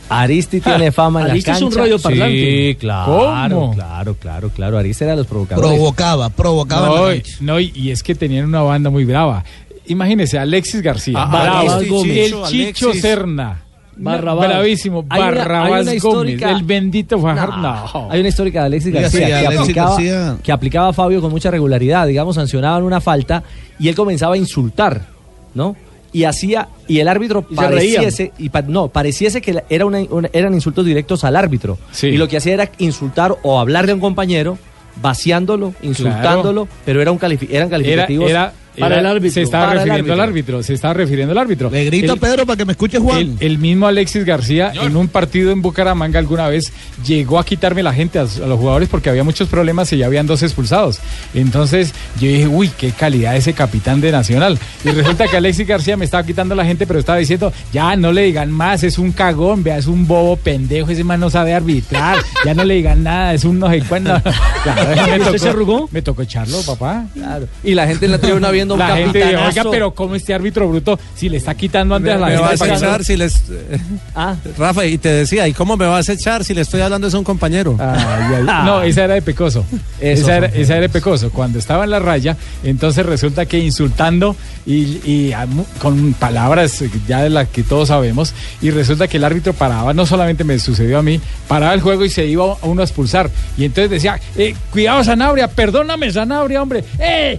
Aristi 0.08 0.60
tiene 0.60 0.90
fama 0.90 1.20
en 1.20 1.26
la 1.28 1.32
Aristi 1.34 1.50
cancha. 1.50 1.64
es 1.66 1.72
un 1.72 1.78
rollo 1.78 1.98
parlante. 2.00 2.34
Sí, 2.70 2.76
claro, 2.80 3.12
¿Cómo? 3.50 3.74
claro, 3.74 4.16
claro, 4.18 4.48
claro. 4.50 4.78
Aristi 4.78 5.04
era 5.04 5.12
de 5.12 5.18
los 5.18 5.26
provocadores. 5.28 5.70
Provocaba, 5.70 6.30
provocaba. 6.30 6.86
en 6.88 6.94
la 6.94 7.00
No, 7.00 7.14
y- 7.14 7.22
no, 7.40 7.60
y, 7.60 7.72
y 7.76 7.90
es 7.92 8.02
que 8.02 8.14
tenían 8.16 8.46
una 8.46 8.62
banda 8.62 8.90
muy 8.90 9.04
brava. 9.04 9.44
Imagínese, 9.86 10.38
Alexis 10.38 10.82
García, 10.82 11.16
Ah, 11.20 11.78
Gómez, 11.88 12.32
el 12.32 12.44
Chicho, 12.46 12.86
Alexis. 12.88 13.00
Serna. 13.02 13.62
Barrabás. 13.96 14.48
Bravísimo, 14.48 15.04
Hay 15.10 15.20
una- 15.20 15.28
hay 15.30 15.36
Barrabás 15.36 15.82
una 15.82 15.92
Gómez, 16.00 16.42
el 16.42 16.62
bendito 16.64 17.20
Fajardo. 17.20 17.56
No, 17.58 18.08
Hay 18.10 18.20
una 18.20 18.28
histórica 18.30 18.60
de 18.60 18.66
Alexis 18.66 18.92
García, 18.94 19.10
sí, 19.20 19.26
que, 19.26 19.34
Alexis 19.34 19.60
aplicaba, 19.60 19.90
García. 19.90 20.36
que 20.42 20.52
aplicaba 20.52 20.88
a 20.88 20.92
Fabio 20.92 21.20
con 21.20 21.30
mucha 21.30 21.50
regularidad. 21.50 22.06
Digamos, 22.06 22.34
sancionaban 22.34 22.82
una 22.82 23.00
falta 23.00 23.42
y 23.78 23.88
él 23.88 23.94
comenzaba 23.94 24.34
a 24.34 24.38
insultar, 24.38 25.06
¿no? 25.54 25.76
Y 26.12 26.24
hacía, 26.24 26.68
y 26.88 26.98
el 26.98 27.06
árbitro 27.08 27.46
Y 27.48 27.54
pareciese, 27.54 28.32
y 28.38 28.48
pa- 28.48 28.62
no, 28.62 28.88
pareciese 28.88 29.40
que 29.40 29.62
era 29.68 29.86
una, 29.86 30.00
una- 30.10 30.28
eran 30.32 30.54
insultos 30.54 30.84
directos 30.84 31.22
al 31.24 31.36
árbitro. 31.36 31.78
Sí. 31.92 32.08
Y 32.08 32.16
lo 32.16 32.26
que 32.26 32.36
hacía 32.36 32.54
era 32.54 32.70
insultar 32.78 33.36
o 33.42 33.60
hablarle 33.60 33.92
a 33.92 33.94
un 33.94 34.00
compañero, 34.00 34.58
vaciándolo, 35.00 35.74
insultándolo, 35.82 36.68
pero 36.84 37.00
era 37.00 37.12
un 37.12 37.18
califi- 37.18 37.48
eran 37.50 37.68
Era, 37.68 37.70
calificativos 37.70 38.28
era, 38.30 38.52
Para 38.78 38.98
el 39.00 39.06
árbitro. 39.06 39.30
Se 39.34 39.42
estaba 39.42 39.74
refiriendo 39.74 40.12
al 40.12 40.20
árbitro. 40.20 40.62
se 40.62 40.74
estaba 40.74 40.94
refiriendo 40.94 41.32
al 41.32 41.38
árbitro. 41.38 41.70
Le 41.70 41.84
grito 41.84 42.12
a 42.12 42.16
Pedro 42.16 42.46
para 42.46 42.56
que 42.56 42.64
me 42.64 42.72
escuche 42.72 42.98
Juan. 42.98 43.18
El, 43.18 43.36
el 43.40 43.58
mismo 43.58 43.86
Alexis 43.86 44.24
García 44.24 44.72
en 44.74 44.96
un 44.96 45.08
partido 45.08 45.50
en 45.52 45.60
Bucaramanga 45.62 46.18
alguna 46.18 46.48
vez 46.48 46.72
llegó 47.06 47.38
a 47.38 47.44
quitarme 47.44 47.82
la 47.82 47.92
gente 47.92 48.18
a, 48.18 48.22
a 48.22 48.46
los 48.46 48.58
jugadores 48.58 48.88
porque 48.88 49.10
había 49.10 49.24
muchos 49.24 49.48
problemas 49.48 49.92
y 49.92 49.98
ya 49.98 50.06
habían 50.06 50.26
dos 50.26 50.42
expulsados. 50.42 50.98
Entonces 51.34 51.92
yo 52.20 52.28
dije, 52.28 52.46
uy, 52.46 52.70
qué 52.76 52.90
calidad 52.92 53.36
ese 53.36 53.52
capitán 53.52 54.00
de 54.00 54.12
Nacional. 54.12 54.58
Y 54.84 54.88
resulta 54.90 55.26
que 55.28 55.36
Alexis 55.36 55.66
García 55.66 55.96
me 55.96 56.04
estaba 56.04 56.24
quitando 56.24 56.54
la 56.54 56.64
gente, 56.64 56.86
pero 56.86 56.98
estaba 56.98 57.18
diciendo, 57.18 57.52
ya 57.72 57.96
no 57.96 58.12
le 58.12 58.22
digan 58.22 58.50
más, 58.50 58.82
es 58.82 58.98
un 58.98 59.12
cagón, 59.12 59.62
vea, 59.62 59.78
es 59.78 59.86
un 59.86 60.06
bobo 60.06 60.36
pendejo, 60.36 60.90
ese 60.90 61.04
man 61.04 61.20
no 61.20 61.30
sabe 61.30 61.54
arbitrar, 61.54 62.18
ya 62.44 62.54
no 62.54 62.64
le 62.64 62.74
digan 62.74 63.02
nada, 63.02 63.34
es 63.34 63.44
un 63.44 63.58
no 63.58 63.68
sé 63.70 63.82
cuándo. 63.88 64.20
Claro, 64.62 64.84
me 64.84 65.12
¿Usted 65.12 65.24
tocó- 65.24 65.38
se 65.38 65.48
arrugó? 65.48 65.88
Me 65.90 66.02
tocó 66.02 66.20
echarlo, 66.22 66.60
papá. 66.62 67.06
Claro. 67.14 67.48
Y 67.64 67.74
la 67.74 67.86
gente 67.86 68.04
en 68.04 68.12
la 68.12 68.18
tribuna 68.18 68.50
viendo 68.60 68.74
un 68.74 68.80
gente 69.04 69.18
dijo, 69.26 69.40
oiga, 69.46 69.64
pero 69.70 69.90
¿cómo 69.92 70.14
este 70.14 70.34
árbitro 70.34 70.68
bruto 70.68 70.98
si 71.14 71.28
le 71.28 71.36
está 71.38 71.54
quitando 71.54 71.94
antes 71.94 72.12
a 72.14 72.18
la 72.18 72.26
me 72.26 72.32
gente? 72.36 72.48
vas 72.50 72.62
a 72.62 72.74
echar 72.76 73.04
si 73.04 73.16
les... 73.16 73.42
Ah, 74.14 74.34
Rafa, 74.58 74.84
y 74.86 74.98
te 74.98 75.08
decía, 75.08 75.46
¿y 75.48 75.52
cómo 75.52 75.76
me 75.76 75.86
vas 75.86 76.08
a 76.08 76.12
echar 76.12 76.44
si 76.44 76.52
le 76.54 76.62
estoy 76.62 76.80
hablando 76.80 77.06
es 77.06 77.14
a 77.14 77.18
un 77.18 77.24
compañero? 77.24 77.76
Ay, 77.80 78.34
ay, 78.38 78.44
No, 78.44 78.82
esa 78.82 79.04
era 79.04 79.14
de 79.14 79.22
Pecoso. 79.22 79.64
Esa 80.00 80.36
era, 80.36 80.50
son. 80.50 80.60
esa 80.60 80.72
era 80.74 80.82
de 80.82 80.88
Pecoso. 80.88 81.30
Cuando 81.30 81.58
estaba 81.58 81.84
en 81.84 81.90
la 81.90 81.98
raya, 81.98 82.36
entonces 82.64 83.06
resulta 83.06 83.46
que 83.46 83.58
insultando 83.58 84.36
y, 84.66 85.00
y 85.10 85.32
a 85.32 85.46
mu- 85.46 85.64
con 85.78 86.12
palabras 86.14 86.82
ya 87.08 87.22
de 87.22 87.30
las 87.30 87.48
que 87.48 87.62
todos 87.62 87.88
sabemos, 87.88 88.34
y 88.60 88.70
resulta 88.70 89.08
que 89.08 89.16
el 89.16 89.24
árbitro 89.24 89.52
paraba, 89.52 89.94
no 89.94 90.06
solamente 90.06 90.44
me 90.44 90.58
sucedió 90.58 90.98
a 90.98 91.02
mí, 91.02 91.20
paraba 91.48 91.72
el 91.74 91.80
juego 91.80 92.04
y 92.04 92.10
se 92.10 92.26
iba 92.26 92.44
a 92.52 92.56
uno 92.66 92.82
a 92.82 92.84
expulsar. 92.84 93.30
Y 93.56 93.64
entonces 93.64 93.90
decía, 93.90 94.18
eh, 94.36 94.54
cuidado 94.70 95.02
Sanabria, 95.04 95.48
perdóname 95.48 96.10
Sanabria, 96.12 96.62
hombre. 96.62 96.84
¡Eh! 96.98 97.38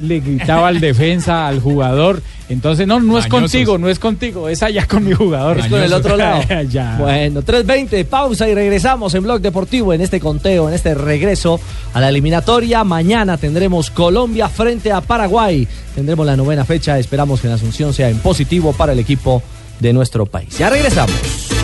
Le 0.00 0.20
gritaba 0.20 0.68
al 0.68 0.80
defensa, 0.80 1.46
al 1.46 1.60
jugador. 1.60 2.22
Entonces, 2.48 2.86
no, 2.88 2.98
no 2.98 3.18
es 3.18 3.28
Mañosos. 3.28 3.52
contigo, 3.52 3.78
no 3.78 3.88
es 3.88 3.98
contigo, 4.00 4.48
es 4.48 4.62
allá 4.62 4.86
con 4.88 5.04
mi 5.04 5.12
jugador. 5.12 5.58
Es 5.60 5.66
con 5.68 5.80
el 5.80 5.92
otro 5.92 6.16
lado. 6.16 6.42
ya. 6.68 6.96
Bueno, 6.98 7.42
3.20, 7.42 8.04
pausa 8.06 8.48
y 8.48 8.54
regresamos 8.54 9.14
en 9.14 9.22
Blog 9.22 9.40
Deportivo 9.40 9.92
en 9.92 10.00
este 10.00 10.18
conteo, 10.18 10.68
en 10.68 10.74
este 10.74 10.94
regreso 10.94 11.60
a 11.94 12.00
la 12.00 12.08
eliminatoria. 12.08 12.82
Mañana 12.82 13.36
tendremos 13.36 13.90
Colombia 13.90 14.48
frente 14.48 14.90
a 14.90 15.00
Paraguay. 15.00 15.68
Tendremos 15.94 16.26
la 16.26 16.36
novena 16.36 16.64
fecha. 16.64 16.98
Esperamos 16.98 17.40
que 17.40 17.46
la 17.48 17.54
Asunción 17.54 17.94
sea 17.94 18.08
en 18.08 18.18
positivo 18.18 18.72
para 18.72 18.92
el 18.92 18.98
equipo 18.98 19.42
de 19.78 19.92
nuestro 19.92 20.26
país. 20.26 20.58
Ya 20.58 20.70
regresamos. 20.70 21.59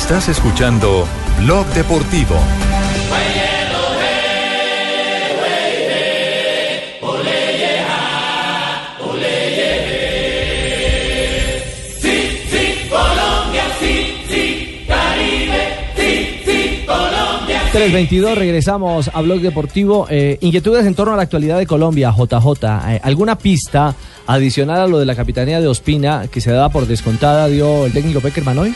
Estás 0.00 0.28
escuchando 0.30 1.06
Blog 1.38 1.66
Deportivo. 1.68 2.34
Colombia. 16.86 17.62
3.22, 17.72 18.34
regresamos 18.34 19.10
a 19.12 19.20
Blog 19.20 19.40
Deportivo. 19.42 20.08
Eh, 20.10 20.38
inquietudes 20.40 20.86
en 20.86 20.94
torno 20.96 21.12
a 21.12 21.16
la 21.16 21.22
actualidad 21.22 21.58
de 21.58 21.66
Colombia, 21.66 22.10
JJ. 22.10 22.64
Eh, 22.88 23.00
¿Alguna 23.04 23.38
pista 23.38 23.94
adicional 24.26 24.80
a 24.80 24.86
lo 24.88 24.98
de 24.98 25.06
la 25.06 25.14
capitanía 25.14 25.60
de 25.60 25.68
Ospina 25.68 26.26
que 26.28 26.40
se 26.40 26.50
daba 26.50 26.70
por 26.70 26.86
descontada 26.86 27.46
dio 27.46 27.86
el 27.86 27.92
técnico 27.92 28.20
Peckerman 28.20 28.58
hoy? 28.58 28.74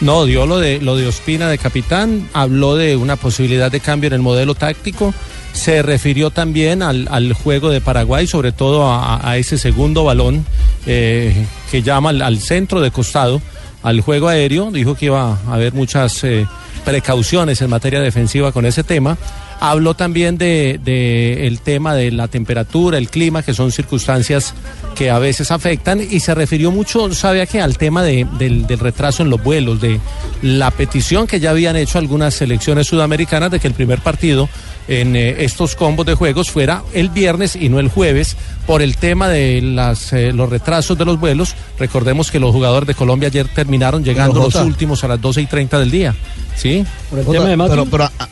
No, 0.00 0.24
dio 0.24 0.46
lo 0.46 0.58
de, 0.58 0.80
lo 0.80 0.96
de 0.96 1.06
Ospina 1.06 1.48
de 1.48 1.58
capitán, 1.58 2.28
habló 2.32 2.76
de 2.76 2.96
una 2.96 3.16
posibilidad 3.16 3.70
de 3.70 3.80
cambio 3.80 4.08
en 4.08 4.14
el 4.14 4.22
modelo 4.22 4.54
táctico, 4.54 5.14
se 5.52 5.82
refirió 5.82 6.30
también 6.30 6.82
al, 6.82 7.06
al 7.10 7.32
juego 7.32 7.70
de 7.70 7.80
Paraguay, 7.80 8.26
sobre 8.26 8.52
todo 8.52 8.92
a, 8.92 9.36
ese 9.38 9.56
segundo 9.56 10.04
balón 10.04 10.44
eh, 10.86 11.46
que 11.70 11.82
llama 11.82 12.10
al, 12.10 12.22
al 12.22 12.38
centro 12.40 12.80
de 12.80 12.90
costado, 12.90 13.40
al 13.82 14.00
juego 14.00 14.28
aéreo, 14.28 14.70
dijo 14.70 14.94
que 14.94 15.06
iba 15.06 15.38
a 15.46 15.54
haber 15.54 15.74
muchas 15.74 16.24
eh, 16.24 16.46
precauciones 16.84 17.60
en 17.62 17.70
materia 17.70 18.00
defensiva 18.00 18.50
con 18.50 18.66
ese 18.66 18.82
tema. 18.82 19.16
Habló 19.60 19.94
también 19.94 20.36
de, 20.36 20.78
de 20.84 21.46
el 21.46 21.60
tema 21.60 21.94
de 21.94 22.10
la 22.10 22.28
temperatura, 22.28 22.98
el 22.98 23.08
clima, 23.08 23.42
que 23.42 23.54
son 23.54 23.72
circunstancias 23.72 24.54
que 24.94 25.10
a 25.10 25.18
veces 25.18 25.50
afectan, 25.50 26.00
y 26.00 26.20
se 26.20 26.34
refirió 26.34 26.70
mucho, 26.70 27.12
¿sabe 27.14 27.40
a 27.42 27.46
qué? 27.46 27.60
Al 27.60 27.78
tema 27.78 28.02
de- 28.02 28.26
del, 28.38 28.66
del 28.66 28.78
retraso 28.78 29.22
en 29.22 29.30
los 29.30 29.42
vuelos, 29.42 29.80
de 29.80 29.98
la 30.42 30.70
petición 30.70 31.26
que 31.26 31.40
ya 31.40 31.50
habían 31.50 31.76
hecho 31.76 31.98
algunas 31.98 32.34
selecciones 32.34 32.86
sudamericanas 32.86 33.50
de 33.50 33.58
que 33.58 33.66
el 33.68 33.74
primer 33.74 34.00
partido 34.00 34.48
en 34.86 35.16
eh, 35.16 35.36
estos 35.44 35.74
combos 35.76 36.04
de 36.04 36.14
juegos 36.14 36.50
fuera 36.50 36.82
el 36.92 37.08
viernes 37.08 37.56
y 37.56 37.70
no 37.70 37.80
el 37.80 37.88
jueves 37.88 38.36
por 38.66 38.82
el 38.82 38.96
tema 38.98 39.28
de 39.28 39.62
las, 39.62 40.12
eh, 40.12 40.32
los 40.32 40.48
retrasos 40.50 40.96
de 40.98 41.06
los 41.06 41.18
vuelos. 41.18 41.54
Recordemos 41.78 42.30
que 42.30 42.38
los 42.38 42.52
jugadores 42.52 42.86
de 42.86 42.94
Colombia 42.94 43.28
ayer 43.28 43.48
terminaron 43.48 44.04
llegando 44.04 44.40
los 44.40 44.66
últimos 44.66 45.02
a 45.02 45.08
las 45.08 45.20
12 45.20 45.40
y 45.40 45.46
30 45.46 45.78
del 45.80 45.90
día. 45.90 46.14
¿Sí? 46.54 46.84
Jota, 47.24 47.38
pero, 47.70 47.84
pero, 47.90 48.04
a- 48.04 48.28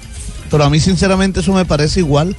pero 0.52 0.62
a 0.64 0.70
mí 0.70 0.78
sinceramente 0.78 1.40
eso 1.40 1.52
me 1.52 1.64
parece 1.64 1.98
igual. 1.98 2.36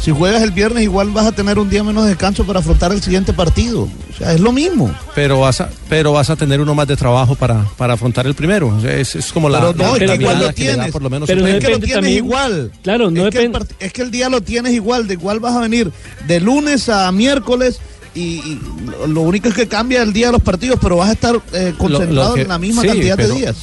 Si 0.00 0.10
juegas 0.10 0.42
el 0.42 0.50
viernes 0.50 0.82
igual 0.82 1.10
vas 1.10 1.26
a 1.26 1.32
tener 1.32 1.60
un 1.60 1.70
día 1.70 1.84
menos 1.84 2.02
de 2.04 2.08
descanso 2.10 2.44
para 2.44 2.58
afrontar 2.58 2.90
el 2.90 3.00
siguiente 3.00 3.32
partido. 3.32 3.82
O 3.82 4.16
sea, 4.18 4.32
es 4.32 4.40
lo 4.40 4.50
mismo. 4.50 4.92
pero 5.14 5.38
vas 5.38 5.60
a, 5.60 5.70
pero 5.88 6.12
vas 6.12 6.28
a 6.28 6.34
tener 6.34 6.60
uno 6.60 6.74
más 6.74 6.88
de 6.88 6.96
trabajo 6.96 7.36
para, 7.36 7.64
para 7.76 7.94
afrontar 7.94 8.26
el 8.26 8.34
primero. 8.34 8.68
O 8.76 8.80
sea, 8.80 8.96
Es, 8.96 9.14
es 9.14 9.32
como 9.32 9.48
la, 9.48 9.60
Pero 9.60 9.74
no, 9.74 9.84
la 9.84 9.92
es 9.92 9.98
que 10.00 10.06
tranquilidad 10.06 10.32
igual 10.32 10.46
lo 10.48 10.52
tienes. 10.54 10.90
por 10.92 11.02
lo 11.02 11.10
menos 11.10 11.26
pero 11.28 11.46
el 11.46 11.54
es 11.54 11.64
que 11.64 11.70
lo 11.70 11.78
tienes 11.78 12.10
igual. 12.16 12.72
Claro, 12.82 13.10
no 13.12 13.26
es 13.28 13.30
que, 13.32 13.44
el 13.44 13.52
es 13.78 13.92
que 13.92 14.02
el 14.02 14.10
día 14.10 14.28
lo 14.28 14.40
tienes 14.40 14.72
igual. 14.72 15.06
De 15.06 15.14
igual 15.14 15.38
vas 15.38 15.54
a 15.54 15.60
venir 15.60 15.92
de 16.26 16.40
lunes 16.40 16.88
a 16.88 17.12
miércoles. 17.12 17.78
Y, 18.14 18.20
y 18.20 18.60
lo- 19.06 19.20
único 19.22 19.48
es 19.48 19.54
que 19.54 19.68
cambia 19.68 20.02
el 20.02 20.12
día 20.12 20.26
de 20.26 20.32
los 20.32 20.42
partidos, 20.42 20.78
pero 20.82 20.96
vas 20.96 21.08
a 21.08 21.12
estar 21.12 21.40
eh, 21.54 21.72
concentrado 21.78 22.34
que- 22.34 22.42
en 22.42 22.48
la 22.48 22.58
misma 22.58 22.82
sí, 22.82 22.88
cantidad 22.88 23.16
pero- 23.16 23.34
de 23.34 23.40
días. 23.40 23.56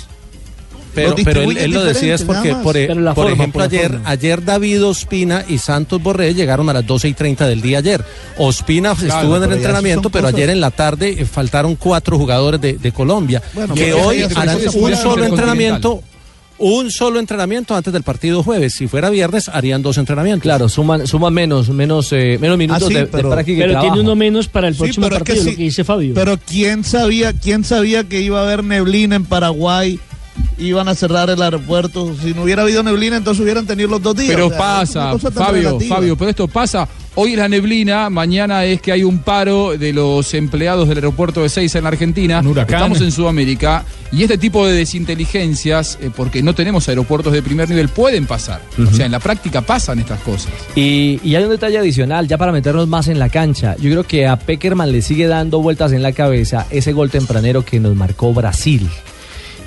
Pero, 0.95 1.15
pero 1.23 1.41
él, 1.43 1.71
lo 1.71 1.83
decía 1.83 2.15
es 2.15 2.23
porque, 2.23 2.55
por, 2.55 2.75
e- 2.75 2.87
la 2.95 3.13
por 3.13 3.25
forma, 3.27 3.31
ejemplo, 3.43 3.59
por 3.59 3.71
ayer, 3.71 3.91
forma. 3.91 4.09
ayer 4.09 4.43
David 4.43 4.85
Ospina 4.85 5.45
y 5.47 5.57
Santos 5.59 6.01
Borré 6.01 6.33
llegaron 6.33 6.69
a 6.69 6.73
las 6.73 6.85
12 6.85 7.07
y 7.09 7.13
30 7.13 7.47
del 7.47 7.61
día 7.61 7.77
ayer. 7.79 8.03
Ospina 8.37 8.95
Claro, 8.95 9.15
estuvo 9.21 9.37
en 9.37 9.43
el 9.43 9.51
entrenamiento, 9.53 10.09
pero 10.09 10.23
cosas- 10.25 10.35
ayer 10.37 10.49
en 10.49 10.59
la 10.61 10.71
tarde 10.71 11.15
eh, 11.19 11.25
faltaron 11.25 11.75
cuatro 11.75 12.17
jugadores 12.17 12.59
de, 12.59 12.73
de 12.73 12.91
Colombia 12.91 13.41
Bueno, 13.53 13.73
que 13.75 13.93
hoy 13.93 14.23
harán 14.35 14.57
un 14.73 14.95
solo 14.95 15.23
entrenamiento. 15.25 16.01
un 16.57 16.91
solo 16.91 17.19
entrenamiento 17.19 17.73
antes 17.75 17.93
del 17.93 18.03
partido 18.03 18.43
jueves. 18.43 18.73
Si 18.73 18.87
fuera 18.87 19.09
viernes, 19.09 19.47
harían 19.47 19.81
dos 19.81 19.97
entrenamientos. 19.97 20.43
Claro, 20.43 20.67
suman, 20.67 21.07
suman 21.07 21.33
menos, 21.33 21.69
menos, 21.69 22.11
eh, 22.11 22.37
menos 22.41 22.57
minutos 22.57 22.83
Ah, 22.83 22.87
sí, 22.87 22.93
de, 22.95 22.99
de 23.01 23.05
pero- 23.07 23.29
práctica 23.29 23.57
y 23.57 23.61
Pero 23.61 23.71
trabajo. 23.73 23.93
tiene 23.93 24.05
uno 24.05 24.15
menos 24.15 24.47
para 24.49 24.67
el 24.67 24.73
Sí, 24.73 24.79
próximo 24.79 25.05
pero 25.05 25.15
es 25.17 25.23
que 25.23 25.25
partido, 25.33 25.43
sí. 25.45 25.51
lo 25.51 25.57
que 25.57 25.63
dice 25.63 25.83
Fabio. 25.85 26.13
Pero 26.15 26.37
quién 26.45 26.83
sabía, 26.83 27.31
quién 27.33 27.63
sabía 27.63 28.03
que 28.03 28.19
iba 28.21 28.39
a 28.39 28.43
haber 28.43 28.63
neblina 28.65 29.15
en 29.15 29.23
Paraguay, 29.25 29.99
iban 30.57 30.87
a 30.87 30.95
cerrar 30.95 31.29
el 31.29 31.41
aeropuerto. 31.41 32.15
Si 32.21 32.33
no 32.33 32.43
hubiera 32.43 32.63
habido 32.63 32.83
neblina, 32.83 33.17
entonces 33.17 33.41
hubieran 33.43 33.65
tenido 33.65 33.89
los 33.89 34.01
dos 34.01 34.15
días. 34.15 34.29
Pero 34.33 34.47
O 34.47 34.49
sea, 34.49 34.57
es 35.13 35.21
pasa, 35.21 35.31
Fabio, 35.31 35.69
relativa. 35.69 35.95
Fabio, 35.95 36.17
pero 36.17 36.29
esto 36.29 36.47
pasa. 36.47 36.87
Hoy 37.15 37.33
es 37.33 37.37
la 37.39 37.49
neblina, 37.49 38.09
mañana 38.09 38.63
es 38.63 38.81
que 38.81 38.91
hay 38.93 39.03
un 39.03 39.19
paro 39.19 39.77
de 39.77 39.91
los 39.91 40.33
empleados 40.33 40.87
del 40.87 40.99
aeropuerto 40.99 41.41
de 41.41 41.49
Seiza 41.49 41.79
en 41.79 41.83
la 41.83 41.89
Argentina. 41.89 42.41
Estamos 42.55 43.01
en 43.01 43.11
Sudamérica 43.11 43.83
y 44.11 44.23
este 44.23 44.37
tipo 44.37 44.65
de 44.65 44.73
desinteligencias, 44.73 45.97
eh, 46.01 46.11
porque 46.15 46.41
no 46.41 46.55
tenemos 46.55 46.87
aeropuertos 46.87 47.33
de 47.33 47.41
primer 47.41 47.69
nivel, 47.69 47.89
pueden 47.89 48.25
pasar. 48.25 48.61
O 48.79 48.93
sea, 48.93 49.05
en 49.05 49.11
la 49.11 49.19
práctica 49.19 49.61
pasan 49.61 49.99
estas 49.99 50.21
cosas. 50.21 50.51
Y, 50.75 51.19
y 51.23 51.35
hay 51.35 51.43
un 51.43 51.49
detalle 51.49 51.79
adicional, 51.79 52.27
ya 52.27 52.37
para 52.37 52.51
meternos 52.51 52.87
más 52.87 53.07
en 53.07 53.19
la 53.19 53.27
cancha. 53.29 53.75
Yo 53.77 53.89
creo 53.89 54.03
que 54.03 54.25
a 54.27 54.37
Peckerman 54.37 54.91
le 54.91 55.01
sigue 55.01 55.27
dando 55.27 55.61
vueltas 55.61 55.91
en 55.91 56.03
la 56.03 56.13
cabeza 56.13 56.67
ese 56.69 56.93
gol 56.93 57.09
tempranero 57.09 57.65
que 57.65 57.79
nos 57.79 57.95
marcó 57.95 58.33
Brasil. 58.33 58.87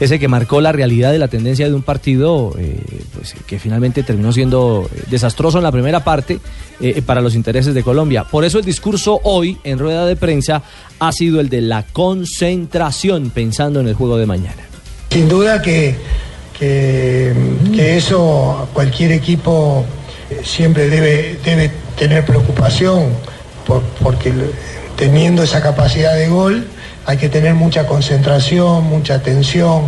Ese 0.03 0.19
que 0.19 0.27
marcó 0.29 0.61
la 0.61 0.73
realidad 0.73 1.13
de 1.13 1.19
la 1.19 1.29
tendencia 1.29 1.69
de 1.69 1.75
un 1.75 1.83
partido 1.83 2.55
eh, 2.59 2.77
pues, 3.15 3.35
que 3.47 3.59
finalmente 3.59 4.03
terminó 4.03 4.33
siendo 4.33 4.89
eh, 4.95 5.03
desastroso 5.11 5.59
en 5.59 5.65
la 5.65 5.71
primera 5.73 6.03
parte 6.03 6.41
eh, 6.81 7.01
para 7.07 7.21
los 7.21 7.35
intereses 7.35 7.73
de 7.75 7.83
Colombia. 7.83 8.25
Por 8.25 8.45
eso 8.45 8.59
el 8.59 8.65
discurso 8.65 9.21
hoy 9.23 9.59
en 9.65 9.79
rueda 9.79 10.05
de 10.07 10.17
prensa 10.17 10.63
ha 10.99 11.13
sido 11.13 11.41
el 11.41 11.49
de 11.49 11.61
la 11.61 11.85
concentración 11.93 13.31
pensando 13.31 13.81
en 13.81 13.89
el 13.89 13.95
juego 13.95 14.17
de 14.17 14.27
mañana. 14.27 14.63
Sin 15.11 15.29
duda 15.29 15.61
que, 15.63 15.95
que, 16.59 17.33
eso 17.97 18.69
cualquier 18.73 19.13
equipo 19.13 19.85
siempre 20.43 20.89
debe, 20.89 21.39
debe 21.45 21.71
tener 21.99 22.25
preocupación, 22.25 23.05
por- 23.67 23.83
porque 24.03 24.33
teniendo 24.97 25.43
esa 25.43 25.63
capacidad 25.63 26.15
de 26.17 26.29
gol 26.29 26.67
hay 27.07 27.17
que 27.17 27.29
tener 27.29 27.55
mucha 27.55 27.87
concentración, 27.87 28.85
mucha 28.85 29.15
atención, 29.15 29.83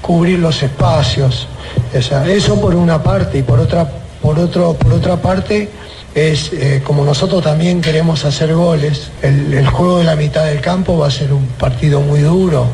cubrir 0.00 0.38
los 0.38 0.62
espacios. 0.62 1.48
O 1.94 2.26
eso 2.26 2.60
por 2.60 2.74
una 2.74 3.02
parte 3.02 3.38
y 3.38 3.42
por 3.42 3.60
otra, 3.60 3.90
por 4.20 4.38
otro, 4.38 4.74
por 4.74 4.92
otra 4.92 5.16
parte 5.16 5.70
es 6.16 6.50
eh, 6.54 6.80
como 6.82 7.04
nosotros 7.04 7.44
también 7.44 7.82
queremos 7.82 8.24
hacer 8.24 8.54
goles, 8.54 9.10
el, 9.20 9.66
juego 9.66 9.98
de 9.98 10.04
la 10.04 10.16
mitad 10.16 10.46
del 10.46 10.62
campo 10.62 10.96
va 10.96 11.08
a 11.08 11.10
ser 11.10 11.30
un 11.30 11.46
partido 11.46 12.00
muy 12.00 12.20
duro, 12.20 12.66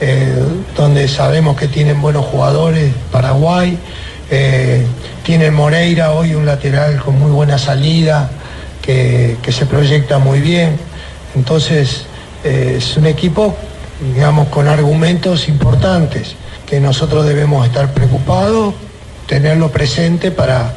eh, 0.00 0.34
donde 0.74 1.06
sabemos 1.06 1.58
que 1.58 1.68
tienen 1.68 2.00
buenos 2.00 2.24
jugadores, 2.24 2.90
Paraguay, 3.12 3.78
eh, 4.30 4.86
tienen 5.24 5.52
Moreira 5.52 6.12
hoy 6.12 6.34
un 6.34 6.46
lateral 6.46 6.98
con 6.98 7.18
muy 7.18 7.30
buena 7.30 7.58
salida, 7.58 8.30
que, 8.80 9.36
se 9.50 9.66
proyecta 9.66 10.18
muy 10.18 10.40
bien, 10.40 10.78
entonces 11.34 12.06
es 12.46 12.96
un 12.96 13.06
equipo, 13.06 13.54
digamos, 14.14 14.48
con 14.48 14.68
argumentos 14.68 15.48
importantes, 15.48 16.34
que 16.66 16.80
nosotros 16.80 17.26
debemos 17.26 17.66
estar 17.66 17.92
preocupados, 17.92 18.74
tenerlo 19.26 19.70
presente 19.70 20.30
para, 20.30 20.74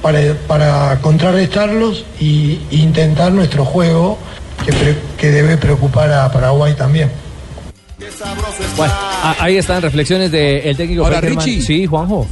para, 0.00 0.20
para 0.46 0.98
contrarrestarlos 1.00 2.04
y, 2.20 2.60
e 2.70 2.76
intentar 2.76 3.32
nuestro 3.32 3.64
juego 3.64 4.18
que, 4.64 4.72
pre- 4.72 4.98
que 5.18 5.30
debe 5.30 5.56
preocupar 5.56 6.12
a 6.12 6.30
Paraguay 6.32 6.74
también. 6.74 7.10
Bueno, 8.76 8.92
ahí 9.38 9.56
están 9.56 9.80
reflexiones 9.82 10.30
del 10.30 10.76
técnico 10.76 11.04
Ahora. 11.04 11.20
Richie. 11.20 11.60
Sí, 11.62 11.86
Juanjo. 11.86 12.26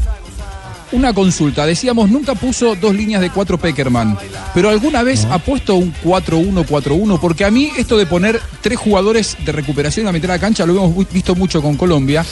Una 0.93 1.12
consulta, 1.14 1.66
decíamos, 1.66 2.11
nunca 2.11 2.34
puso 2.34 2.74
dos 2.74 2.95
líneas 2.95 3.20
de 3.20 3.30
cuatro 3.30 3.59
Peckerman, 3.59 4.18
pero 4.55 4.70
alguna 4.70 5.05
vez 5.05 5.24
ha 5.30 5.38
puesto 5.38 5.76
un 5.76 5.95
4-1-4-1, 6.03 7.20
porque 7.20 7.45
a 7.45 7.51
mí 7.53 7.70
esto 7.76 7.97
de 7.97 8.07
poner 8.07 8.41
tres 8.61 8.76
jugadores 8.78 9.36
de 9.45 9.53
recuperación 9.53 10.09
a 10.09 10.12
meter 10.12 10.30
a 10.32 10.34
la 10.34 10.41
cancha 10.41 10.66
lo 10.66 10.72
hemos 10.74 10.97
vi- 10.97 11.07
visto 11.12 11.36
mucho 11.36 11.62
con 11.62 11.76
Colombia. 11.76 12.24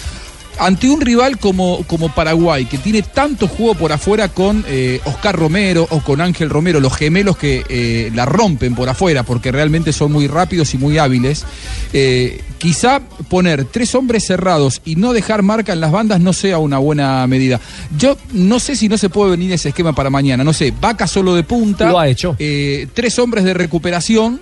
Ante 0.61 0.90
un 0.90 1.00
rival 1.00 1.38
como, 1.38 1.84
como 1.84 2.12
Paraguay, 2.12 2.64
que 2.66 2.78
tiene 2.78 3.02
tanto 3.02 3.46
juego 3.46 3.76
por 3.76 3.92
afuera 3.92 4.28
con 4.28 4.64
eh, 4.66 5.00
Oscar 5.04 5.36
Romero 5.36 5.86
o 5.90 6.00
con 6.00 6.20
Ángel 6.20 6.50
Romero, 6.50 6.80
los 6.80 6.96
gemelos 6.96 7.36
que 7.38 7.62
eh, 7.68 8.11
la 8.12 8.26
rompen 8.26 8.74
por 8.74 8.88
afuera, 8.88 9.22
porque 9.22 9.52
realmente 9.52 9.92
son 9.92 10.11
muy 10.11 10.26
rápidos 10.26 10.74
y 10.74 10.78
muy 10.78 10.98
hábiles, 10.98 11.44
eh, 11.92 12.42
quizá 12.59 13.00
poner 13.28 13.64
tres 13.64 13.94
hombres 13.94 14.24
cerrados 14.26 14.82
y 14.84 14.96
no 14.96 15.12
dejar 15.12 15.42
marca 15.42 15.72
en 15.72 15.80
las 15.80 15.92
bandas 15.92 16.20
no 16.20 16.32
sea 16.32 16.59
una 16.59 16.78
buena 16.78 17.26
medida. 17.26 17.61
Yo 17.96 18.16
no 18.32 18.59
sé 18.61 18.76
si 18.76 18.88
no 18.88 18.98
se 18.98 19.09
puede 19.09 19.30
venir 19.32 19.52
ese 19.52 19.70
esquema 19.70 19.94
para 19.94 20.11
mañana, 20.11 20.44
no 20.44 20.52
sé, 20.52 20.72
Vaca 20.80 21.06
solo 21.06 21.34
de 21.34 21.42
punta, 21.44 21.88
Lo 21.90 21.98
ha 21.98 22.09
hecho. 22.09 22.36
eh, 22.38 22.86
tres 22.94 23.18
hombres 23.18 23.44
de 23.44 23.54
recuperación 23.54 24.40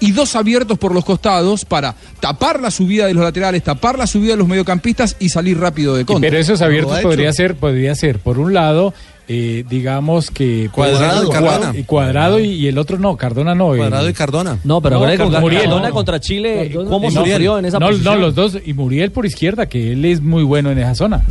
y 0.00 0.10
dos 0.12 0.34
abiertos 0.36 0.76
por 0.78 0.92
los 0.92 1.04
costados 1.04 1.64
para 1.64 1.94
tapar 2.20 2.60
la 2.60 2.70
subida 2.70 3.06
de 3.06 3.14
los 3.14 3.22
laterales, 3.24 3.62
tapar 3.62 3.96
la 3.96 4.06
subida 4.06 4.32
de 4.32 4.36
los 4.38 4.48
mediocampistas 4.48 5.16
y 5.20 5.28
salir 5.30 5.58
rápido 5.58 5.94
de 5.94 6.04
contra. 6.04 6.28
Pero 6.28 6.40
esos 6.40 6.60
abiertos 6.60 6.98
podría 7.00 7.32
ser, 7.32 7.54
podría 7.54 7.94
ser, 7.94 8.18
por 8.18 8.38
un 8.38 8.52
lado, 8.52 8.92
eh, 9.28 9.64
digamos 9.68 10.30
que 10.30 10.68
Cuadrado 10.72 11.24
y 11.24 11.26
Cua- 11.26 11.32
Cardona. 11.32 11.72
y 11.78 11.82
cuadrado 11.84 12.38
y, 12.38 12.48
y 12.50 12.66
el 12.68 12.76
otro 12.78 12.98
no, 12.98 13.16
Cardona 13.16 13.54
no. 13.54 13.68
Cuadrado 13.74 14.04
el- 14.06 14.10
y 14.10 14.14
Cardona. 14.14 14.58
No, 14.64 14.80
pero 14.80 14.96
No, 14.96 15.00
con 15.06 15.16
Cardona- 15.16 15.40
Muriel, 15.40 15.62
Cardona 15.62 15.88
no. 15.88 15.94
contra 15.94 16.20
Chile, 16.20 16.70
¿cómo 16.74 17.10
no, 17.10 17.24
sufrió 17.24 17.58
en 17.58 17.64
esa 17.64 17.78
no, 17.78 17.86
posición? 17.88 18.14
No, 18.14 18.20
los 18.20 18.34
dos, 18.34 18.58
y 18.64 18.72
Muriel 18.74 19.12
por 19.12 19.24
izquierda, 19.26 19.66
que 19.66 19.92
él 19.92 20.04
es 20.04 20.20
muy 20.20 20.42
bueno 20.42 20.70
en 20.70 20.78
esa 20.78 20.94
zona. 20.94 21.24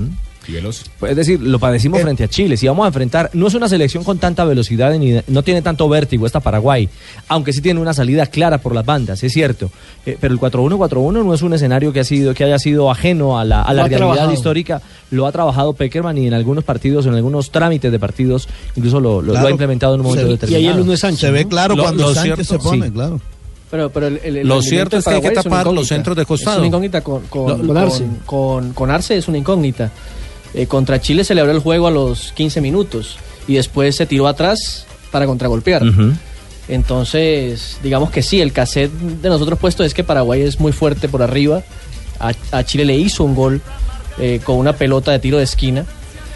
Pues 0.99 1.11
Es 1.11 1.17
decir, 1.17 1.41
lo 1.41 1.57
padecimos 1.59 2.01
frente 2.01 2.23
a 2.23 2.27
Chile. 2.27 2.57
Si 2.57 2.67
vamos 2.67 2.83
a 2.83 2.87
enfrentar, 2.87 3.29
no 3.33 3.47
es 3.47 3.53
una 3.53 3.67
selección 3.69 4.03
con 4.03 4.17
tanta 4.19 4.43
velocidad 4.45 4.93
ni 4.97 5.19
no 5.27 5.41
tiene 5.43 5.61
tanto 5.61 5.87
vértigo 5.89 6.25
esta 6.25 6.39
Paraguay, 6.39 6.89
aunque 7.29 7.53
sí 7.53 7.61
tiene 7.61 7.79
una 7.79 7.93
salida 7.93 8.25
clara 8.27 8.57
por 8.59 8.75
las 8.75 8.85
bandas, 8.85 9.23
es 9.23 9.31
cierto. 9.31 9.71
Eh, 10.05 10.17
pero 10.19 10.33
el 10.33 10.39
4-1-4-1 10.39 11.23
no 11.25 11.33
es 11.33 11.41
un 11.41 11.53
escenario 11.53 11.93
que 11.93 12.01
ha 12.01 12.03
sido 12.03 12.33
que 12.33 12.43
haya 12.43 12.59
sido 12.59 12.91
ajeno 12.91 13.39
a 13.39 13.45
la, 13.45 13.61
a 13.61 13.73
la 13.73 13.83
realidad 13.83 13.97
trabajado. 13.97 14.33
histórica. 14.33 14.81
Lo 15.11 15.25
ha 15.27 15.31
trabajado 15.31 15.73
Peckerman 15.73 16.17
y 16.17 16.27
en 16.27 16.33
algunos 16.33 16.63
partidos, 16.63 17.05
en 17.05 17.13
algunos 17.13 17.51
trámites 17.51 17.91
de 17.91 17.99
partidos, 17.99 18.47
incluso 18.75 18.99
lo, 18.99 19.21
lo- 19.21 19.21
lo 19.21 19.31
Claro. 19.33 19.47
ha 19.47 19.51
implementado 19.51 19.93
en 19.95 20.01
un 20.01 20.07
momento 20.07 20.25
Se- 20.27 20.31
determinado. 20.33 20.61
Y 20.63 20.67
ahí 20.67 20.73
el 20.73 20.81
uno 20.81 20.93
es 20.93 20.99
Sánchez. 20.99 21.19
Se 21.21 21.31
ve 21.31 21.47
claro 21.47 21.75
Lo- 21.75 21.83
cuando 21.83 22.03
lo 22.07 22.13
Sánchez 22.13 22.35
cierto- 22.47 22.63
se 22.63 22.69
pone, 22.69 22.87
sí. 22.87 22.91
claro. 22.91 23.21
Pero, 23.71 23.89
pero 23.89 24.05
el, 24.07 24.19
el- 24.23 24.37
el 24.37 24.47
Lo 24.47 24.61
cierto 24.61 24.97
es 24.97 25.05
que 25.05 25.11
hay 25.15 25.21
que 25.21 25.31
tapar 25.31 25.65
los 25.67 25.87
centros 25.87 26.15
de 26.15 26.25
costado. 26.25 26.57
Es 26.57 26.59
una 26.59 26.67
incógnita 26.67 27.01
con, 27.01 27.21
con, 27.23 27.47
Lo- 27.49 27.57
con- 27.57 27.67
con 27.67 27.77
Arce. 27.77 28.05
con- 28.25 28.73
con 28.73 28.91
Arce 28.91 29.17
es 29.17 29.27
una 29.27 29.37
incógnita. 29.39 29.89
Eh, 30.53 30.67
contra 30.67 31.01
Chile 31.01 31.23
se 31.23 31.33
le 31.35 31.41
abrió 31.41 31.55
el 31.55 31.61
juego 31.61 31.87
a 31.87 31.91
los 31.91 32.31
15 32.33 32.61
minutos 32.61 33.17
y 33.47 33.55
después 33.55 33.95
se 33.95 34.05
tiró 34.05 34.27
atrás 34.27 34.85
para 35.11 35.25
contragolpear. 35.25 35.83
Entonces, 36.67 37.77
digamos 37.83 38.09
que 38.09 38.21
sí, 38.21 38.39
el 38.39 38.53
cassette 38.53 38.91
de 38.91 39.29
nosotros 39.29 39.59
puesto 39.59 39.83
es 39.83 39.93
que 39.93 40.03
Paraguay 40.03 40.41
es 40.41 40.59
muy 40.59 40.71
fuerte 40.71 41.09
por 41.09 41.21
arriba. 41.21 41.63
A, 42.19 42.31
a 42.51 42.63
Chile 42.63 42.85
le 42.85 42.95
hizo 42.95 43.23
un 43.23 43.35
gol 43.35 43.61
eh, 44.19 44.39
con 44.43 44.57
una 44.57 44.73
pelota 44.73 45.11
de 45.11 45.19
tiro 45.19 45.37
de 45.37 45.43
esquina. 45.43 45.85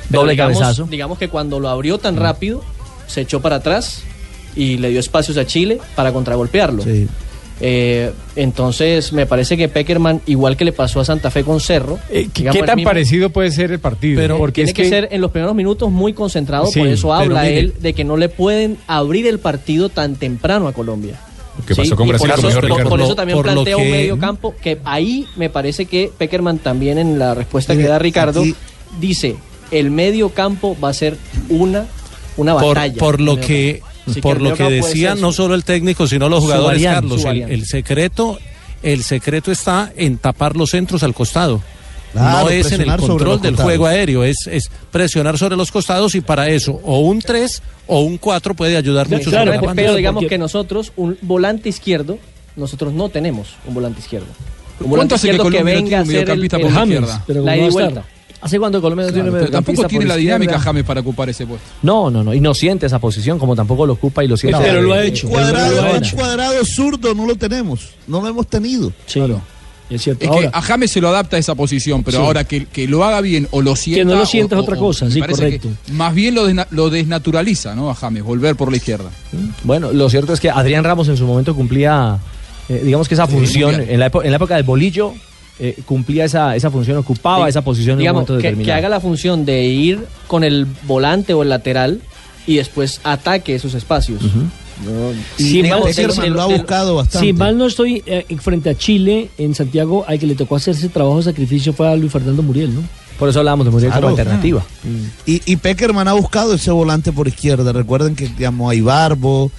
Pero 0.09 0.21
Doble 0.21 0.33
digamos, 0.33 0.59
cabezazo. 0.59 0.87
Digamos 0.89 1.17
que 1.17 1.29
cuando 1.29 1.59
lo 1.59 1.69
abrió 1.69 1.97
tan 1.97 2.17
rápido, 2.17 2.63
se 3.07 3.21
echó 3.21 3.41
para 3.41 3.57
atrás 3.57 4.01
y 4.55 4.77
le 4.77 4.89
dio 4.89 4.99
espacios 4.99 5.37
a 5.37 5.45
Chile 5.45 5.79
para 5.95 6.11
contragolpearlo. 6.11 6.83
Sí. 6.83 7.07
Eh, 7.59 8.11
entonces, 8.35 9.11
me 9.13 9.25
parece 9.25 9.57
que 9.57 9.67
Peckerman, 9.67 10.21
igual 10.27 10.55
que 10.55 10.63
le 10.65 10.71
pasó 10.73 10.99
a 10.99 11.05
Santa 11.05 11.31
Fe 11.31 11.43
con 11.43 11.59
Cerro, 11.59 11.97
Eh, 12.09 12.29
¿Qué, 12.31 12.41
digamos, 12.43 12.53
qué 12.55 12.59
el 12.59 12.65
tan 12.67 12.75
mismo- 12.75 12.89
parecido 12.89 13.29
puede 13.31 13.51
ser 13.51 13.71
el 13.71 13.79
partido? 13.79 14.21
pero 14.21 14.37
Porque 14.37 14.63
tiene 14.65 14.69
es 14.69 14.75
que, 14.75 14.89
ser 14.89 15.07
en 15.11 15.21
los 15.21 15.31
primeros 15.31 15.55
minutos 15.55 15.91
muy 15.91 16.13
concentrado, 16.13 16.67
Sí, 16.67 16.79
por 16.79 16.87
eso 16.87 17.13
habla 17.13 17.41
mire- 17.43 17.59
él 17.59 17.73
de 17.79 17.93
que 17.93 18.03
no 18.03 18.15
le 18.15 18.29
pueden 18.29 18.77
abrir 18.87 19.25
el 19.25 19.39
partido 19.39 19.89
tan 19.89 20.15
temprano 20.15 20.67
a 20.67 20.73
Colombia. 20.73 21.19
Lo 21.57 21.65
que 21.65 21.73
pasó 21.75 21.95
con 21.95 22.07
Brasil, 22.07 22.29
por 22.29 22.39
eso, 22.39 22.51
por- 22.59 22.69
Ricardo. 22.69 22.89
por 22.89 23.01
eso 23.01 23.15
también 23.15 23.41
plantea 23.41 23.77
un 23.77 23.89
medio 23.89 24.19
campo 24.19 24.53
que 24.61 24.77
ahí 24.85 25.25
me 25.35 25.49
parece 25.49 25.85
que 25.87 26.11
Peckerman 26.15 26.59
también 26.59 26.99
en 26.99 27.17
la 27.17 27.33
respuesta 27.33 27.75
que 27.75 27.81
da 27.83 27.97
Ricardo 27.97 28.43
dice 28.99 29.35
el 29.71 29.89
medio 29.89 30.29
campo 30.29 30.77
va 30.81 30.89
a 30.89 30.93
ser 30.93 31.17
una 31.49 31.87
una 32.37 32.53
por, 32.53 32.75
batalla. 32.75 32.99
por 32.99 33.19
lo 33.19 33.39
que 33.39 33.79
campo. 33.81 33.86
Así 34.07 34.21
por 34.21 34.37
el 34.37 34.43
lo 34.43 34.55
que 34.55 34.69
decía 34.69 35.15
no 35.15 35.31
solo 35.31 35.55
el 35.55 35.63
técnico 35.63 36.07
sino 36.07 36.29
los 36.29 36.43
jugadores 36.43 36.83
variante, 36.83 37.21
Carlos 37.21 37.25
el, 37.25 37.51
el 37.51 37.65
secreto 37.65 38.39
el 38.83 39.03
secreto 39.03 39.51
está 39.51 39.91
en 39.95 40.17
tapar 40.17 40.55
los 40.55 40.69
centros 40.69 41.01
al 41.03 41.13
costado. 41.13 41.61
Claro, 42.13 42.45
no 42.45 42.49
es 42.49 42.71
en 42.71 42.81
el 42.81 42.95
control 42.97 43.41
del 43.41 43.55
juego 43.55 43.85
aéreo 43.85 44.23
es, 44.23 44.47
es 44.47 44.71
presionar 44.91 45.37
sobre 45.37 45.57
los 45.57 45.71
costados 45.71 46.15
y 46.15 46.21
para 46.21 46.47
eso 46.49 46.79
o 46.83 46.99
un 46.99 47.19
3 47.19 47.61
o 47.87 47.99
un 48.01 48.17
4 48.17 48.53
puede 48.55 48.77
ayudar 48.77 49.09
mucho 49.09 49.29
claro, 49.29 49.51
sobre 49.51 49.57
la 49.57 49.61
banda. 49.61 49.81
pero 49.81 49.95
digamos 49.95 50.25
que 50.25 50.37
nosotros 50.37 50.93
un 50.95 51.17
volante 51.21 51.69
izquierdo 51.69 52.17
nosotros 52.55 52.93
no 52.93 53.09
tenemos 53.09 53.55
un 53.67 53.73
volante 53.73 53.99
izquierdo. 53.99 54.27
Un 54.79 54.89
¿Cuánto 54.89 54.89
volante 54.89 55.15
que 55.15 55.27
izquierdo 55.27 55.49
que 55.49 55.63
venga 55.63 55.99
a 55.99 56.05
ser 56.05 56.29
el, 56.29 56.43
el 56.43 56.49
por 56.49 56.71
James, 56.71 56.99
izquierda? 56.99 57.23
pero 57.27 57.43
la 57.43 57.55
vuelta 57.55 58.05
¿Hace 58.39 58.59
cuánto 58.59 58.79
Colombia 58.81 59.07
no 59.07 59.13
tiene 59.13 59.29
Claro, 59.29 59.45
pero 59.45 59.51
tampoco 59.51 59.87
tiene 59.87 60.05
por 60.05 60.09
la 60.09 60.19
izquierda? 60.19 60.37
dinámica 60.39 60.59
James 60.59 60.83
para 60.83 61.01
ocupar 61.01 61.29
ese 61.29 61.47
puesto. 61.47 61.67
No, 61.81 62.11
no, 62.11 62.23
no. 62.23 62.33
Y 62.33 62.39
no 62.39 62.53
siente 62.53 62.85
esa 62.85 62.99
posición, 62.99 63.39
como 63.39 63.55
tampoco 63.55 63.85
lo 63.85 63.93
ocupa 63.93 64.23
y 64.23 64.27
lo 64.27 64.37
siente. 64.37 64.59
pero 64.61 64.81
lo 64.81 64.93
ha 64.93 65.03
eh, 65.03 65.07
hecho. 65.07 65.27
eh, 65.27 65.31
Cuadrado, 65.31 65.69
Pero 65.69 65.81
lo 65.81 65.93
ha 65.93 65.97
hecho. 65.97 66.15
cuadrado 66.15 66.65
zurdo 66.65 67.13
no 67.15 67.25
lo 67.25 67.35
tenemos, 67.35 67.89
no 68.07 68.21
lo 68.21 68.27
hemos 68.27 68.47
tenido. 68.47 68.91
Sí. 69.07 69.21
Es 69.89 70.01
cierto. 70.03 70.25
Es 70.25 70.29
Ahora- 70.29 70.51
que 70.51 70.57
a 70.57 70.61
James 70.61 70.91
se 70.91 70.99
lo 71.01 71.07
adapta 71.07 71.37
a 71.37 71.39
esa 71.39 71.55
posición, 71.55 72.03
pero 72.03 72.17
Sí. 72.19 72.23
ahora 72.25 72.43
que, 72.43 72.65
que 72.65 72.87
lo 72.89 73.05
haga 73.05 73.21
bien 73.21 73.47
o 73.51 73.61
lo 73.61 73.75
sienta. 73.75 74.01
Que 74.01 74.05
no 74.05 74.15
lo 74.15 74.23
o- 74.23 74.25
sienta 74.25 74.55
es 74.55 74.61
otra 74.61 74.75
cosa, 74.75 75.09
sí, 75.09 75.21
correcto. 75.21 75.69
Más 75.93 76.13
bien 76.13 76.35
lo, 76.35 76.45
desna- 76.47 76.67
lo 76.71 76.89
desnaturaliza, 76.89 77.73
¿no? 77.73 77.89
A 77.89 77.95
James, 77.95 78.21
volver 78.23 78.55
por 78.57 78.69
la 78.69 78.75
izquierda. 78.77 79.09
Bueno, 79.63 79.93
lo 79.93 80.09
cierto 80.09 80.33
es 80.33 80.39
que 80.41 80.49
Adrián 80.49 80.83
Ramos 80.83 81.07
en 81.07 81.15
su 81.15 81.25
momento 81.25 81.55
cumplía, 81.55 82.19
eh, 82.67 82.81
digamos 82.83 83.07
que 83.07 83.13
esa 83.13 83.27
función, 83.27 83.75
en 83.87 83.99
la, 83.99 84.11
en 84.23 84.29
la 84.29 84.35
época 84.35 84.55
del 84.55 84.63
bolillo, 84.65 85.13
eh, 85.59 85.77
cumplía 85.85 86.25
esa, 86.25 86.55
esa 86.55 86.69
función, 86.71 86.97
ocupaba 86.97 87.45
Sí. 87.45 87.49
esa 87.49 87.61
posición 87.63 87.99
en 87.99 88.07
un 88.07 88.13
momento 88.13 88.35
que, 88.35 88.41
que 88.41 88.47
determinado. 88.49 88.77
haga 88.77 88.89
la 88.89 88.99
función 88.99 89.45
de 89.45 89.63
ir 89.65 89.99
con 90.27 90.43
el 90.43 90.67
volante 90.83 91.33
o 91.33 91.43
el 91.43 91.49
lateral 91.49 91.99
y 92.45 92.55
después 92.57 93.01
ataque 93.03 93.55
esos 93.55 93.73
espacios. 93.73 94.21
No, 94.23 95.11
Sí, 95.37 95.61
digamos, 95.63 95.85
mal- 95.85 95.93
del- 95.95 96.07
del- 96.07 96.33
del- 96.35 97.19
Si 97.19 97.33
mal 97.33 97.57
no 97.57 97.65
estoy 97.65 98.03
eh, 98.05 98.25
frente 98.39 98.69
a 98.69 98.75
Chile, 98.77 99.29
en 99.39 99.55
Santiago, 99.55 100.05
al 100.07 100.19
que 100.19 100.27
le 100.27 100.35
tocó 100.35 100.55
hacer 100.55 100.75
ese 100.75 100.89
trabajo 100.89 101.17
de 101.17 101.23
sacrificio 101.23 101.73
fue 101.73 101.87
a 101.87 101.95
Luis 101.95 102.11
Fernando 102.11 102.43
Muriel, 102.43 102.75
¿no? 102.75 102.81
Por 103.17 103.27
eso 103.27 103.39
hablábamos 103.39 103.65
de 103.65 103.71
Muriel 103.71 103.91
Claro. 103.91 104.09
como 104.09 104.17
alternativa. 104.17 104.63
Y, 105.25 105.41
y 105.51 105.55
Peckerman 105.55 106.07
ha 106.07 106.13
buscado 106.13 106.53
ese 106.53 106.69
volante 106.69 107.11
por 107.11 107.27
izquierda. 107.27 107.73
Recuerden 107.73 108.15
que 108.15 108.27
digamos, 108.27 108.71
hay 108.71 108.81
Barbo. 108.81 109.49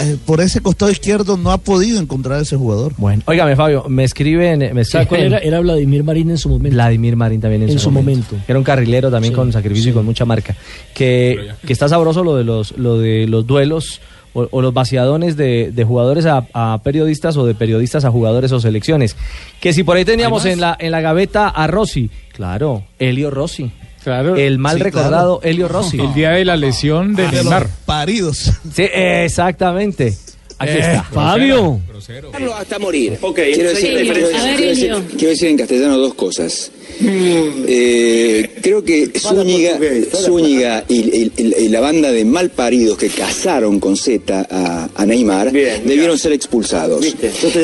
Eh, 0.00 0.16
por 0.24 0.40
ese 0.40 0.60
costado 0.60 0.90
izquierdo 0.90 1.36
no 1.36 1.50
ha 1.50 1.58
podido 1.58 2.00
encontrar 2.00 2.40
ese 2.40 2.56
jugador. 2.56 2.92
Bueno, 2.96 3.22
óigame 3.26 3.56
Fabio, 3.56 3.84
me 3.88 4.04
escriben... 4.04 4.58
Me 4.74 4.84
¿Sabe 4.84 5.06
cuál 5.06 5.20
escriben 5.20 5.38
era? 5.38 5.38
Era 5.38 5.60
Vladimir 5.60 6.04
Marín 6.04 6.30
en 6.30 6.38
su 6.38 6.48
momento. 6.48 6.74
Vladimir 6.74 7.16
Marín 7.16 7.40
también 7.40 7.62
en, 7.62 7.70
En 7.70 7.78
su, 7.78 7.84
su 7.84 7.90
momento. 7.90 8.26
momento. 8.32 8.44
Era 8.48 8.58
un 8.58 8.64
carrilero 8.64 9.10
también 9.10 9.32
Sí, 9.32 9.36
con 9.36 9.52
sacrificio 9.52 9.90
y 9.90 9.94
con 9.94 10.04
mucha 10.04 10.24
marca. 10.24 10.56
Que, 10.94 11.50
que 11.66 11.72
está 11.72 11.88
sabroso 11.88 12.24
lo 12.24 12.36
de 12.36 12.44
los, 12.44 12.76
lo 12.78 12.98
de 12.98 13.26
los 13.26 13.46
duelos 13.46 14.00
o, 14.32 14.48
o 14.50 14.62
los 14.62 14.74
vaciadones 14.74 15.36
de, 15.36 15.70
de 15.72 15.84
jugadores 15.84 16.26
a, 16.26 16.46
a 16.52 16.80
periodistas 16.82 17.36
o 17.36 17.46
de 17.46 17.54
periodistas 17.54 18.04
a 18.04 18.10
jugadores 18.10 18.50
o 18.52 18.60
selecciones. 18.60 19.16
Que 19.60 19.72
si 19.72 19.84
por 19.84 19.96
ahí 19.96 20.04
teníamos 20.04 20.44
en 20.44 20.60
la, 20.60 20.76
en 20.78 20.90
la 20.90 21.00
gaveta 21.00 21.48
a 21.48 21.66
Rossi, 21.66 22.10
claro, 22.32 22.82
Elio 22.98 23.30
Rossi. 23.30 23.70
Claro. 24.04 24.36
El 24.36 24.58
mal 24.58 24.76
Sí, 24.76 24.82
recordado 24.82 25.40
claro. 25.40 25.50
Elio 25.52 25.66
Rossi. 25.68 25.98
El 25.98 26.12
día 26.14 26.30
de 26.30 26.44
la 26.44 26.56
lesión 26.56 27.14
de 27.14 27.22
De 27.22 27.32
los 27.32 27.44
Neymar. 27.44 27.68
paridos. 27.86 28.52
Sí, 28.72 28.84
exactamente. 28.92 30.16
Aquí 30.58 30.72
Eh, 30.72 30.78
está. 30.78 31.02
Fabio. 31.04 31.80
hasta 32.56 32.78
morir. 32.78 33.18
Ok, 33.22 33.34
quiero, 33.36 33.70
sí, 33.70 33.88
decir, 33.88 33.98
sí, 33.98 34.04
quiero, 34.04 34.14
sí. 34.14 34.20
decir- 34.20 34.36
A 34.36 34.44
ver, 34.44 34.56
quiero 34.56 34.70
decir- 34.70 34.84
Elio. 34.92 35.04
quiero 35.16 35.28
decir 35.30 35.48
en 35.48 35.58
castellano 35.58 35.98
dos 35.98 36.14
cosas. 36.14 36.70
Eh, 37.66 38.50
creo 38.62 38.84
que 38.84 39.10
Zúñiga, 39.18 39.78
Zúñiga 40.24 40.84
y, 40.88 40.94
y- 41.00 41.32
y- 41.36 41.68
la 41.68 41.80
banda 41.80 42.12
de 42.12 42.24
malparidos 42.24 42.98
que 42.98 43.08
cazaron 43.08 43.80
con 43.80 43.96
Z 43.96 44.46
a, 44.50 44.88
a 44.94 45.06
Neymar 45.06 45.50
debieron 45.52 46.18
ser 46.18 46.32
expulsados. 46.32 47.04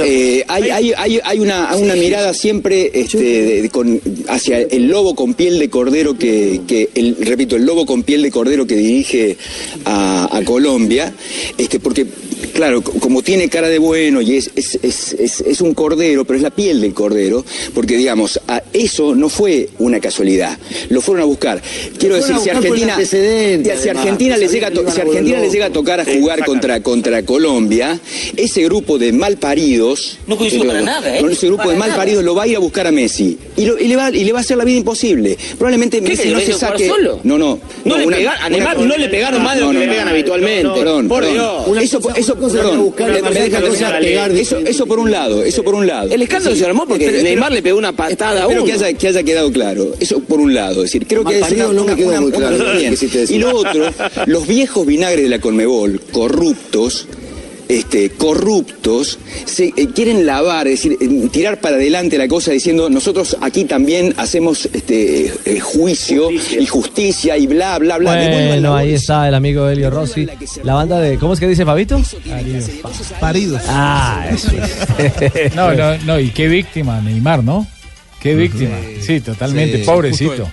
Eh, 0.04 0.44
hay, 0.48 0.70
hay, 0.70 0.92
hay, 0.96 1.20
hay 1.22 1.38
una, 1.38 1.74
una 1.76 1.94
mirada 1.94 2.32
siempre 2.34 2.90
este, 2.94 3.18
de- 3.18 3.62
de- 3.62 3.68
con- 3.70 4.00
hacia 4.28 4.58
el 4.60 4.88
lobo 4.88 5.14
con 5.14 5.34
piel 5.34 5.58
de 5.58 5.68
cordero 5.68 6.16
que, 6.16 6.62
que 6.66 6.88
el, 6.94 7.16
repito, 7.20 7.56
el 7.56 7.64
lobo 7.64 7.84
con 7.86 8.02
piel 8.02 8.22
de 8.22 8.30
cordero 8.30 8.66
que 8.66 8.76
dirige 8.76 9.36
a, 9.84 10.34
a 10.36 10.44
Colombia, 10.44 11.12
este, 11.58 11.78
porque 11.78 12.06
claro, 12.54 12.82
como 12.82 13.22
tiene 13.22 13.48
cara 13.48 13.68
de 13.68 13.78
bueno 13.78 14.20
y 14.22 14.36
es, 14.36 14.50
es, 14.56 14.78
es, 14.82 15.40
es 15.40 15.60
un 15.60 15.74
cordero, 15.74 16.24
pero 16.24 16.36
es 16.38 16.42
la 16.42 16.50
piel 16.50 16.80
del 16.80 16.94
cordero, 16.94 17.44
porque 17.74 17.96
digamos, 17.96 18.40
a 18.48 18.62
eso 18.72 19.09
no 19.14 19.28
fue 19.28 19.68
una 19.78 20.00
casualidad, 20.00 20.58
lo 20.88 21.00
fueron 21.00 21.22
a 21.22 21.26
buscar. 21.26 21.60
Quiero 21.98 22.16
decir, 22.16 22.34
a 22.34 22.38
si 22.40 22.50
Argentina, 22.50 22.96
si 23.04 23.16
además, 23.16 23.88
Argentina 23.96 24.34
que 24.34 24.40
le 24.40 24.46
sabían 24.46 24.52
llega 24.52 24.70
to- 24.70 24.90
si 24.90 25.00
Argentina 25.00 25.22
volver 25.36 25.40
le 25.40 25.50
llega 25.50 25.66
a 25.66 25.70
tocar 25.70 26.00
a 26.00 26.04
jugar 26.04 26.44
contra, 26.44 26.80
contra 26.82 27.22
Colombia, 27.24 27.98
ese 28.36 28.62
grupo 28.64 28.98
de 28.98 29.12
malparidos, 29.12 30.18
No 30.26 30.36
coincido 30.36 30.64
para 30.66 30.80
nada, 30.82 31.16
¿eh? 31.18 31.22
ese 31.30 31.46
grupo 31.46 31.62
Para 31.64 31.72
de 31.72 31.78
malparidos 31.78 32.24
lo 32.24 32.34
va 32.34 32.44
a 32.44 32.46
ir 32.46 32.56
a 32.56 32.60
buscar 32.60 32.86
a 32.86 32.92
Messi 32.92 33.36
y, 33.56 33.66
lo- 33.66 33.78
y 33.78 33.88
le, 33.88 33.96
va, 33.96 34.10
y 34.10 34.24
le 34.24 34.32
va 34.32 34.38
a 34.38 34.42
hacer 34.42 34.56
la 34.56 34.64
vida 34.64 34.78
imposible. 34.78 35.36
Probablemente 35.58 36.00
¿Qué, 36.00 36.08
Messi 36.10 36.22
que 36.24 36.30
no 36.30 36.40
se 36.40 36.52
saque. 36.54 36.88
solo? 36.88 37.20
No, 37.24 37.38
no. 37.38 37.58
No 37.84 37.96
le 37.98 38.06
una- 38.06 38.16
a 38.16 38.20
una- 38.46 38.48
Neymar 38.50 38.78
no 38.78 38.96
le 38.96 39.08
pegaron 39.08 39.42
más 39.42 39.56
de 39.56 39.62
lo 39.62 39.70
que 39.70 39.78
le 39.78 39.88
pegan 39.88 40.08
habitualmente. 40.08 40.68
Perdón, 40.74 41.08
Por. 41.08 41.30
Dios. 41.30 41.82
Eso, 41.82 42.00
cosa- 42.00 42.18
eso, 42.18 42.34
perdón. 42.36 42.92
Me- 42.98 43.32
deja 43.32 43.98
pegar 44.00 44.30
eso, 44.32 44.58
eso 44.58 44.86
por 44.86 44.98
un 44.98 45.10
lado, 45.10 45.42
eso 45.42 45.62
por 45.62 45.74
un 45.74 45.86
lado. 45.86 46.10
El 46.12 46.22
escándalo 46.22 46.56
se 46.56 46.64
armó 46.64 46.86
porque 46.86 47.10
Neymar 47.22 47.52
le 47.52 47.62
pegó 47.62 47.78
una 47.78 47.92
patada 47.92 48.42
a 48.44 48.46
uno. 48.48 48.64
Que 49.00 49.08
haya, 49.08 49.22
que 49.22 49.22
haya 49.22 49.22
quedado 49.22 49.52
claro. 49.52 49.92
Eso 49.98 50.20
por 50.20 50.40
un 50.40 50.54
lado. 50.54 50.84
Es 50.84 50.92
decir, 50.92 51.06
creo 51.06 51.24
que 51.24 51.40
es 51.40 51.56
no 51.72 51.84
me 51.84 51.96
quedó 51.96 52.08
una- 52.08 52.20
muy 52.20 52.32
claro. 52.32 52.56
Y 53.28 53.38
lo 53.38 53.56
otro, 53.56 53.90
los 54.26 54.46
viejos 54.46 54.86
vinagres 54.86 55.22
de 55.24 55.28
la 55.30 55.40
Conmebol, 55.40 56.00
corruptos, 56.12 57.06
este, 57.68 58.10
corruptos, 58.10 59.18
se 59.44 59.66
eh, 59.76 59.88
quieren 59.94 60.26
lavar, 60.26 60.66
es 60.66 60.82
decir, 60.82 60.98
eh, 61.00 61.28
tirar 61.30 61.60
para 61.60 61.76
adelante 61.76 62.18
la 62.18 62.26
cosa 62.26 62.50
diciendo 62.50 62.90
nosotros 62.90 63.36
aquí 63.40 63.64
también 63.64 64.12
hacemos 64.16 64.68
este 64.72 65.32
eh, 65.44 65.60
juicio 65.60 66.30
y 66.32 66.66
justicia 66.66 67.38
y 67.38 67.46
bla 67.46 67.78
bla 67.78 67.98
bla. 67.98 68.10
Bueno, 68.12 68.74
ahí 68.74 68.94
está 68.94 69.28
el 69.28 69.34
amigo 69.36 69.68
Elio 69.68 69.88
Rossi. 69.88 70.26
La 70.64 70.74
banda 70.74 71.00
de. 71.00 71.16
¿Cómo 71.16 71.34
es 71.34 71.40
que 71.40 71.46
dice 71.46 71.64
Fabito? 71.64 72.02
Paridos. 73.20 73.62
Ah, 73.68 74.26
eso 74.32 74.48
es. 74.98 75.54
No, 75.54 75.72
no, 75.72 75.96
no, 75.98 76.18
y 76.18 76.30
qué 76.30 76.48
víctima, 76.48 77.00
Neymar, 77.00 77.44
¿no? 77.44 77.68
Qué 78.20 78.34
víctima. 78.34 78.76
Sí, 79.00 79.20
totalmente, 79.20 79.78
Sí, 79.78 79.84
pobrecito. 79.84 80.48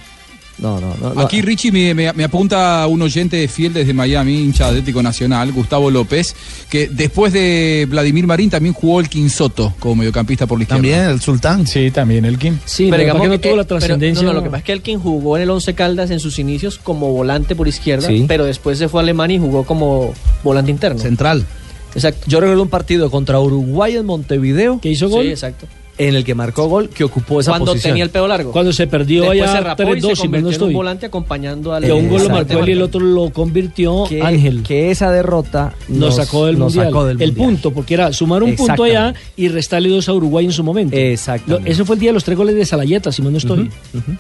No, 0.60 0.82
no, 0.82 0.96
no. 1.00 1.22
Aquí 1.22 1.40
Richie 1.44 1.72
me, 1.72 1.94
me- 1.94 2.12
me 2.14 2.24
apunta 2.24 2.88
un 2.88 3.00
oyente 3.04 3.48
fiel 3.48 3.74
desde 3.74 3.94
Miami, 3.94 4.40
hincha 4.42 4.64
de 4.64 4.70
Atlético 4.72 5.04
Nacional, 5.04 5.52
Gustavo 5.52 5.92
López, 5.92 6.36
que 6.68 6.88
después 6.88 7.32
de 7.32 7.86
Vladimir 7.88 8.26
Marín 8.26 8.50
también 8.50 8.74
jugó 8.74 9.00
el 9.00 9.08
Quinsoto 9.08 9.76
como 9.80 9.98
mediocampista 9.98 10.48
por 10.48 10.58
la 10.58 10.64
izquierda. 10.64 10.82
También 10.82 11.00
el 11.12 11.22
Sultán. 11.22 11.68
Sí, 11.68 11.92
también 11.92 12.26
el 12.26 12.40
Kim. 12.40 12.58
Sí, 12.66 12.88
pero 12.90 13.04
digamos 13.04 13.22
que 13.22 13.28
no 13.28 13.40
tuvo 13.40 13.56
la 13.56 13.62
eh, 13.62 13.66
trascendencia. 13.66 14.24
no, 14.24 14.30
no, 14.30 14.34
lo 14.40 14.44
que 14.44 14.50
pasa 14.50 14.58
es 14.58 14.64
que 14.64 14.72
Elkin 14.72 15.00
jugó 15.00 15.38
en 15.38 15.44
el 15.44 15.50
Once 15.52 15.76
Caldas 15.76 16.10
en 16.10 16.20
sus 16.20 16.40
inicios 16.40 16.80
como 16.80 17.12
volante 17.12 17.56
por 17.56 17.68
izquierda, 17.68 18.08
Sí. 18.08 18.26
pero 18.28 18.44
después 18.46 18.80
se 18.80 18.90
fue 18.90 19.02
a 19.02 19.04
Alemania 19.04 19.36
y 19.36 19.40
jugó 19.40 19.64
como 19.64 20.12
volante 20.44 20.72
interno. 20.72 21.00
Central. 21.00 21.46
Exacto. 21.94 22.24
Yo 22.26 22.40
recuerdo 22.40 22.64
un 22.64 22.70
partido 22.70 23.12
contra 23.12 23.40
Uruguay 23.40 23.96
en 23.96 24.08
Montevideo. 24.08 24.80
¿Que 24.82 24.90
hizo 24.90 25.08
Sí, 25.08 25.14
gol? 25.14 25.28
exacto. 25.28 25.68
En 26.00 26.14
el 26.16 26.24
que 26.24 26.36
marcó 26.36 26.68
gol, 26.68 26.90
que 26.90 27.04
ocupó 27.04 27.40
esa 27.40 27.52
Cuando 27.52 27.72
posición. 27.72 27.92
tenía 27.94 28.04
el 28.04 28.12
pelo 28.12 28.28
largo. 28.28 28.52
Cuando 28.52 28.72
se 28.72 28.86
perdió 28.86 29.24
Después 29.24 29.42
allá 29.42 29.52
se 29.52 29.62
rapó 29.64 29.84
y 29.84 29.86
se 29.86 29.92
3-2, 29.92 30.00
si 30.02 30.08
no 30.08 30.16
convirtió 30.22 30.48
en 30.48 30.54
estoy. 30.54 30.68
un 30.70 30.74
volante 30.76 31.06
acompañando 31.08 31.74
al 31.74 31.84
Que 31.84 31.92
un 31.92 32.08
gol 32.08 32.20
lo 32.20 32.26
Exacto. 32.26 32.54
marcó 32.54 32.64
él 32.64 32.70
y 32.70 32.72
el 32.74 32.82
otro 32.84 33.00
lo 33.00 33.30
convirtió 33.32 34.04
que, 34.08 34.22
Ángel. 34.22 34.62
que 34.62 34.92
esa 34.92 35.12
derrota 35.12 35.74
Nos, 35.88 36.16
sacó 36.18 36.46
del 36.46 36.60
nos 36.60 36.74
mundial. 36.76 36.86
sacó 36.94 37.06
del 37.06 37.22
el 37.22 37.30
Mundial. 37.30 37.48
punto, 37.48 37.72
porque 37.72 37.96
era 37.96 38.14
sumar 38.14 38.44
un 38.44 38.56
punto 38.56 38.84
allá 38.84 39.16
y 39.36 39.48
restarle 39.48 39.90
dos 39.90 40.08
a 40.08 40.14
Uruguay 40.14 40.46
en 40.46 40.52
su 40.52 40.64
momento. 40.64 40.96
Exactamente. 40.96 41.68
Lo- 41.70 41.74
ese 41.74 41.84
fue 41.84 41.96
el 41.96 42.00
día 42.00 42.10
de 42.10 42.14
los 42.14 42.24
tres 42.24 42.38
goles 42.38 42.56
de 42.56 42.66
Salayeta, 42.66 43.12
si 43.12 43.22
no 43.24 43.36
estoy. 43.36 43.70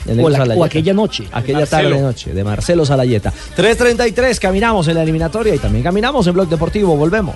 La- 0.06 0.56
o 0.56 0.64
aquella 0.64 0.94
noche. 0.94 1.26
Aquella 1.32 1.60
Marcelo. 1.60 1.90
tarde 1.90 2.02
noche 2.02 2.34
de 2.34 2.44
Marcelo 2.44 2.86
Salayeta. 2.86 3.32
3.33, 3.56 4.40
caminamos 4.40 4.88
en 4.88 4.96
la 4.96 5.04
eliminatoria 5.04 5.54
y 5.54 5.60
también 5.60 5.84
caminamos 5.84 6.26
en 6.26 6.34
Blog 6.34 6.50
Deportivo. 6.50 6.96
Volvemos. 6.98 7.36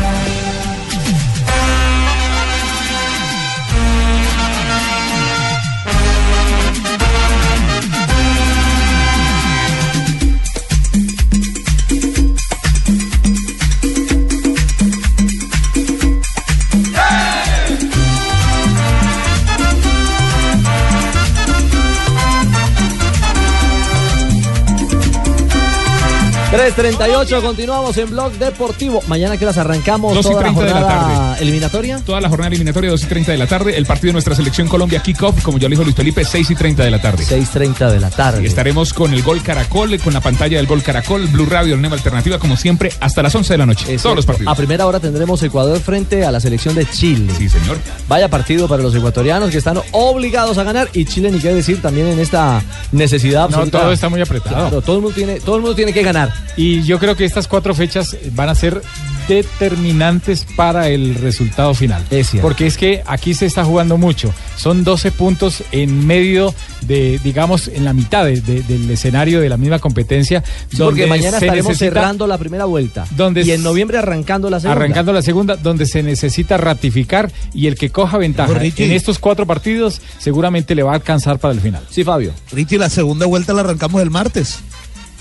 3.38, 26.51 27.41
continuamos 27.41 27.95
en 27.97 28.09
Blog 28.09 28.33
Deportivo. 28.33 29.01
Mañana 29.07 29.37
que 29.37 29.45
las 29.45 29.57
arrancamos 29.57 30.13
2 30.13 30.25
y 30.25 30.29
toda 30.29 30.41
la 30.41 30.49
30 30.49 30.61
de 30.65 30.69
la 30.69 30.79
jornada 30.81 31.29
tarde. 31.29 31.43
eliminatoria. 31.43 31.99
Toda 32.05 32.19
la 32.19 32.27
jornada 32.27 32.47
eliminatoria, 32.49 32.89
2 32.89 33.03
y 33.03 33.05
30 33.05 33.31
de 33.31 33.37
la 33.37 33.47
tarde. 33.47 33.77
El 33.77 33.85
partido 33.85 34.09
de 34.09 34.13
nuestra 34.13 34.35
selección 34.35 34.67
Colombia 34.67 35.01
Kickoff, 35.01 35.41
como 35.43 35.57
ya 35.59 35.69
lo 35.69 35.71
dijo 35.71 35.83
Luis 35.85 35.95
Felipe, 35.95 36.25
6 36.25 36.51
y 36.51 36.55
30 36.55 36.83
de 36.83 36.91
la 36.91 37.01
tarde. 37.01 37.23
6.30 37.23 37.89
de 37.91 37.99
la 38.01 38.09
tarde. 38.09 38.43
Y 38.43 38.47
estaremos 38.47 38.93
con 38.93 39.13
el 39.13 39.23
Gol 39.23 39.41
Caracol, 39.41 39.97
con 39.99 40.13
la 40.13 40.19
pantalla 40.19 40.57
del 40.57 40.67
Gol 40.67 40.83
Caracol, 40.83 41.25
Blue 41.27 41.45
Radio, 41.45 41.77
Nueva 41.77 41.95
Alternativa, 41.95 42.37
como 42.37 42.57
siempre, 42.57 42.91
hasta 42.99 43.23
las 43.23 43.33
11 43.33 43.53
de 43.53 43.57
la 43.57 43.65
noche. 43.65 43.97
Todos 43.97 44.17
los 44.17 44.25
partidos. 44.25 44.51
A 44.51 44.55
primera 44.55 44.85
hora 44.85 44.99
tendremos 44.99 45.41
Ecuador 45.43 45.79
frente 45.79 46.25
a 46.25 46.31
la 46.31 46.41
selección 46.41 46.75
de 46.75 46.85
Chile. 46.85 47.31
Sí, 47.37 47.47
señor. 47.47 47.77
Vaya 48.09 48.27
partido 48.27 48.67
para 48.67 48.83
los 48.83 48.93
ecuatorianos 48.93 49.51
que 49.51 49.57
están 49.57 49.79
obligados 49.93 50.57
a 50.57 50.63
ganar 50.63 50.89
y 50.91 51.05
Chile 51.05 51.31
ni 51.31 51.39
qué 51.39 51.53
decir 51.53 51.81
también 51.81 52.07
en 52.07 52.19
esta 52.19 52.61
necesidad 52.91 53.47
No, 53.49 53.55
absoluta. 53.55 53.79
todo 53.79 53.91
está 53.93 54.09
muy 54.09 54.19
apretado. 54.19 54.55
Claro, 54.67 54.81
todo 54.81 54.97
el 54.97 55.01
mundo 55.01 55.15
tiene, 55.15 55.39
todo 55.39 55.55
el 55.55 55.61
mundo 55.61 55.75
tiene 55.77 55.93
que 55.93 56.03
ganar. 56.03 56.40
Y 56.57 56.83
yo 56.83 56.99
creo 56.99 57.15
que 57.15 57.23
estas 57.25 57.47
cuatro 57.47 57.73
fechas 57.73 58.17
van 58.33 58.49
a 58.49 58.55
ser 58.55 58.81
determinantes 59.27 60.45
para 60.55 60.89
el 60.89 61.15
resultado 61.15 61.73
final. 61.73 62.03
Porque 62.41 62.67
es 62.67 62.77
que 62.77 63.01
aquí 63.05 63.33
se 63.33 63.45
está 63.45 63.63
jugando 63.63 63.97
mucho. 63.97 64.33
Son 64.57 64.83
12 64.83 65.11
puntos 65.11 65.63
en 65.71 66.05
medio 66.05 66.53
de, 66.81 67.19
digamos, 67.23 67.67
en 67.67 67.85
la 67.85 67.93
mitad 67.93 68.25
de- 68.25 68.41
de- 68.41 68.63
del 68.63 68.89
escenario 68.91 69.39
de 69.39 69.49
la 69.49 69.57
misma 69.57 69.79
competencia. 69.79 70.43
Sí, 70.69 70.77
porque 70.77 71.07
mañana 71.07 71.39
se 71.39 71.45
estaremos 71.45 71.71
necesita- 71.73 71.93
cerrando 72.01 72.27
la 72.27 72.37
primera 72.37 72.65
vuelta. 72.65 73.05
Donde 73.11 73.41
y 73.43 73.51
en 73.51 73.63
noviembre 73.63 73.97
arrancando 73.97 74.49
la 74.49 74.59
segunda. 74.59 74.75
Arrancando 74.81 75.13
la 75.13 75.21
segunda, 75.21 75.55
donde 75.55 75.85
se 75.85 76.03
necesita 76.03 76.57
ratificar 76.57 77.31
y 77.53 77.67
el 77.67 77.75
que 77.75 77.89
coja 77.89 78.17
ventaja 78.17 78.53
Richie. 78.55 78.85
en 78.85 78.91
estos 78.91 79.19
cuatro 79.19 79.45
partidos 79.45 80.01
seguramente 80.19 80.75
le 80.75 80.83
va 80.83 80.91
a 80.91 80.95
alcanzar 80.95 81.39
para 81.39 81.53
el 81.53 81.61
final. 81.61 81.83
Sí, 81.89 82.03
Fabio. 82.03 82.33
Richie, 82.51 82.77
la 82.77 82.89
segunda 82.89 83.25
vuelta 83.25 83.53
la 83.53 83.61
arrancamos 83.61 84.01
el 84.01 84.09
martes. 84.09 84.59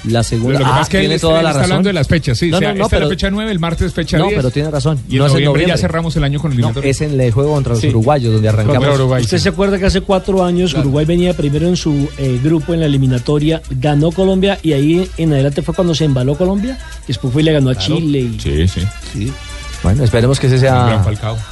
La 0.05 0.23
segunda. 0.23 0.59
Lo 0.59 0.65
que 0.65 0.65
Ah, 0.65 0.69
pasa 0.71 0.83
es 0.83 0.89
que 0.89 0.97
él, 0.97 1.03
tiene 1.03 1.15
está- 1.17 1.27
toda 1.29 1.39
él 1.41 1.45
la 1.45 1.51
está 1.51 1.59
razón. 1.61 1.73
hablando 1.73 1.89
de 1.89 1.93
las 1.93 2.09
fechas, 2.09 2.39
sí. 2.39 2.51
No, 2.51 2.57
o 2.57 2.61
sea, 2.61 2.69
no, 2.69 2.75
no, 2.79 2.85
esta 2.85 2.97
es 2.97 3.01
pero- 3.01 3.05
la 3.07 3.11
fecha 3.15 3.31
9, 3.31 3.51
el 3.53 3.59
martes 3.59 3.87
es 3.89 3.93
fecha 3.95 4.17
No, 4.19 4.25
10. 4.29 4.37
pero 4.37 4.51
tiene 4.51 4.71
razón. 4.71 4.99
Y 5.09 5.13
en 5.13 5.19
No 5.19 5.27
es 5.27 5.31
en 5.31 5.35
noviembre, 5.35 5.45
ya 5.63 5.67
noviembre. 5.67 5.81
cerramos 5.81 6.17
el 6.17 6.25
año 6.25 6.41
con 6.41 6.51
el 6.53 6.57
eliminatorio. 6.59 6.91
Es 6.91 7.01
en 7.03 7.21
el 7.21 7.31
juego 7.33 7.53
contra 7.53 7.75
los 7.75 7.85
uruguayos, 7.85 8.33
donde 8.33 8.49
arrancamos. 8.49 9.01
¿Usted 9.23 9.39
se 9.39 9.49
acuerda 9.51 9.79
que 9.79 9.87
hace 9.87 10.01
cuatro 10.01 10.45
años 10.45 10.73
Uruguay 10.75 11.05
venía 11.05 11.35
primero 11.35 11.69
en 11.69 11.77
su 11.77 12.09
eh, 12.19 12.41
grupo 12.43 12.73
en 12.75 12.81
la 12.81 12.87
eliminatoria, 12.87 13.61
ganó 13.71 14.11
Colombia 14.13 14.59
y 14.63 14.73
ahí 14.73 15.09
en 15.19 15.33
adelante 15.33 15.63
fue 15.63 15.75
cuando 15.75 15.95
se 15.95 16.05
embaló 16.07 16.37
Colombia? 16.37 16.79
Después 17.07 17.33
fue 17.33 17.43
y 17.43 17.45
le 17.45 17.53
ganó 17.53 17.71
a 17.71 17.77
Chile. 17.77 18.21
Y... 18.21 18.41
Sí, 18.41 18.69
sí. 18.69 19.33
Bueno, 19.83 20.05
esperemos 20.05 20.39
que 20.39 20.47
ese 20.47 20.59
sea. 20.59 21.03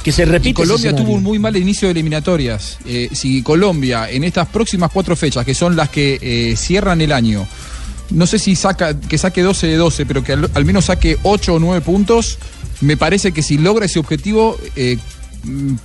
Que 0.03 0.11
se 0.11 0.21
Y 0.21 0.25
repite. 0.25 0.53
Colombia 0.53 0.95
tuvo 0.95 1.13
un 1.13 1.23
muy 1.23 1.39
mal 1.39 1.55
inicio 1.57 1.87
de 1.87 1.93
eliminatorias. 1.93 2.77
Eh, 2.85 3.09
si 3.11 3.41
Colombia 3.41 4.09
en 4.09 4.23
estas 4.23 4.47
próximas 4.49 4.91
cuatro 4.93 5.15
fechas, 5.15 5.43
que 5.43 5.55
son 5.55 5.75
las 5.75 5.89
que 5.89 6.19
eh, 6.21 6.55
cierran 6.55 7.01
el 7.01 7.11
año, 7.11 7.47
no 8.11 8.25
sé 8.27 8.39
si 8.39 8.55
saca 8.55 8.99
que 8.99 9.17
saque 9.17 9.41
12 9.43 9.67
de 9.67 9.77
12, 9.77 10.05
pero 10.05 10.23
que 10.23 10.33
al, 10.33 10.49
al 10.53 10.65
menos 10.65 10.85
saque 10.85 11.17
8 11.23 11.55
o 11.55 11.59
9 11.59 11.81
puntos, 11.81 12.37
me 12.81 12.97
parece 12.97 13.31
que 13.31 13.43
si 13.43 13.57
logra 13.57 13.85
ese 13.85 13.99
objetivo, 13.99 14.57
eh, 14.75 14.97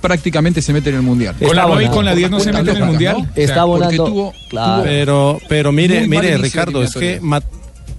prácticamente 0.01 0.61
se 0.61 0.73
mete 0.73 0.89
en 0.89 0.97
el 0.97 1.01
Mundial. 1.01 1.35
Con 1.47 1.55
la 1.55 1.65
9 1.67 1.83
y 1.85 1.87
con 1.89 2.05
la 2.05 2.15
10 2.15 2.29
no 2.31 2.39
se 2.39 2.51
mete 2.51 2.71
en 2.71 2.77
el 2.77 2.85
Mundial. 2.85 3.31
Está 3.35 3.63
volando. 3.63 4.05
tuvo- 4.05 4.33
Claro. 4.49 4.83
Pero, 4.83 5.39
pero 5.47 5.71
mire, 5.71 6.07
mire, 6.07 6.37
Ricardo, 6.37 6.83
es 6.83 6.93
que 6.93 7.19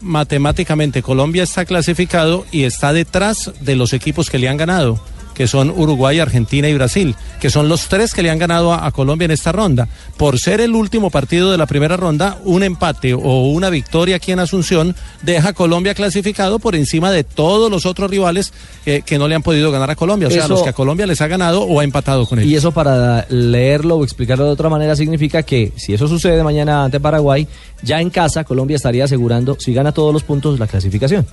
matemáticamente 0.01 1.03
Colombia 1.03 1.43
está 1.43 1.65
clasificado 1.65 2.45
y 2.53 2.65
está 2.65 2.93
detrás 2.93 3.53
de 3.61 3.77
los 3.77 3.93
equipos 3.93 4.31
que 4.31 4.39
le 4.39 4.49
han 4.49 4.57
ganado, 4.57 5.01
que 5.37 5.47
son 5.47 5.69
Uruguay, 5.71 6.19
Argentina 6.19 6.67
y 6.69 6.75
Brasil, 6.75 7.15
que 7.41 7.51
son 7.51 7.69
los 7.69 7.89
tres 7.89 8.15
que 8.15 8.23
le 8.23 8.31
han 8.31 8.39
ganado 8.39 8.73
a, 8.73 8.87
a 8.87 8.91
Colombia 8.91 9.27
en 9.27 9.31
esta 9.33 9.53
ronda. 9.53 9.87
Por 10.17 10.39
ser 10.39 10.61
el 10.63 10.75
último 10.75 11.11
partido 11.11 11.53
de 11.53 11.59
la 11.59 11.67
primera 11.67 11.97
ronda, 11.97 12.39
un 12.45 12.63
empate 12.63 13.13
o 13.13 13.43
una 13.51 13.69
victoria 13.69 14.17
aquí 14.17 14.33
en 14.33 14.39
Asunción 14.41 14.97
deja 15.23 15.51
a 15.51 15.53
Colombia 15.53 15.95
clasificado 15.95 16.59
por 16.59 16.75
encima 16.75 17.11
de 17.11 17.23
todos 17.23 17.71
los 17.71 17.85
otros 17.85 18.11
rivales 18.11 18.53
eh, 18.87 19.03
que 19.05 19.19
no 19.19 19.29
le 19.29 19.35
han 19.35 19.43
podido 19.43 19.71
ganar 19.71 19.91
a 19.91 19.95
Colombia, 19.97 20.29
o 20.29 20.31
sea, 20.31 20.41
Eso- 20.45 20.55
los 20.55 20.63
que 20.63 20.71
a 20.71 20.73
Colombia 20.73 21.07
les 21.07 21.21
ha 21.21 21.27
ganado 21.27 21.63
o 21.63 21.81
ha 21.81 21.85
empatado 21.85 22.27
con 22.27 22.39
ellos. 22.39 22.51
Y 22.51 22.57
eso 22.57 22.73
para 22.73 23.27
leerlo 23.29 23.97
o 23.97 24.05
explicarlo 24.05 24.47
de 24.47 24.53
otra 24.53 24.71
manera 24.71 24.97
significa 24.97 25.43
que 25.43 25.73
si 25.77 25.93
eso 25.93 26.09
sucede 26.09 26.43
mañana 26.43 26.85
ante 26.85 26.99
Paraguay, 26.99 27.47
ya 27.83 28.01
en 28.01 28.09
casa 28.09 28.45
Colombia 28.45 28.77
estaría 28.77 29.05
asegurando, 29.05 29.57
si 29.61 29.75
gana 29.75 29.93
todos 29.93 30.15
los 30.15 30.23
puntos, 30.23 30.59
la 30.59 30.67
clasificación. 30.67 31.27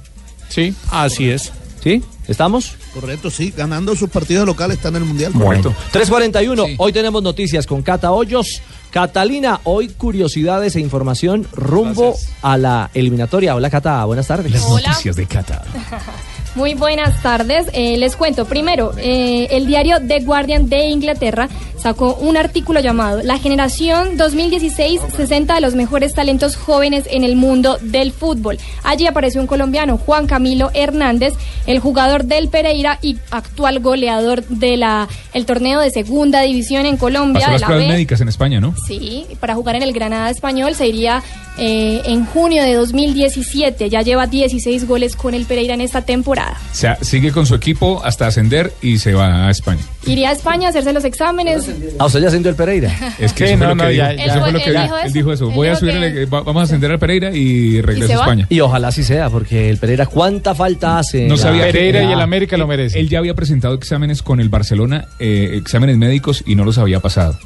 Sí. 0.50 0.74
Así 0.92 1.30
es. 1.30 1.52
¿Sí? 1.84 2.02
¿Estamos? 2.30 2.76
Correcto, 2.94 3.30
sí. 3.30 3.54
Ganando 3.56 3.94
sus 3.96 4.10
partidos 4.10 4.46
locales 4.46 4.78
están 4.78 4.96
en 4.96 5.02
el 5.02 5.08
Mundial. 5.10 5.34
Bueno. 5.36 5.76
341, 5.92 6.66
hoy 6.78 6.94
tenemos 6.94 7.22
noticias 7.22 7.68
con 7.68 7.82
Cata 7.82 8.14
Hoyos. 8.14 8.62
Catalina, 8.90 9.60
hoy 9.66 9.90
curiosidades 9.90 10.76
e 10.78 10.80
información 10.80 11.46
rumbo 11.52 12.16
a 12.42 12.58
la 12.58 12.90
eliminatoria. 12.94 13.56
Hola 13.56 13.70
Cata, 13.70 14.06
buenas 14.06 14.28
tardes. 14.28 14.64
Hola. 14.66 14.88
Noticias 14.88 15.16
de 15.18 15.26
Cata. 15.26 15.66
Muy 16.56 16.76
buenas 16.76 17.22
tardes. 17.24 17.66
Eh, 17.74 17.98
les 17.98 18.16
cuento, 18.16 18.46
primero, 18.46 18.94
eh, 18.98 19.48
el 19.52 19.66
diario 19.66 19.98
The 20.08 20.20
Guardian 20.20 20.70
de 20.70 20.86
Inglaterra 20.86 21.50
sacó 21.84 22.16
un 22.16 22.38
artículo 22.38 22.80
llamado 22.80 23.22
La 23.24 23.38
generación 23.38 24.16
2016, 24.16 25.02
60 25.18 25.56
de 25.56 25.62
los 25.62 25.76
mejores 25.76 26.14
talentos 26.14 26.56
jóvenes 26.56 27.04
en 27.12 27.26
el 27.26 27.36
mundo 27.36 27.78
del 27.82 28.14
fútbol. 28.14 28.58
Allí 28.84 29.06
apareció 29.06 29.42
un 29.42 29.48
colombiano, 29.48 29.98
Juan 29.98 30.26
Camilo 30.26 30.72
Hernández, 30.74 31.34
el 31.68 31.80
jugador 31.80 32.24
del 32.24 32.48
Pereira 32.48 33.00
y 33.02 33.18
actual 33.32 33.82
goleador 33.82 34.46
de 34.46 34.78
la 34.78 35.10
el 35.34 35.46
torneo 35.46 35.82
de 35.82 35.90
segunda 35.92 36.42
división 36.42 36.86
en 36.86 36.96
Colombia, 36.96 37.42
Pasó 37.42 37.48
de 37.48 37.54
las 37.54 37.62
la 37.62 37.68
pruebas 37.68 37.88
B. 37.88 37.94
médicas 37.94 38.22
en 38.22 38.30
España, 38.30 38.62
¿no? 38.62 38.74
Sí, 38.88 39.26
para 39.42 39.56
jugar 39.56 39.76
en 39.76 39.84
el 39.84 39.92
Granada 39.92 40.30
Español 40.30 40.76
se 40.76 40.88
iría 40.88 41.22
eh, 41.58 42.02
en 42.06 42.26
junio 42.26 42.64
de 42.64 42.74
2017. 42.74 43.90
Ya 43.90 44.02
lleva 44.02 44.26
16 44.28 44.88
goles 44.88 45.16
con 45.16 45.34
el 45.34 45.46
Pereira 45.46 45.74
en 45.74 45.82
esta 45.82 46.02
temporada. 46.02 46.58
O 46.72 46.76
sea, 46.76 46.98
sigue 47.02 47.32
con 47.32 47.46
su 47.46 47.56
equipo 47.56 48.02
hasta 48.04 48.28
ascender 48.28 48.74
y 48.82 48.98
se 48.98 49.14
va 49.14 49.48
a 49.48 49.52
España. 49.52 49.82
Iría 50.06 50.30
a 50.30 50.32
España 50.34 50.68
a 50.68 50.70
hacerse 50.70 50.94
los 50.94 51.04
exámenes. 51.04 51.70
¿A 52.00 52.06
usted 52.06 52.20
ya 52.22 52.28
ascendió 52.28 52.50
el 52.50 52.56
Pereira? 52.56 52.92
Es 53.20 53.34
que 53.34 53.48
Sí, 53.48 53.54
eso 53.54 53.58
fue 53.58 53.68
no, 53.68 53.76
lo 53.76 53.78
que 53.78 53.84
no, 53.84 53.90
dijo. 53.90 54.04
ya- 54.04 54.12
Eso 54.14 54.40
fue 54.40 54.48
Él 54.48 54.54
lo 54.54 54.60
que 54.60 54.66
él 54.70 54.82
dijo. 54.82 54.98
Él 54.98 55.06
eso. 55.06 55.14
dijo 55.14 55.34
eso. 55.34 55.50
Él 55.50 55.56
Voy 55.56 55.68
a 55.68 55.76
subir, 55.76 55.94
que- 55.94 56.22
el- 56.24 56.34
va- 56.34 56.42
vamos 56.42 56.62
a 56.62 56.64
ascender 56.64 56.92
al 56.92 57.00
Pereira 57.00 57.32
y 57.32 57.82
regreso 57.82 58.14
a? 58.14 58.16
España. 58.22 58.48
Y 58.50 58.60
ojalá 58.60 58.88
así 58.90 59.04
sea, 59.04 59.30
porque 59.30 59.70
el 59.70 59.78
Pereira, 59.78 60.06
¿cuánta 60.06 60.56
falta 60.56 61.00
hace? 61.00 61.28
No 61.28 61.38
sabía 61.38 61.66
que- 61.68 61.74
Pereira 61.74 62.04
y 62.04 62.12
el 62.14 62.20
Ah, 62.20 62.24
América 62.24 62.58
lo 62.58 62.68
merecen. 62.68 63.00
Él 63.02 63.10
ya 63.10 63.20
había 63.20 63.34
presentado 63.34 63.74
exámenes 63.76 64.22
con 64.22 64.40
el 64.40 64.50
Barcelona, 64.50 65.06
eh, 65.20 65.52
exámenes 65.54 65.98
médicos 65.98 66.44
y 66.46 66.56
no 66.56 66.64
los 66.66 66.78
había 66.78 67.00
pasado. 67.00 67.38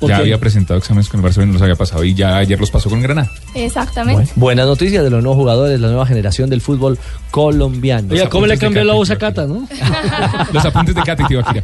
¿Por 0.00 0.10
Ya 0.10 0.18
había 0.18 0.38
presentado 0.38 0.78
exámenes 0.78 1.08
con 1.08 1.20
el 1.20 1.24
Barcelona 1.24 1.50
y 1.50 1.52
no 1.52 1.54
los 1.54 1.62
había 1.62 1.76
pasado 1.76 2.04
y 2.04 2.14
ya 2.14 2.36
ayer 2.36 2.58
los 2.58 2.70
pasó 2.70 2.90
con 2.90 3.00
Granada. 3.00 3.30
Exactamente. 3.54 4.32
Buenas 4.36 4.66
noticias 4.66 5.04
de 5.04 5.10
los 5.10 5.22
nuevos 5.22 5.38
jugadores, 5.38 5.80
la 5.80 5.88
nueva 5.88 6.06
generación 6.06 6.50
del 6.50 6.60
fútbol 6.60 6.98
colombiano. 7.30 8.08
Oiga, 8.12 8.28
¿cómo 8.28 8.46
le 8.46 8.58
cambió 8.58 8.84
la 8.84 8.94
voz 8.94 9.10
a 9.10 9.16
Cata, 9.16 9.46
no? 9.46 9.66
Los 10.52 10.64
apuntes 10.64 10.94
de 10.94 11.02
Cata 11.02 11.24
y 11.24 11.26
Tibaquira. 11.26 11.62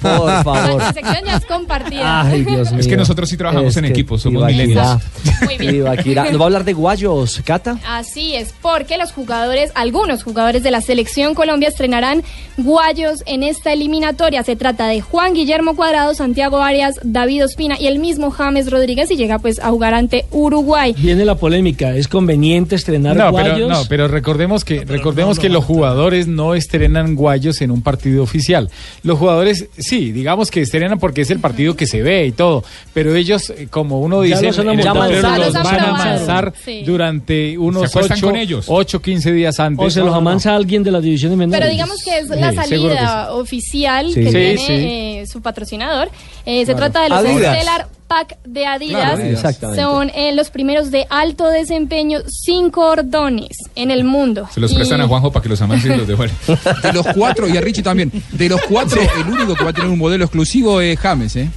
Por 0.00 0.44
favor. 0.44 0.78
La 0.78 0.92
sección 0.92 1.24
ya 1.24 1.36
es 1.36 1.44
compartida. 1.44 2.22
Ay, 2.22 2.44
Dios 2.44 2.70
mío. 2.70 2.80
Es 2.80 2.86
que 2.86 2.96
nosotros 2.96 3.28
sí 3.28 3.36
trabajamos 3.36 3.76
en 3.76 3.86
equipo, 3.86 4.18
somos 4.18 4.44
millennials. 4.46 5.02
Muy 5.44 5.58
bien. 5.58 5.84
¿Nos 5.84 6.38
va 6.38 6.42
a 6.42 6.44
hablar 6.44 6.64
de 6.64 6.72
guayos, 6.72 7.40
Cata? 7.44 7.78
Así 7.86 8.34
es, 8.34 8.54
porque 8.60 8.96
los 8.96 9.12
jugadores, 9.12 9.72
algunos 9.74 10.22
jugadores 10.22 10.62
de 10.62 10.70
la 10.70 10.80
selección 10.80 11.34
Colombia 11.34 11.68
estrenarán 11.68 12.22
guayos 12.56 13.22
en 13.26 13.42
esta 13.42 13.72
eliminatoria. 13.72 14.42
Se 14.42 14.56
trata 14.56 14.86
de 14.86 15.00
Juan 15.00 15.34
Guillermo 15.34 15.76
Cuadrado, 15.76 16.14
Santiago 16.14 16.62
Arias, 16.62 16.96
David 17.02 17.44
Ospina 17.44 17.67
y 17.78 17.86
el 17.86 17.98
mismo 17.98 18.30
James 18.30 18.70
Rodríguez 18.70 19.10
y 19.10 19.16
llega 19.16 19.38
pues 19.38 19.58
a 19.58 19.70
jugar 19.70 19.94
ante 19.94 20.24
Uruguay. 20.30 20.94
Viene 20.98 21.24
la 21.24 21.34
polémica. 21.34 21.94
¿Es 21.94 22.08
conveniente 22.08 22.76
estrenar 22.76 23.16
No, 23.16 23.30
guayos? 23.30 23.54
pero, 23.54 23.68
no, 23.68 23.82
pero 23.88 24.08
recordemos 24.08 24.64
que, 24.64 24.84
recordemos 24.84 25.38
que 25.38 25.48
los 25.48 25.64
jugadores 25.64 26.26
no 26.28 26.54
estrenan 26.54 27.14
guayos 27.16 27.60
en 27.60 27.70
un 27.70 27.82
partido 27.82 28.22
oficial. 28.22 28.70
Los 29.02 29.18
jugadores, 29.18 29.66
sí, 29.76 30.12
digamos 30.12 30.50
que 30.50 30.60
estrenan 30.62 30.98
porque 30.98 31.22
es 31.22 31.30
el 31.30 31.40
partido 31.40 31.74
que 31.76 31.86
se 31.86 32.02
ve 32.02 32.26
y 32.26 32.32
todo, 32.32 32.64
pero 32.94 33.14
ellos, 33.14 33.50
eh, 33.50 33.68
como 33.70 34.00
uno 34.00 34.24
Ya 34.24 34.36
dice, 34.36 34.46
los 34.48 34.58
han 34.60 34.68
en 34.70 34.80
el 34.80 34.86
amontado. 34.88 35.04
tablero 35.10 35.28
Ya 35.28 35.38
los 35.38 35.54
los 35.54 35.62
van 35.64 35.80
a 35.80 35.88
avanzar 36.00 36.52
Sí. 36.64 36.82
durante 36.84 37.58
unos 37.58 37.84
acuestan 37.84 38.18
8, 38.18 38.26
con 38.26 38.36
ellos. 38.36 38.64
8, 38.68 39.00
15 39.02 39.32
días 39.32 39.58
antes. 39.60 39.86
O 39.86 39.90
se 39.90 40.00
No, 40.00 40.06
los 40.06 40.14
no, 40.14 40.20
no. 40.20 40.28
amansa 40.30 40.54
alguien 40.54 40.82
de 40.82 40.90
las 40.90 41.02
divisiones 41.02 41.36
menores. 41.38 41.60
Pero 41.60 41.70
digamos 41.72 42.02
que 42.02 42.18
es 42.18 42.28
la 42.28 42.50
Sí, 42.50 42.56
salida 42.56 43.32
oficial 43.34 44.08
Sí. 44.08 44.14
que 44.20 44.26
Sí, 44.26 44.30
tiene 44.30 44.56
sí. 44.58 44.72
eh, 44.72 45.24
su 45.30 45.40
patrocinador. 45.42 46.08
Eh, 46.46 46.60
se 46.60 46.74
Claro. 46.74 46.78
trata 46.92 47.02
de 47.02 47.08
los 47.10 47.18
Adidas. 47.18 47.57
Stellar 47.58 47.88
Pack 48.08 48.38
de 48.44 48.66
Adidas. 48.66 49.02
Claro, 49.02 49.22
Adidas. 49.22 49.34
Exactamente. 49.44 49.82
Son 49.82 50.10
eh, 50.14 50.32
los 50.34 50.50
primeros 50.50 50.90
de 50.90 51.06
alto 51.10 51.48
desempeño 51.48 52.20
sin 52.26 52.70
cordones 52.70 53.56
en 53.74 53.90
el 53.90 54.04
mundo. 54.04 54.48
Se 54.52 54.60
los 54.60 54.72
Y- 54.72 54.76
prestan 54.76 55.00
a 55.02 55.06
Juanjo 55.08 55.30
para 55.30 55.42
que 55.42 55.48
los 55.50 55.58
devuelvan. 55.60 56.36
De 56.82 56.92
los 56.92 57.06
cuatro, 57.14 57.48
y 57.48 57.56
a 57.56 57.60
Richie 57.60 57.82
también, 57.82 58.10
de 58.32 58.48
los 58.48 58.60
cuatro, 58.62 59.00
el 59.00 59.26
único 59.32 59.54
que 59.54 59.64
va 59.64 59.70
a 59.70 59.72
tener 59.72 59.90
un 59.90 59.98
modelo 59.98 60.24
exclusivo 60.24 60.80
es 60.80 60.98
James. 60.98 61.36
¿eh? 61.36 61.50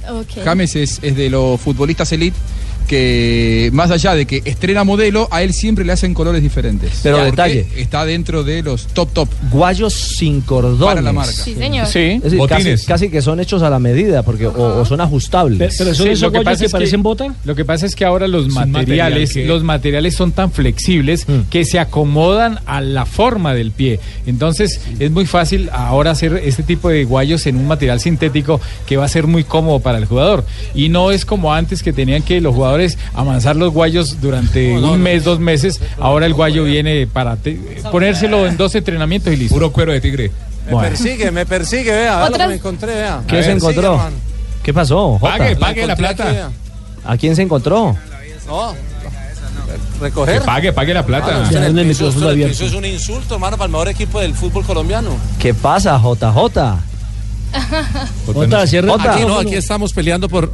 James 0.44 0.76
es, 0.76 0.98
es 1.02 1.16
de 1.16 1.30
los 1.30 1.60
futbolistas 1.60 2.12
elite 2.12 2.36
que, 2.82 3.70
más 3.72 3.90
allá 3.90 4.14
de 4.14 4.26
que 4.26 4.42
estrena 4.44 4.84
modelo, 4.84 5.28
a 5.30 5.42
él 5.42 5.52
siempre 5.52 5.84
le 5.84 5.92
hacen 5.92 6.14
colores 6.14 6.42
diferentes. 6.42 7.00
Pero 7.02 7.16
Porque 7.16 7.30
detalle. 7.30 7.66
Está 7.76 8.04
dentro 8.04 8.44
de 8.44 8.62
los 8.62 8.86
top 8.88 9.12
top. 9.12 9.28
Guayos 9.50 9.92
sin 9.94 10.40
cordones. 10.40 10.84
Para 10.86 11.02
la 11.02 11.12
marca. 11.12 11.32
Sí, 11.32 11.54
señor. 11.54 11.86
Sí. 11.86 11.98
Es 12.00 12.22
decir, 12.22 12.38
casi, 12.46 12.54
Botines. 12.62 12.84
casi 12.86 13.08
que 13.08 13.22
son 13.22 13.40
hechos 13.40 13.62
a 13.62 13.70
la 13.70 13.78
medida 13.78 14.22
porque 14.22 14.46
o, 14.46 14.80
o 14.80 14.84
son 14.84 15.00
ajustables. 15.00 15.58
Pe- 15.58 15.74
Pero 15.78 15.94
son 15.94 16.06
Sí, 16.06 16.12
esos 16.12 16.22
lo 16.22 16.32
que 16.32 16.38
guayos 16.38 16.44
pasa 16.44 16.58
que 16.60 16.64
es 16.66 16.70
que- 16.72 16.76
parecen 16.76 17.02
bota. 17.02 17.34
Lo 17.44 17.54
que 17.54 17.64
pasa 17.64 17.86
es 17.86 17.94
que 17.94 18.04
ahora 18.04 18.28
los 18.28 18.48
materiales, 18.48 18.72
material 18.72 19.28
que- 19.32 19.46
los 19.46 19.62
materiales 19.64 20.14
son 20.14 20.32
tan 20.32 20.50
flexibles 20.52 21.28
Mm. 21.28 21.48
que 21.50 21.64
se 21.64 21.78
acomodan 21.78 22.58
a 22.66 22.80
la 22.80 23.06
forma 23.06 23.54
del 23.54 23.70
pie. 23.72 24.00
Entonces 24.26 24.80
es 24.98 25.10
muy 25.10 25.26
fácil 25.26 25.68
ahora 25.72 26.12
hacer 26.12 26.40
este 26.44 26.62
tipo 26.62 26.88
de 26.88 27.04
guayos 27.04 27.46
en 27.46 27.56
un 27.56 27.66
material 27.66 28.00
sintético 28.00 28.60
que 28.86 28.96
va 28.96 29.04
a 29.04 29.08
ser 29.08 29.26
muy 29.26 29.44
cómodo 29.44 29.80
para 29.80 29.98
el 29.98 30.04
jugador. 30.06 30.44
Y 30.74 30.88
no 30.88 31.10
es 31.10 31.24
como 31.24 31.52
antes 31.54 31.82
que 31.82 31.92
tenían 31.92 32.22
que 32.22 32.40
los 32.40 32.54
jugadores 32.54 32.81
amansar 33.14 33.56
los 33.56 33.72
guayos 33.72 34.20
durante 34.20 34.72
un 34.78 35.00
mes, 35.00 35.24
dos 35.24 35.38
meses. 35.40 35.80
Ahora 35.98 36.26
el 36.26 36.34
guayo 36.34 36.64
viene 36.64 37.06
para 37.06 37.36
te- 37.36 37.54
ponérselo 37.90 38.46
en 38.46 38.56
dos 38.56 38.74
entrenamientos 38.74 39.32
y 39.32 39.36
listo. 39.36 39.54
Puro 39.54 39.72
cuero 39.72 39.92
de 39.92 40.00
tigre. 40.00 40.30
Me 40.70 40.76
persigue, 40.80 41.30
me 41.30 41.44
persigue, 41.46 41.90
vea, 41.90 42.16
vea 42.18 42.30
lo 42.30 42.36
que 42.38 42.46
me 42.46 42.54
encontré, 42.54 42.94
vea. 42.94 43.22
¿Qué 43.26 43.38
A 43.38 43.42
se 43.42 43.48
ver, 43.48 43.56
encontró? 43.56 43.96
sigue. 43.98 44.16
¿Qué 44.62 44.72
pasó? 44.74 45.18
Jota? 45.18 45.38
Pague, 45.38 45.56
pague 45.56 45.86
la 45.86 45.92
aquí, 45.94 46.00
plata. 46.02 46.50
¿A 47.04 47.16
quién 47.16 47.34
se 47.34 47.42
encontró? 47.42 47.96
No, 48.46 48.74
recoger. 50.00 50.38
Que 50.40 50.46
pague, 50.46 50.72
pague 50.72 50.94
la 50.94 51.04
plata. 51.04 51.48
Piso, 51.48 52.08
piso 52.48 52.66
es 52.66 52.74
un 52.74 52.84
insulto, 52.84 53.34
hermano, 53.34 53.56
para 53.56 53.66
el 53.66 53.72
mejor 53.72 53.88
equipo 53.88 54.20
del 54.20 54.34
fútbol 54.34 54.64
colombiano. 54.64 55.10
¿Qué 55.38 55.52
pasa, 55.54 55.98
JJ? 55.98 56.32
Jota, 56.32 56.78
cierre 58.66 58.92
el 58.92 59.00
Aquí 59.00 59.24
no, 59.26 59.38
aquí 59.38 59.54
estamos 59.54 59.92
peleando 59.92 60.28
por. 60.28 60.52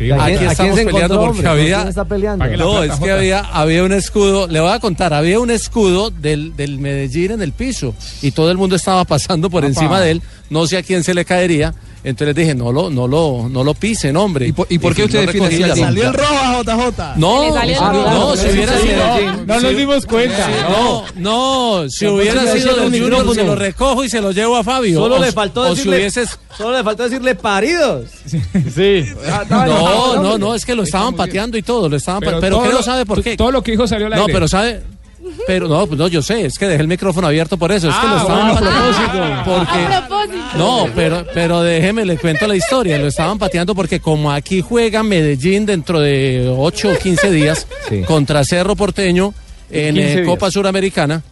Sí, 0.00 0.10
¿A 0.10 0.16
quién- 0.16 0.20
aquí 0.24 0.32
a 0.32 0.38
quién 0.38 0.50
estamos 0.50 0.76
se 0.78 0.84
peleando 0.86 1.14
encontró, 1.14 1.34
porque 1.34 1.46
había. 1.48 1.76
quién 1.76 1.88
está 1.88 2.04
peleando? 2.06 2.38
Pague 2.44 2.56
la 2.56 2.64
No, 2.64 2.82
es 2.82 2.92
que 2.98 3.10
había, 3.10 3.40
había 3.40 3.84
un 3.84 3.92
escudo, 3.92 4.48
le 4.48 4.58
voy 4.60 4.72
a 4.72 4.78
contar, 4.80 5.12
había 5.12 5.38
un 5.38 5.50
escudo 5.50 6.10
del, 6.10 6.56
del 6.56 6.78
Medellín 6.78 7.32
en 7.32 7.42
el 7.42 7.52
piso 7.52 7.94
y 8.22 8.30
todo 8.30 8.50
el 8.50 8.56
mundo 8.56 8.76
estaba 8.76 9.04
pasando 9.04 9.50
por 9.50 9.62
encima 9.66 10.00
de 10.00 10.12
él, 10.12 10.22
no 10.48 10.66
sé 10.66 10.78
a 10.78 10.82
quién 10.82 11.04
se 11.04 11.12
le 11.12 11.26
caería, 11.26 11.74
entonces 12.02 12.28
les 12.28 12.36
dije, 12.36 12.54
no 12.54 12.72
lo, 12.72 12.88
no 12.90 13.06
lo, 13.06 13.48
no 13.50 13.62
lo 13.62 13.74
pisen, 13.74 14.16
hombre. 14.16 14.46
¿Y 14.48 14.52
por- 14.52 14.66
y 14.70 14.78
por 14.78 14.94
qué 14.94 15.04
usted 15.04 15.26
defiende 15.26 15.48
así 15.54 15.62
al 15.62 15.78
Salió 15.78 16.08
el 16.08 16.14
rojo 16.14 16.34
a 16.34 16.62
JJ. 16.62 17.16
No, 17.16 17.54
ah, 17.54 17.92
no, 18.12 18.36
si 18.36 18.48
hubiera 18.48 18.78
sido. 18.78 18.96
no, 18.96 19.44
No 19.54 19.60
nos 19.60 19.76
dimos 19.76 20.06
cuenta. 20.06 20.48
No, 20.68 21.04
no, 21.16 21.88
si 21.90 22.06
hubiera 22.06 22.42
sido 22.52 22.70
el 22.84 22.90
del 22.92 23.00
Junior, 23.02 23.10
micrófono. 23.10 23.34
se 23.34 23.44
lo 23.44 23.54
recojo 23.54 24.04
y 24.04 24.08
se 24.08 24.20
lo 24.20 24.32
llevo 24.32 24.56
a 24.56 24.64
Fabio. 24.64 24.98
Solo 24.98 25.18
le 25.18 25.32
faltó 25.32 25.64
decirle, 25.64 26.10
solo 26.56 26.76
le 26.78 26.84
faltó 26.84 27.02
decirle 27.04 27.34
paridos. 27.34 28.06
Sí. 28.74 29.04
No, 29.48 30.22
no, 30.22 30.38
no, 30.38 30.54
es 30.54 30.64
que 30.64 30.74
lo 30.74 30.82
estaban 30.84 31.14
pateando 31.14 31.56
y 31.58 31.62
todo, 31.62 31.88
lo 31.88 31.96
estaban 31.96 32.20
pero, 32.20 32.40
todo 32.40 32.62
¿qué 32.62 32.68
lo- 32.68 32.74
no 32.76 32.82
sabe 32.82 33.04
por 33.06 33.22
qué? 33.22 33.36
Todo 33.36 33.50
lo 33.50 33.62
que 33.62 33.72
dijo 33.72 33.86
salió 33.86 34.06
al 34.06 34.14
No, 34.14 34.26
pero 34.26 34.48
sabe 34.48 34.82
pero 35.46 35.68
no, 35.68 35.86
pues 35.86 35.98
no, 35.98 36.08
yo 36.08 36.22
sé, 36.22 36.46
es 36.46 36.58
que 36.58 36.66
dejé 36.66 36.82
el 36.82 36.88
micrófono 36.88 37.26
abierto 37.26 37.56
por 37.56 37.70
eso, 37.72 37.88
es 37.88 37.94
que 37.94 38.06
Ah, 38.06 38.10
lo 38.10 38.16
estaban 38.20 38.52
bueno, 38.52 38.66
pateando 38.70 39.44
porque 39.44 39.94
A 39.94 40.06
propósito. 40.08 40.58
no, 40.58 40.86
pero 40.94 41.26
pero 41.34 41.62
déjeme 41.62 42.04
le 42.04 42.16
cuento 42.18 42.46
la 42.46 42.56
historia, 42.56 42.98
lo 42.98 43.06
estaban 43.08 43.38
pateando 43.38 43.74
porque 43.74 44.00
como 44.00 44.30
aquí 44.32 44.60
juega 44.60 45.02
Medellín 45.02 45.66
dentro 45.66 46.00
de 46.00 46.52
8 46.56 46.92
o 46.92 46.98
15 46.98 47.30
días 47.30 47.66
Sí. 47.88 48.02
contra 48.02 48.44
Cerro 48.44 48.76
Porteño 48.76 49.34
en 49.70 49.94
15 49.94 50.22
eh. 50.22 50.24
Copa 50.24 50.50
Suramericana 50.50 51.22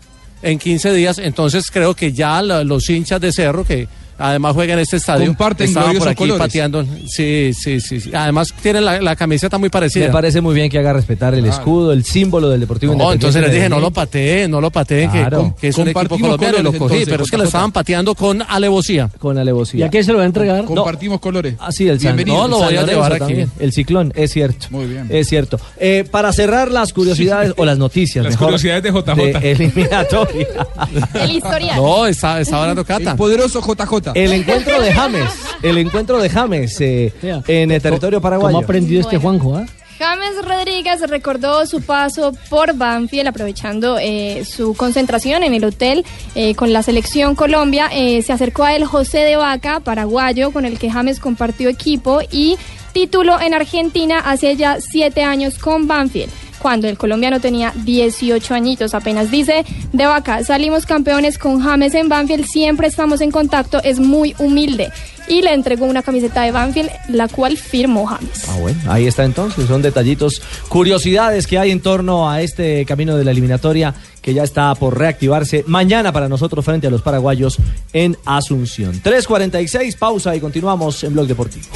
en 0.43 0.59
15 0.59 0.93
días, 0.93 1.18
entonces 1.18 1.64
creo 1.70 1.95
que 1.95 2.12
ya 2.12 2.41
la- 2.43 2.62
los 2.64 2.89
hinchas 2.89 3.20
de 3.20 3.32
Cerro 3.32 3.64
que 3.64 3.89
además 4.18 4.54
juegan 4.54 4.78
en 4.78 4.82
este 4.82 4.96
estadio 4.96 5.26
Comparten 5.26 5.68
estaban 5.68 5.96
por 5.96 6.08
aquí 6.08 6.16
colores. 6.16 6.38
pateando. 6.40 6.84
Sí, 7.06 7.52
sí, 7.54 7.80
sí, 7.80 8.00
sí. 8.00 8.10
Además 8.14 8.52
tienen 8.62 8.84
la, 8.84 9.00
la 9.00 9.16
camiseta 9.16 9.58
muy 9.58 9.68
parecida. 9.68 10.06
Me 10.06 10.12
parece 10.12 10.40
muy 10.40 10.54
bien 10.54 10.68
que 10.70 10.78
haga 10.78 10.92
respetar 10.92 11.34
el 11.34 11.46
escudo, 11.46 11.92
el 11.92 12.04
símbolo 12.04 12.48
del 12.48 12.60
Deportivo 12.60 12.92
No, 12.92 13.12
Independiente. 13.12 13.26
entonces 13.26 13.42
les 13.42 13.52
dije, 13.54 13.68
no 13.68 13.80
lo 13.80 13.90
pateen, 13.90 14.50
no 14.50 14.60
lo 14.60 14.70
pateen, 14.70 15.10
que, 15.10 15.18
Claro. 15.18 15.54
que 15.60 15.68
es 15.68 15.78
un 15.78 15.88
equipo 15.88 16.18
colombiano 16.18 16.58
y 16.58 16.62
lo 16.62 16.72
colores, 16.72 16.78
cogí, 16.78 16.94
entonces, 16.94 17.08
pero 17.08 17.24
es 17.24 17.30
que 17.30 17.36
lo 17.38 17.44
estaban 17.44 17.72
pateando 17.72 18.14
con 18.14 18.42
alevosía. 18.42 19.08
Con 19.18 19.36
¿Y 19.36 19.40
alevosía. 19.40 19.86
a 19.86 19.90
quién 19.90 20.04
se 20.04 20.12
lo 20.12 20.18
va 20.18 20.24
a 20.24 20.26
entregar? 20.26 20.64
Compartimos 20.64 21.20
colores. 21.20 21.54
Ah, 21.58 21.70
sí, 21.72 21.88
el 21.88 21.98
San, 22.00 22.16
Bienvenido. 22.16 22.48
No, 22.48 22.48
lo 22.48 22.68
el 22.68 22.76
San 22.76 22.84
voy 22.84 22.84
a 22.84 22.94
llevar 22.94 23.12
aquí. 23.12 23.18
también, 23.20 23.50
El 23.58 23.72
ciclón, 23.72 24.12
es 24.16 24.32
cierto. 24.32 24.66
Muy 24.70 24.86
bien. 24.86 25.06
Es 25.10 25.28
cierto. 25.28 25.58
Eh, 25.78 26.04
para 26.10 26.32
cerrar 26.32 26.70
las 26.70 26.92
curiosidades 26.92 27.52
o 27.56 27.64
las 27.64 27.78
noticias, 27.78 28.24
Las 28.24 28.34
mejor, 28.34 28.46
curiosidades 28.48 28.82
de 28.82 28.90
JJ. 28.90 29.38
eliminatoria. 29.42 30.46
El 31.14 31.30
historial. 31.32 31.76
No, 31.76 32.06
está, 32.06 32.40
está 32.40 32.60
hablando 32.60 32.80
El 32.82 32.86
Cata. 32.86 33.16
poderoso 33.16 33.60
JJ. 33.60 34.07
El 34.14 34.32
encuentro 34.32 34.80
de 34.80 34.92
James, 34.92 35.30
el 35.62 35.78
encuentro 35.78 36.18
de 36.18 36.28
James 36.28 36.80
eh, 36.80 37.12
en 37.46 37.70
el 37.70 37.82
territorio 37.82 38.20
paraguayo. 38.20 38.48
¿Cómo 38.48 38.59
ha 38.59 38.64
aprendido 38.64 39.00
este. 39.00 39.18
Juanjo? 39.18 39.56
ah? 39.56 39.66
James 39.98 40.36
Rodríguez 40.44 41.00
recordó 41.11 41.66
su 41.66 41.82
paso 41.82 42.32
por 42.48 42.74
Banfield 42.74 43.26
aprovechando 43.26 43.98
eh, 43.98 44.44
su 44.44 44.74
concentración 44.74 45.42
en 45.42 45.54
el 45.54 45.64
hotel 45.64 46.04
eh, 46.36 46.54
con 46.54 46.72
la 46.72 46.84
selección 46.84 47.34
Colombia. 47.34 47.90
Eh, 47.92 48.22
se 48.22 48.32
acercó 48.32 48.62
a 48.62 48.76
él 48.76 48.84
José 48.84 49.18
de 49.18 49.34
Vaca, 49.34 49.80
paraguayo, 49.80 50.52
con 50.52 50.64
el 50.64 50.78
que 50.78 50.88
James 50.88 51.18
compartió 51.18 51.68
equipo 51.68 52.20
y 52.30 52.56
título 52.92 53.40
en 53.40 53.54
Argentina 53.54 54.20
hace 54.20 54.54
ya 54.54 54.78
siete 54.80 55.24
años 55.24 55.59
con 55.59 55.88
Banfield. 55.88 56.30
Cuando 56.59 56.88
el 56.88 56.98
colombiano 56.98 57.40
tenía 57.40 57.72
18 57.74 58.54
añitos 58.54 58.94
apenas 58.94 59.30
dice, 59.30 59.64
de 59.92 60.06
vaca, 60.06 60.42
salimos 60.44 60.86
campeones 60.86 61.38
con 61.38 61.61
James 61.61 61.94
en 61.94 62.09
Banfield, 62.09 62.46
siempre 62.46 62.88
estamos 62.88 63.20
en 63.20 63.30
contacto, 63.30 63.80
es 63.82 63.98
muy 63.98 64.34
humilde. 64.38 64.90
Y 65.28 65.42
le 65.42 65.52
entregó 65.52 65.84
una 65.84 66.02
camiseta 66.02 66.42
de 66.42 66.52
Banfield, 66.52 66.90
la 67.09 67.28
cual 67.28 67.59
firmó 67.59 68.06
James. 68.06 68.44
Ah, 68.48 68.56
bueno, 68.61 68.78
ahí 68.88 69.06
está 69.06 69.24
entonces, 69.24 69.66
son 69.66 69.82
detallitos, 69.82 70.40
curiosidades 70.68 71.46
que 71.46 71.59
hay 71.59 71.70
en 71.70 71.80
torno 71.80 72.30
a 72.30 72.40
este 72.40 72.86
camino 72.86 73.16
de 73.16 73.24
la 73.24 73.32
eliminatoria 73.32 73.94
que 74.22 74.34
ya 74.34 74.42
está 74.42 74.74
por 74.74 74.98
reactivarse 74.98 75.64
mañana 75.66 76.12
para 76.12 76.28
nosotros 76.28 76.64
frente 76.64 76.86
a 76.86 76.90
los 76.90 77.02
paraguayos 77.02 77.59
en 77.92 78.16
Asunción. 78.24 79.00
3.46, 79.02 79.96
pausa 79.96 80.34
y 80.34 80.40
continuamos 80.40 81.04
en 81.04 81.12
Blog 81.12 81.26
Deportivo. 81.26 81.66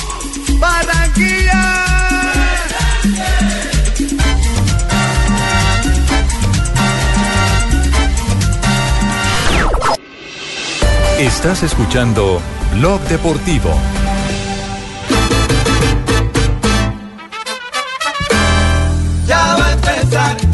Barranquilla. 0.59 1.32
Estás 11.19 11.63
escuchando 11.63 12.41
Blog 12.75 13.01
Deportivo. 13.03 13.71
Ya 19.27 19.57
va 19.57 19.67
a 19.67 19.73
empezar. 19.73 20.52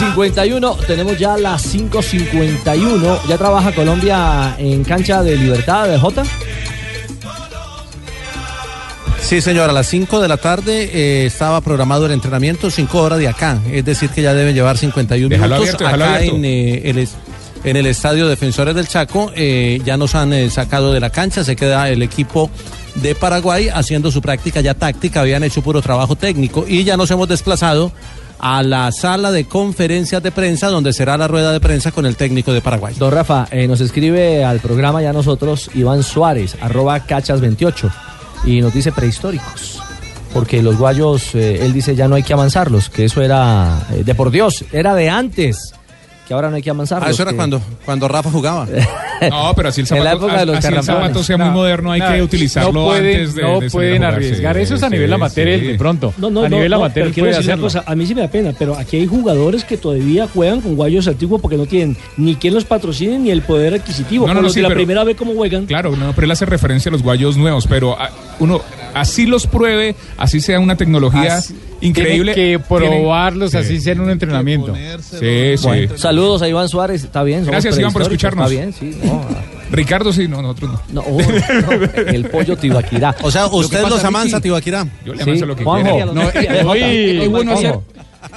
3.51, 0.00 0.86
tenemos 0.86 1.18
ya 1.18 1.38
las 1.38 1.74
5.51. 1.74 3.18
¿Ya 3.28 3.38
trabaja 3.38 3.72
Colombia 3.72 4.54
en 4.58 4.84
cancha 4.84 5.22
de 5.22 5.36
libertad 5.36 5.88
de 5.88 5.98
Jota? 5.98 6.22
Sí, 9.22 9.40
señor, 9.40 9.70
a 9.70 9.72
las 9.72 9.86
5 9.88 10.20
de 10.20 10.28
la 10.28 10.36
tarde 10.36 10.90
eh, 10.92 11.26
estaba 11.26 11.60
programado 11.62 12.06
el 12.06 12.12
entrenamiento, 12.12 12.70
5 12.70 12.98
horas 13.02 13.18
de 13.18 13.26
acá, 13.28 13.58
es 13.72 13.84
decir, 13.84 14.10
que 14.10 14.22
ya 14.22 14.34
deben 14.34 14.54
llevar 14.54 14.76
51 14.78 15.28
Déjalo 15.30 15.54
minutos 15.56 15.74
abierto, 15.80 15.96
acá 16.04 16.14
abierto. 16.16 16.36
en, 16.36 16.44
eh, 16.44 16.82
el, 16.90 17.08
en 17.64 17.76
el 17.76 17.86
estadio 17.86 18.28
Defensores 18.28 18.74
del 18.74 18.86
Chaco. 18.86 19.32
eh, 19.34 19.80
ya 19.84 19.96
nos 19.96 20.14
han 20.14 20.32
eh, 20.32 20.48
sacado 20.50 20.92
de 20.92 21.00
la 21.00 21.10
cancha, 21.10 21.42
se 21.42 21.56
queda 21.56 21.88
el 21.88 22.02
equipo 22.02 22.50
de 22.96 23.14
Paraguay 23.16 23.68
haciendo 23.68 24.12
su 24.12 24.20
práctica 24.22 24.60
ya 24.60 24.74
táctica, 24.74 25.22
habían 25.22 25.42
hecho 25.42 25.60
puro 25.62 25.82
trabajo 25.82 26.14
técnico 26.16 26.64
y 26.68 26.84
ya 26.84 26.96
nos 26.96 27.10
hemos 27.10 27.26
desplazado 27.28 27.90
a 28.38 28.62
la 28.62 28.92
sala 28.92 29.30
de 29.30 29.46
conferencias 29.46 30.22
de 30.22 30.30
prensa 30.32 30.68
donde 30.68 30.92
será 30.92 31.16
la 31.16 31.28
rueda 31.28 31.52
de 31.52 31.60
prensa 31.60 31.92
con 31.92 32.06
el 32.06 32.16
técnico 32.16 32.52
de 32.52 32.60
Paraguay. 32.60 32.94
Don 32.98 33.12
Rafa, 33.12 33.46
eh, 33.50 33.66
nos 33.66 33.80
escribe 33.80 34.44
al 34.44 34.60
programa 34.60 35.02
ya 35.02 35.12
nosotros 35.12 35.70
Iván 35.74 36.02
Suárez, 36.02 36.56
arroba 36.60 37.06
cachas28, 37.06 37.90
y 38.44 38.60
nos 38.60 38.72
dice 38.74 38.92
prehistóricos. 38.92 39.80
Porque 40.32 40.62
los 40.62 40.76
guayos, 40.76 41.34
eh, 41.34 41.64
él 41.64 41.72
dice 41.72 41.96
ya 41.96 42.08
no 42.08 42.14
hay 42.14 42.22
que 42.22 42.32
avanzarlos, 42.32 42.90
que 42.90 43.06
eso 43.06 43.22
era 43.22 43.86
eh, 43.92 44.04
de 44.04 44.14
por 44.14 44.30
Dios, 44.30 44.64
era 44.72 44.94
de 44.94 45.08
antes, 45.08 45.72
que 46.26 46.34
ahora 46.34 46.50
no 46.50 46.56
hay 46.56 46.62
que 46.62 46.70
avanzarlos. 46.70 47.08
Ah, 47.08 47.10
eso 47.12 47.22
era 47.22 47.30
que- 47.32 47.36
cuando, 47.36 47.60
cuando 47.84 48.08
Rafa 48.08 48.30
jugaba. 48.30 48.66
No, 49.30 49.54
pero 49.56 49.70
así 49.70 49.80
el 49.80 49.86
En 49.90 50.04
la 50.04 50.10
zapato, 50.10 50.26
época 50.26 50.40
de 50.40 50.46
los 50.46 50.56
así 50.58 50.66
el 50.74 50.82
zapato 50.82 51.24
sea 51.24 51.38
muy 51.38 51.46
No, 51.46 51.52
moderno, 51.54 51.90
hay 51.90 52.00
no, 52.00 52.12
que 52.12 52.22
utilizarlo 52.22 52.70
no 52.70 52.84
pueden, 52.88 53.20
antes 53.20 53.34
de 53.34 53.42
no 53.42 53.48
de 53.48 53.54
salir 53.54 53.66
a 53.66 53.72
pueden 53.72 54.04
arriesgar. 54.04 54.56
sí, 54.56 54.62
Eso 54.62 54.74
es 54.74 54.82
a 54.82 54.86
sí, 54.88 54.92
nivel 54.92 55.12
amateur 55.14 55.58
sí. 55.58 55.66
de 55.68 55.74
pronto. 55.78 56.12
No, 56.18 56.28
no, 56.28 56.40
a 56.44 56.48
no, 56.50 56.56
nivel 56.56 56.70
no, 56.70 56.76
amateur 56.76 57.04
puede 57.14 57.14
decir 57.14 57.22
una 57.24 57.38
hacerlo. 57.40 57.62
cosa, 57.64 57.84
a 57.86 57.94
mí 57.96 58.04
sí 58.04 58.14
me 58.14 58.20
da 58.20 58.28
pena, 58.28 58.52
pero 58.58 58.76
aquí 58.76 58.98
hay 58.98 59.06
jugadores 59.06 59.64
que 59.64 59.78
todavía 59.78 60.28
juegan 60.28 60.60
con 60.60 60.76
guayos 60.76 61.08
antiguos 61.08 61.40
porque 61.40 61.56
no 61.56 61.64
tienen 61.64 61.96
ni 62.18 62.34
quien 62.36 62.52
los 62.52 62.66
patrocine 62.66 63.18
ni 63.18 63.30
el 63.30 63.40
poder 63.40 63.72
adquisitivo. 63.72 64.26
No, 64.26 64.34
no, 64.34 64.42
los 64.42 64.52
sí, 64.52 64.58
de 64.58 64.64
la 64.64 64.68
pero- 64.68 64.80
primera 64.80 65.02
vez 65.02 65.16
cómo 65.16 65.32
juegan. 65.34 65.64
Claro, 65.64 65.96
no, 65.96 66.12
pero 66.12 66.26
él 66.26 66.30
hace 66.30 66.44
referencia 66.44 66.90
a 66.90 66.92
los 66.92 67.02
guayos 67.02 67.38
nuevos, 67.38 67.66
pero 67.66 67.96
ah, 67.98 68.10
uno 68.38 68.60
así 68.92 69.24
los 69.24 69.46
pruebe, 69.46 69.96
así 70.18 70.40
sea 70.42 70.60
una 70.60 70.76
tecnología 70.76 71.36
Así- 71.36 71.54
increíble. 71.80 72.34
Tienen 72.34 72.58
que 72.60 72.64
probarlos 72.66 73.50
sí. 73.52 73.56
así 73.58 73.80
sea 73.80 73.92
en 73.92 74.00
un 74.00 74.10
entrenamiento. 74.10 74.74
Sí, 75.00 75.56
sí. 75.56 75.66
Bueno, 75.66 75.98
saludos 75.98 76.42
a 76.42 76.48
Iván 76.48 76.68
Suárez, 76.68 77.04
está 77.04 77.22
bien. 77.22 77.44
Gracias, 77.44 77.78
Iván, 77.78 77.92
por 77.92 78.02
escucharnos. 78.02 78.50
Está 78.50 78.60
bien, 78.60 78.72
sí. 78.72 78.98
no, 79.04 79.24
Ricardo 79.70 80.12
sí, 80.12 80.28
no, 80.28 80.42
nosotros 80.42 80.70
no. 80.92 81.02
no, 81.02 81.08
oh, 81.08 81.18
no, 81.20 82.00
el 82.10 82.28
pollo 82.30 82.56
tibaquirá. 82.56 83.14
O 83.22 83.30
sea, 83.30 83.46
usted 83.46 83.82
los 83.88 84.02
amansa, 84.04 84.36
Ricky, 84.36 84.44
Tibaquirá. 84.44 84.86
Yo 85.04 85.12
le 85.12 85.18
Sí, 85.24 85.30
avanzo 85.30 85.46
lo 85.46 85.56
que 85.56 85.64
Juanjo. 85.64 85.90
quiera. 85.96 86.12
No, 86.12 86.22
es, 86.22 86.64
Uy, 86.64 87.20
es 87.22 87.28
bueno 87.30 87.52
hacer, 87.52 87.74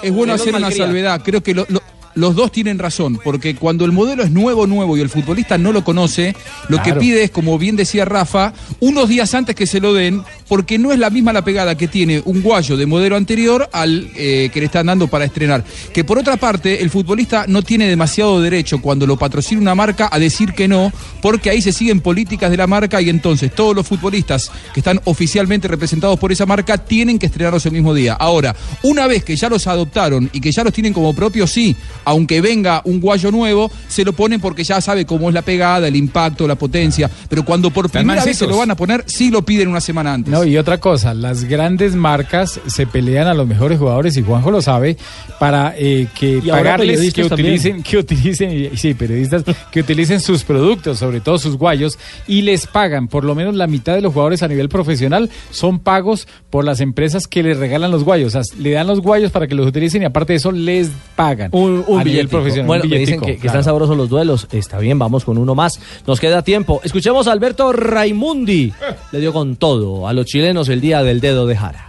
es 0.02 0.12
bueno 0.14 0.36
una 0.58 0.72
salvedad. 0.72 1.22
Creo 1.24 1.42
que 1.44 1.54
lo- 1.54 1.66
lo- 1.70 1.82
los 2.16 2.36
dos 2.36 2.52
tienen 2.52 2.80
razón, 2.80 3.20
porque 3.24 3.56
cuando 3.56 3.86
el 3.86 3.92
modelo 3.94 4.24
es 4.24 4.32
nuevo, 4.32 4.68
nuevo 4.68 4.98
y 4.98 5.02
el 5.02 5.10
futbolista 5.10 5.58
no 5.58 5.72
lo 5.72 5.84
conoce, 5.86 6.36
lo 6.68 6.82
que 6.82 6.94
pide 6.94 7.24
es, 7.24 7.32
como 7.32 7.58
bien 7.58 7.76
decía 7.78 8.04
Rafa, 8.04 8.52
unos 8.82 9.08
días 9.08 9.34
antes 9.36 9.56
que 9.56 9.66
se 9.68 9.80
lo 9.80 9.94
den, 9.94 10.24
porque 10.50 10.80
no 10.80 10.92
es 10.92 11.00
la 11.00 11.10
misma 11.10 11.32
la 11.32 11.44
pegada 11.44 11.78
que 11.78 11.88
tiene 11.88 12.22
un 12.26 12.42
guayo 12.42 12.76
de 12.76 12.86
modelo 12.86 13.16
anterior 13.16 13.70
al 13.72 14.10
eh, 14.16 14.50
que 14.52 14.60
le 14.60 14.66
están 14.66 14.88
dando 14.88 15.08
para 15.08 15.24
estrenar. 15.24 15.64
Que 15.94 16.04
por 16.04 16.18
otra 16.18 16.36
parte, 16.36 16.82
el 16.82 16.90
futbolista 16.90 17.46
no 17.48 17.62
tiene 17.62 17.88
demasiado 17.88 18.42
derecho 18.42 18.82
cuando 18.82 19.06
lo 19.06 19.16
patrocina 19.16 19.62
una 19.62 19.76
marca 19.76 20.10
a 20.12 20.20
decir 20.20 20.54
que 20.54 20.68
no, 20.68 20.92
porque 21.22 21.52
ahí 21.52 21.62
se 21.62 21.72
siguen 21.72 22.02
políticas 22.02 22.50
de 22.50 22.58
la 22.58 22.68
marca 22.68 23.00
y 23.00 23.10
entonces 23.10 23.54
todos 23.54 23.76
los 23.76 23.88
futbolistas 23.88 24.52
que 24.74 24.80
están 24.80 25.00
oficialmente 25.06 25.68
representados 25.68 26.18
por 26.18 26.32
esa 26.32 26.48
marca 26.48 26.78
tienen 26.78 27.20
que 27.20 27.28
estrenarlos 27.28 27.66
el 27.68 27.74
mismo 27.74 27.94
día. 27.94 28.14
Ahora, 28.14 28.56
una 28.82 29.06
vez 29.06 29.24
que 29.24 29.36
ya 29.36 29.50
los 29.50 29.68
adoptaron 29.68 30.30
y 30.34 30.42
que 30.42 30.52
ya 30.52 30.64
los 30.64 30.74
tienen 30.74 30.94
como 30.94 31.14
propios, 31.14 31.52
sí, 31.52 31.76
aunque 32.06 32.42
venga 32.42 32.82
un 32.86 33.00
guayo 33.00 33.32
nuevo, 33.32 33.72
se 33.88 34.04
lo 34.04 34.14
ponen 34.14 34.42
porque 34.42 34.64
ya 34.64 34.82
sabe 34.82 35.06
cómo 35.06 35.30
es 35.30 35.36
la 35.36 35.44
pegada, 35.44 35.88
el 35.88 35.96
impacto, 35.96 36.48
la 36.48 36.56
potencia. 36.56 37.10
Pero 37.30 37.46
cuando 37.46 37.70
por 37.70 37.90
primera 37.90 38.26
vez 38.26 38.38
se 38.38 38.48
lo 38.48 38.58
van 38.58 38.72
a 38.72 38.76
poner, 38.76 39.04
sí 39.06 39.30
lo 39.30 39.44
piden 39.44 39.68
una 39.68 39.82
semana 39.82 40.14
antes. 40.14 40.32
No, 40.32 40.39
y 40.46 40.58
otra 40.58 40.80
cosa, 40.80 41.14
las 41.14 41.44
grandes 41.46 41.96
marcas 41.96 42.60
se 42.68 42.86
pelean 42.88 43.28
a 43.28 43.34
los 43.34 43.48
mejores 43.48 43.80
jugadores, 43.80 44.18
y 44.18 44.22
Juanjo 44.24 44.52
lo 44.52 44.62
sabe, 44.62 44.98
para 45.40 45.74
eh, 45.78 46.08
que 46.18 46.38
Y 46.44 46.50
pagarles 46.50 47.14
que 47.14 47.24
utilicen, 47.24 47.84
que 47.84 47.98
utilicen, 47.98 48.78
sí, 48.78 48.94
periodistas, 48.94 49.44
que 49.72 49.80
utilicen 49.82 50.20
sus 50.20 50.44
productos, 50.44 51.00
sobre 51.00 51.22
todo 51.22 51.38
sus 51.38 51.58
guayos, 51.58 51.98
y 52.28 52.42
les 52.42 52.68
pagan, 52.68 53.08
por 53.08 53.24
lo 53.24 53.36
menos 53.36 53.56
la 53.56 53.68
mitad 53.68 53.96
de 53.96 54.02
los 54.02 54.14
jugadores 54.14 54.44
a 54.44 54.48
nivel 54.48 54.70
profesional 54.70 55.30
son 55.52 55.80
pagos 55.80 56.28
por 56.50 56.66
las 56.66 56.82
empresas 56.82 57.28
que 57.28 57.44
les 57.44 57.58
regalan 57.58 57.92
los 57.92 58.04
guayos. 58.04 58.36
O 58.36 58.42
sea, 58.42 58.56
le 58.60 58.72
dan 58.72 58.88
los 58.88 59.02
guayos 59.02 59.32
para 59.32 59.48
que 59.48 59.56
los 59.56 59.68
utilicen 59.68 60.02
y 60.02 60.06
aparte 60.06 60.34
de 60.34 60.38
eso 60.38 60.52
les 60.52 60.90
pagan 61.16 61.50
Un, 61.54 61.84
un 61.88 62.00
a 62.00 62.04
nivel 62.04 62.28
billetico. 62.28 62.30
profesional. 62.32 62.68
Bueno, 62.68 62.84
un 62.86 62.90
me 62.90 62.98
dicen 62.98 63.20
que, 63.20 63.26
que 63.34 63.36
claro. 63.36 63.48
están 63.48 63.64
sabrosos 63.64 63.98
los 63.98 64.10
duelos. 64.10 64.48
Está 64.52 64.80
bien, 64.80 64.98
vamos 65.00 65.26
con 65.26 65.38
uno 65.38 65.56
más. 65.56 65.80
Nos 66.08 66.20
queda 66.20 66.42
tiempo. 66.42 66.82
Escuchemos 66.84 67.28
a 67.28 67.32
Alberto 67.32 67.72
Raimundi. 67.74 68.74
Le 69.12 69.20
dio 69.20 69.34
con 69.34 69.56
todo 69.56 70.08
a 70.08 70.14
los 70.14 70.26
chilenos 70.30 70.70
el 70.70 70.80
día 70.80 71.02
del 71.02 71.22
dedo 71.22 71.48
de 71.48 71.58
Jara. 71.58 71.88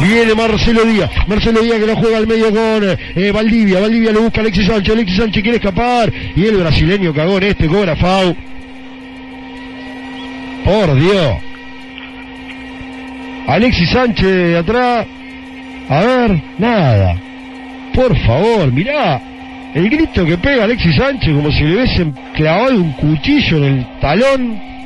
Viene 0.00 0.34
Marcelo 0.34 0.84
Díaz, 0.86 1.10
Marcelo 1.26 1.60
Díaz 1.60 1.80
que 1.80 1.86
lo 1.86 1.96
juega 1.96 2.16
al 2.16 2.26
medio 2.26 2.50
con 2.50 2.98
eh, 3.14 3.30
Valdivia, 3.30 3.80
Valdivia 3.80 4.12
lo 4.12 4.22
busca 4.22 4.40
Alexis 4.40 4.66
Sánchez, 4.66 4.94
Alexis 4.94 5.16
Sánchez 5.18 5.42
quiere 5.42 5.58
escapar 5.58 6.10
y 6.34 6.46
el 6.46 6.56
brasileño 6.56 7.12
cagó 7.12 7.36
en 7.36 7.42
este, 7.42 7.66
cobra 7.66 7.94
Fau. 7.96 8.34
Por 10.64 10.94
Dios. 10.94 11.36
Alexis 13.48 13.90
Sánchez 13.90 14.56
atrás. 14.56 15.06
A 15.90 16.00
ver, 16.00 16.42
nada. 16.56 17.20
Por 17.94 18.16
favor, 18.20 18.72
mirá. 18.72 19.20
El 19.74 19.90
grito 19.90 20.24
que 20.24 20.38
pega 20.38 20.64
Alexis 20.64 20.96
Sánchez 20.96 21.34
como 21.34 21.52
si 21.52 21.64
le 21.64 21.76
hubiesen 21.76 22.14
clavado 22.34 22.76
un 22.76 22.92
cuchillo 22.92 23.58
en 23.58 23.64
el 23.64 23.86
talón. 24.00 24.77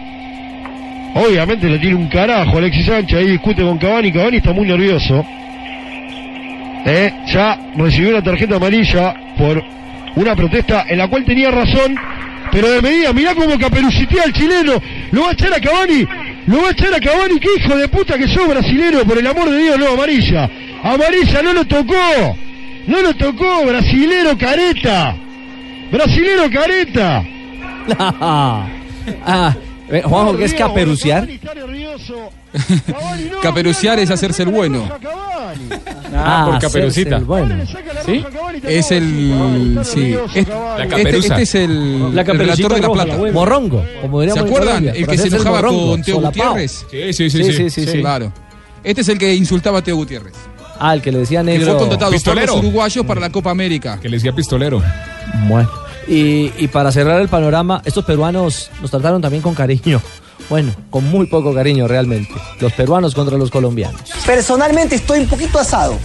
Obviamente 1.14 1.68
le 1.68 1.78
tiene 1.78 1.96
un 1.96 2.08
carajo 2.08 2.58
Alexis 2.58 2.86
Sánchez, 2.86 3.18
ahí 3.18 3.26
discute 3.26 3.62
con 3.62 3.78
Cavani, 3.78 4.12
Cavani 4.12 4.38
está 4.38 4.52
muy 4.52 4.66
nervioso. 4.66 5.24
Eh, 6.84 7.12
ya 7.26 7.58
recibió 7.76 8.10
una 8.10 8.22
tarjeta 8.22 8.56
amarilla 8.56 9.14
por 9.36 9.62
una 10.16 10.34
protesta 10.34 10.86
en 10.88 10.98
la 10.98 11.08
cual 11.08 11.24
tenía 11.24 11.50
razón, 11.50 11.94
pero 12.50 12.70
de 12.70 12.82
medida, 12.82 13.12
mirá 13.12 13.34
cómo 13.34 13.58
caperucitea 13.58 14.24
al 14.24 14.32
chileno, 14.32 14.72
lo 15.10 15.22
va 15.22 15.28
a 15.28 15.32
echar 15.32 15.52
a 15.52 15.60
Cavani, 15.60 16.06
lo 16.46 16.62
va 16.62 16.68
a 16.68 16.70
echar 16.72 16.94
a 16.94 17.00
Cavani, 17.00 17.38
qué 17.38 17.48
hijo 17.58 17.76
de 17.76 17.88
puta 17.88 18.16
que 18.16 18.28
sos 18.28 18.48
brasilero, 18.48 19.04
por 19.04 19.18
el 19.18 19.26
amor 19.26 19.50
de 19.50 19.58
Dios, 19.58 19.78
no, 19.78 19.88
amarilla, 19.88 20.50
amarilla, 20.82 21.42
no 21.42 21.52
lo 21.52 21.64
tocó, 21.66 22.36
no 22.86 23.02
lo 23.02 23.14
tocó, 23.14 23.66
brasilero 23.66 24.36
careta, 24.38 25.14
brasilero 25.90 26.50
careta. 26.50 27.24
ah, 27.98 29.54
eh, 29.92 30.02
Juanjo, 30.04 30.36
¿qué 30.36 30.44
es 30.44 30.54
caperuciar? 30.54 31.28
Caperuciar 33.42 33.98
es 33.98 34.10
hacerse 34.10 34.42
el 34.42 34.50
bueno. 34.50 34.88
Ah, 36.14 36.48
por 36.50 36.60
caperucita. 36.60 37.18
Bueno. 37.18 37.64
¿Sí? 38.04 38.24
Es 38.62 38.90
el. 38.90 39.78
Sí. 39.84 40.14
La 40.34 40.84
este, 40.84 41.18
este 41.18 41.42
es 41.42 41.54
el, 41.54 42.14
La 42.14 42.22
el 42.22 42.38
relator 42.38 42.74
de 42.74 42.80
la 42.80 42.90
plata. 42.90 43.18
Morrongo, 43.32 43.84
como 44.00 44.22
¿Se 44.22 44.38
acuerdan? 44.38 44.88
El 44.88 45.06
que 45.06 45.18
se 45.18 45.28
enojaba 45.28 45.56
morrongo, 45.56 45.90
con 45.90 46.02
Teo 46.02 46.16
solapao. 46.16 46.48
Gutiérrez. 46.50 46.86
Sí, 46.90 47.12
sí, 47.12 47.30
sí, 47.30 47.52
sí, 47.52 47.70
sí, 47.70 47.86
sí. 47.86 48.00
Claro. 48.00 48.32
Este 48.84 49.02
es 49.02 49.08
el 49.08 49.18
que 49.18 49.34
insultaba 49.34 49.78
a 49.78 49.82
Teo 49.82 49.96
Gutiérrez. 49.96 50.34
Ah, 50.78 50.94
el 50.94 51.02
que 51.02 51.12
le 51.12 51.18
decía 51.18 51.40
Que 51.40 51.44
negro. 51.44 51.66
fue 51.78 51.78
contratado 51.78 52.12
por 52.12 52.36
los 52.36 52.56
uruguayos 52.56 53.06
para 53.06 53.20
la 53.20 53.30
Copa 53.30 53.50
América. 53.50 53.98
Que 54.00 54.08
le 54.08 54.16
decía 54.16 54.32
pistolero. 54.32 54.82
Bueno. 55.48 55.81
Y, 56.06 56.68
para 56.68 56.90
cerrar 56.92 57.20
el 57.20 57.28
panorama, 57.28 57.82
estos 57.84 58.04
peruanos 58.04 58.70
nos 58.80 58.90
trataron 58.90 59.22
también 59.22 59.42
con 59.42 59.54
cariño. 59.54 60.00
Bueno, 60.48 60.72
con 60.90 61.04
muy 61.04 61.26
poco 61.26 61.54
cariño 61.54 61.86
realmente. 61.86 62.32
Los 62.60 62.72
peruanos 62.72 63.14
contra 63.14 63.38
los 63.38 63.50
colombianos. 63.50 64.00
Personalmente 64.26 64.96
estoy 64.96 65.20
un 65.20 65.28
poquito 65.28 65.58
asado. 65.58 65.98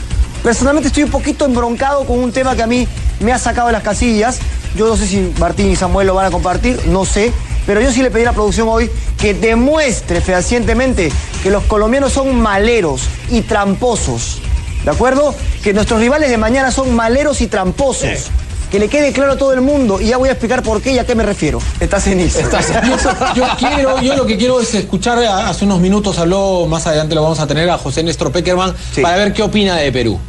Personalmente 0.43 0.87
estoy 0.87 1.03
un 1.03 1.11
poquito 1.11 1.45
embroncado 1.45 2.05
con 2.05 2.19
un 2.19 2.31
tema 2.31 2.55
que 2.55 2.63
a 2.63 2.67
mí 2.67 2.87
me 3.19 3.33
ha 3.33 3.39
sacado 3.39 3.67
de 3.67 3.73
las 3.73 3.83
casillas. 3.83 4.39
Yo 4.75 4.87
no 4.87 4.95
sé 4.95 5.07
si 5.07 5.33
Martín 5.39 5.71
y 5.71 5.75
Samuel 5.75 6.07
lo 6.07 6.13
van 6.13 6.27
a 6.27 6.31
compartir, 6.31 6.79
no 6.87 7.03
sé. 7.03 7.33
Pero 7.65 7.81
yo 7.81 7.91
sí 7.91 8.01
le 8.01 8.11
pedí 8.11 8.21
a 8.21 8.27
la 8.27 8.33
producción 8.33 8.69
hoy 8.69 8.89
que 9.19 9.33
demuestre 9.33 10.21
fehacientemente 10.21 11.11
que 11.43 11.49
los 11.49 11.63
colombianos 11.63 12.13
son 12.13 12.39
maleros 12.39 13.01
y 13.29 13.41
tramposos. 13.41 14.39
¿De 14.85 14.91
acuerdo? 14.91 15.35
Que 15.63 15.73
nuestros 15.73 15.99
rivales 15.99 16.29
de 16.29 16.37
mañana 16.37 16.71
son 16.71 16.95
maleros 16.95 17.41
y 17.41 17.47
tramposos. 17.47 18.29
Que 18.71 18.79
le 18.79 18.89
quede 18.89 19.13
claro 19.13 19.31
a 19.33 19.37
todo 19.37 19.53
el 19.53 19.61
mundo 19.61 20.01
y 20.01 20.07
ya 20.07 20.17
voy 20.17 20.27
a 20.27 20.33
explicar 20.33 20.61
por 20.61 20.81
qué 20.81 20.91
y 20.91 20.99
a 20.99 21.05
qué 21.05 21.15
me 21.15 21.23
refiero. 21.23 21.59
Estás 21.79 22.05
en 22.07 22.19
eso. 22.19 22.39
Estás- 22.39 22.67
yo, 22.85 22.97
yo 23.35 23.45
quiero, 23.57 24.01
yo 24.01 24.15
lo 24.15 24.25
que 24.25 24.37
quiero 24.37 24.59
es 24.59 24.73
escuchar, 24.75 25.19
hace 25.19 25.63
unos 25.65 25.79
minutos 25.79 26.17
habló, 26.19 26.65
más 26.67 26.85
adelante 26.85 27.15
lo 27.15 27.21
vamos 27.23 27.39
a 27.39 27.47
tener 27.47 27.69
a 27.69 27.77
José 27.77 28.03
Néstor 28.03 28.31
Peckerman, 28.31 28.73
para 29.01 29.15
ver 29.17 29.33
qué 29.33 29.41
opina 29.43 29.75
de 29.77 29.91
Perú. 29.91 30.19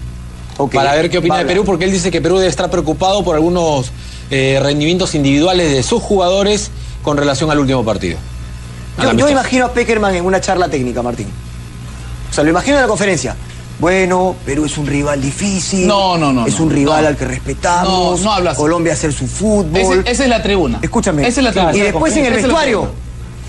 Para 0.73 0.95
ver 0.95 1.11
qué 1.11 1.19
opina 1.19 1.39
de 1.39 1.45
Perú, 1.47 1.65
porque 1.65 1.85
él 1.85 1.93
dice 1.93 2.11
que 2.13 2.21
Perú 2.21 2.37
debe 2.37 2.49
estar 2.49 2.71
preocupado 2.71 3.25
por 3.25 3.35
algunos 3.35 3.91
eh, 4.31 4.59
rendimientos 4.63 5.15
individuales 5.15 5.73
de 5.73 5.83
sus 5.83 6.01
jugadores 6.03 6.71
con 7.03 7.17
relación 7.17 7.51
al 7.51 7.59
último 7.59 7.85
partido. 7.85 8.19
Yo, 9.03 9.13
yo 9.15 9.29
imagino 9.29 9.67
a 9.67 9.73
Peckerman 9.73 10.15
en 10.15 10.25
una 10.25 10.41
charla 10.41 10.69
técnica, 10.69 11.03
Martín. 11.03 11.29
O 12.31 12.35
sea, 12.35 12.45
lo 12.45 12.51
imagino 12.51 12.77
en 12.77 12.83
la 12.83 12.89
conferencia. 12.89 13.37
Bueno, 13.79 14.35
Perú 14.45 14.65
es 14.65 14.77
un 14.77 14.87
rival 14.87 15.21
difícil. 15.21 15.87
No, 15.87 16.19
no, 16.19 16.33
no, 16.33 16.47
Es 16.47 16.59
no, 16.59 16.65
un 16.67 16.71
rival 16.73 17.03
no. 17.03 17.09
al 17.09 17.17
que 17.17 17.25
respetamos. 17.25 18.19
No, 18.21 18.25
no 18.25 18.33
hablas. 18.33 18.57
Colombia 18.57 18.93
hacer 18.95 19.13
su 19.13 19.27
fútbol. 19.29 19.77
Ese- 20.01 20.11
esa 20.11 20.23
es 20.25 20.29
la 20.29 20.43
tribuna. 20.43 20.81
Escúchame. 20.83 21.27
Esa 21.27 21.41
es 21.41 21.45
la 21.45 21.53
tribuna. 21.53 21.77
Y 21.77 21.81
después 21.81 22.17
en 22.17 22.25
el 22.27 22.33
vestuario, 22.35 22.89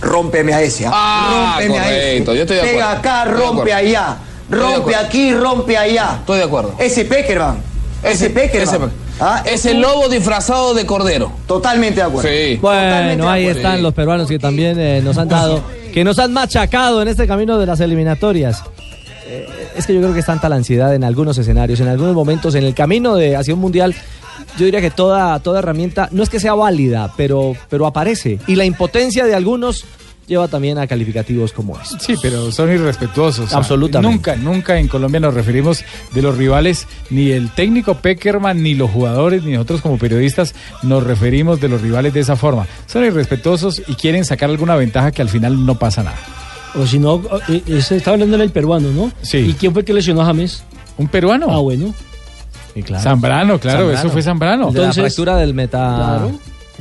rómpeme 0.02 0.54
a 0.54 0.62
ese. 0.62 0.86
¿ah? 0.86 0.92
Ah, 0.94 1.56
rómpeme 1.58 1.80
a 1.80 1.90
ese. 2.14 2.26
yo 2.26 2.34
estoy 2.34 2.56
de 2.58 2.62
Pega 2.62 2.92
acuerdo. 2.92 3.00
acá, 3.00 3.26
rompe 3.26 3.74
allá. 3.74 4.18
Rompe 4.52 4.96
aquí, 4.96 5.34
rompe 5.34 5.78
allá. 5.78 6.18
Estoy 6.20 6.38
de 6.40 6.44
acuerdo. 6.44 6.76
Ese 6.80 7.06
Peckerman. 7.06 7.58
Ese, 8.04 8.30
Peckerman. 8.30 8.76
ese- 8.76 8.90
¿ah? 9.20 9.44
Es 9.46 9.66
el 9.66 9.82
lobo 9.82 10.10
disfrazado 10.10 10.74
de 10.76 10.86
cordero. 10.86 11.32
Totalmente 11.48 11.98
de 12.02 12.06
acuerdo. 12.08 12.30
Sí. 12.30 12.58
Bueno, 12.62 13.30
ahí 13.30 13.44
acuerdo. 13.44 13.58
están 13.60 13.76
Sí. 13.78 13.82
los 13.84 13.94
peruanos 13.96 14.28
que 14.28 14.38
también 14.40 14.80
eh, 14.80 15.02
nos 15.04 15.18
han 15.18 15.28
dado, 15.28 15.62
que 15.94 16.04
nos 16.04 16.18
han 16.20 16.32
machacado 16.34 17.02
en 17.02 17.08
este 17.10 17.28
camino 17.28 17.58
de 17.58 17.66
las 17.66 17.80
eliminatorias. 17.80 18.64
Eh, 19.28 19.59
es 19.80 19.88
que 19.88 19.94
yo 19.94 20.02
creo 20.02 20.14
que 20.14 20.20
es 20.20 20.26
tanta 20.26 20.50
la 20.50 20.58
ansiedad 20.58 20.94
en 20.94 21.04
algunos 21.04 21.38
escenarios, 21.38 21.80
en 21.80 21.88
algunos 21.88 22.14
momentos, 22.14 22.54
en 22.56 22.64
el 22.64 22.74
camino 22.74 23.16
de 23.16 23.36
hacia 23.36 23.54
un 23.54 23.62
mundial. 23.62 23.96
Yo 24.58 24.66
diría 24.66 24.82
que 24.82 24.92
toda, 24.92 25.40
toda 25.40 25.60
herramienta 25.60 26.10
no 26.12 26.22
es 26.22 26.30
que 26.30 26.40
sea 26.40 26.54
válida, 26.54 27.14
pero, 27.16 27.54
pero 27.70 27.86
aparece. 27.88 28.40
Y 28.48 28.56
la 28.56 28.66
impotencia 28.66 29.26
de 29.26 29.36
algunos 29.36 29.86
lleva 30.28 30.48
también 30.48 30.78
a 30.78 30.86
calificativos 30.86 31.54
como 31.54 31.80
este. 31.80 32.00
Sí, 32.00 32.16
pero 32.22 32.52
son 32.52 32.72
irrespetuosos. 32.72 33.54
Absolutamente. 33.54 34.16
Nunca, 34.16 34.36
nunca 34.36 34.80
en 34.80 34.88
Colombia 34.88 35.20
nos 35.20 35.34
referimos 35.34 35.84
de 36.14 36.22
los 36.22 36.38
rivales, 36.38 36.88
ni 37.10 37.32
el 37.32 37.50
técnico 37.50 37.96
Peckerman, 37.96 38.62
ni 38.62 38.76
los 38.76 38.92
jugadores, 38.92 39.44
ni 39.44 39.54
nosotros 39.54 39.82
como 39.82 39.98
periodistas 39.98 40.54
nos 40.84 41.04
referimos 41.04 41.60
de 41.60 41.70
los 41.70 41.82
rivales 41.82 42.14
de 42.14 42.20
esa 42.20 42.36
forma. 42.36 42.68
Son 42.86 43.04
irrespetuosos 43.04 43.82
y 43.88 43.96
quieren 43.96 44.24
sacar 44.24 44.50
alguna 44.50 44.76
ventaja 44.76 45.12
que 45.12 45.22
al 45.22 45.30
final 45.30 45.66
no 45.66 45.80
pasa 45.80 46.04
nada. 46.04 46.39
O 46.76 46.86
si 46.86 47.00
no, 47.00 47.22
eh, 47.50 47.62
ese 47.68 47.98
estaba 47.98 48.14
hablando 48.16 48.38
del 48.38 48.52
peruano, 48.52 48.90
¿no? 48.92 49.12
Sí. 49.22 49.38
¿Y 49.38 49.54
quién 49.54 49.74
fue 49.74 49.82
el 49.82 49.86
que 49.86 49.94
lesionó 49.94 50.22
a 50.22 50.26
James? 50.26 50.64
¿Un 50.98 51.08
peruano? 51.08 51.48
Ah, 51.50 51.60
bueno. 51.60 51.94
Zambrano, 53.00 53.60
claro, 53.60 53.92
eso 53.92 54.10
fue 54.10 54.22
Zambrano. 54.22 54.72
De 54.72 54.82
la 54.82 54.94
fractura 54.94 55.36
del 55.38 55.54
meta. 55.54 55.96
Claro. 55.96 56.32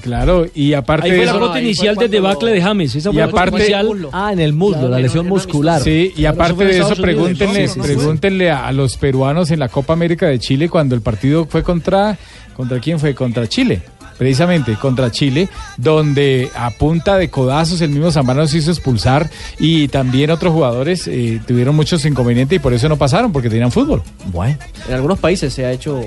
Claro, 0.00 0.46
y 0.54 0.74
aparte 0.74 1.06
Ahí 1.06 1.10
fue 1.10 1.20
de 1.20 1.26
la 1.26 1.32
eso- 1.32 1.58
inicial 1.58 1.96
del 1.96 2.08
debacle 2.10 2.52
de 2.52 2.62
James. 2.62 2.94
Esa 2.94 3.10
Y 3.10 3.12
fue 3.14 3.20
la 3.22 3.24
aparte-. 3.28 3.74
Ah, 4.12 4.32
en 4.32 4.38
el 4.38 4.52
muslo, 4.52 4.88
la 4.88 5.00
lesión 5.00 5.26
muscular. 5.26 5.82
Sí, 5.82 6.12
y 6.14 6.20
Claro, 6.20 6.34
aparte 6.36 6.64
de 6.66 6.78
eso, 6.78 6.94
pregúntenle, 6.94 7.66
Sí, 7.66 7.74
sí, 7.74 7.80
sí. 7.80 7.80
pregúntenle 7.80 8.50
a, 8.52 8.68
a 8.68 8.72
los 8.72 8.96
peruanos 8.96 9.50
en 9.50 9.58
la 9.58 9.68
Copa 9.68 9.92
América 9.94 10.26
de 10.26 10.38
Chile 10.38 10.68
cuando 10.68 10.94
el 10.94 11.00
partido 11.00 11.46
fue 11.46 11.64
contra, 11.64 12.16
¿contra 12.56 12.78
quién 12.78 13.00
fue? 13.00 13.12
Contra 13.16 13.48
Chile. 13.48 13.82
Precisamente 14.18 14.74
contra 14.74 15.10
Chile, 15.10 15.48
donde 15.76 16.50
a 16.56 16.70
punta 16.70 17.16
de 17.16 17.30
codazos 17.30 17.80
el 17.80 17.90
mismo 17.90 18.10
Zambrano 18.10 18.46
se 18.46 18.58
hizo 18.58 18.70
expulsar 18.70 19.30
y 19.58 19.88
también 19.88 20.30
otros 20.30 20.52
jugadores 20.52 21.06
eh, 21.06 21.40
tuvieron 21.46 21.76
muchos 21.76 22.04
inconvenientes 22.04 22.56
y 22.56 22.58
por 22.58 22.72
eso 22.72 22.88
no 22.88 22.96
pasaron, 22.96 23.32
porque 23.32 23.48
tenían 23.48 23.70
fútbol. 23.70 24.02
Bueno. 24.26 24.58
En 24.88 24.94
algunos 24.94 25.18
países 25.18 25.54
se 25.54 25.64
ha 25.64 25.72
hecho, 25.72 26.00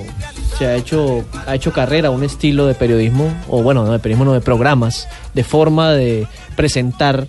se 0.57 0.65
ha 0.65 0.75
hecho, 0.75 1.23
ha 1.47 1.55
hecho 1.55 1.71
carrera 1.71 2.09
un 2.09 2.23
estilo 2.23 2.67
de 2.67 2.75
periodismo, 2.75 3.33
o 3.47 3.63
bueno, 3.63 3.85
no 3.85 3.91
de 3.93 3.99
periodismo, 3.99 4.25
no 4.25 4.33
de 4.33 4.41
programas, 4.41 5.07
de 5.33 5.43
forma 5.43 5.91
de 5.91 6.27
presentar 6.55 7.27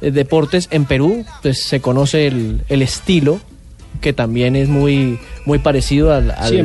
eh, 0.00 0.10
deportes 0.10 0.68
en 0.70 0.86
Perú, 0.86 1.24
pues 1.42 1.62
se 1.62 1.80
conoce 1.80 2.26
el, 2.26 2.62
el 2.68 2.82
estilo 2.82 3.40
que 4.04 4.12
también 4.12 4.54
es 4.54 4.68
muy 4.68 5.18
muy 5.46 5.58
parecido 5.58 6.12
al, 6.12 6.30
al, 6.30 6.48
Sí, 6.50 6.58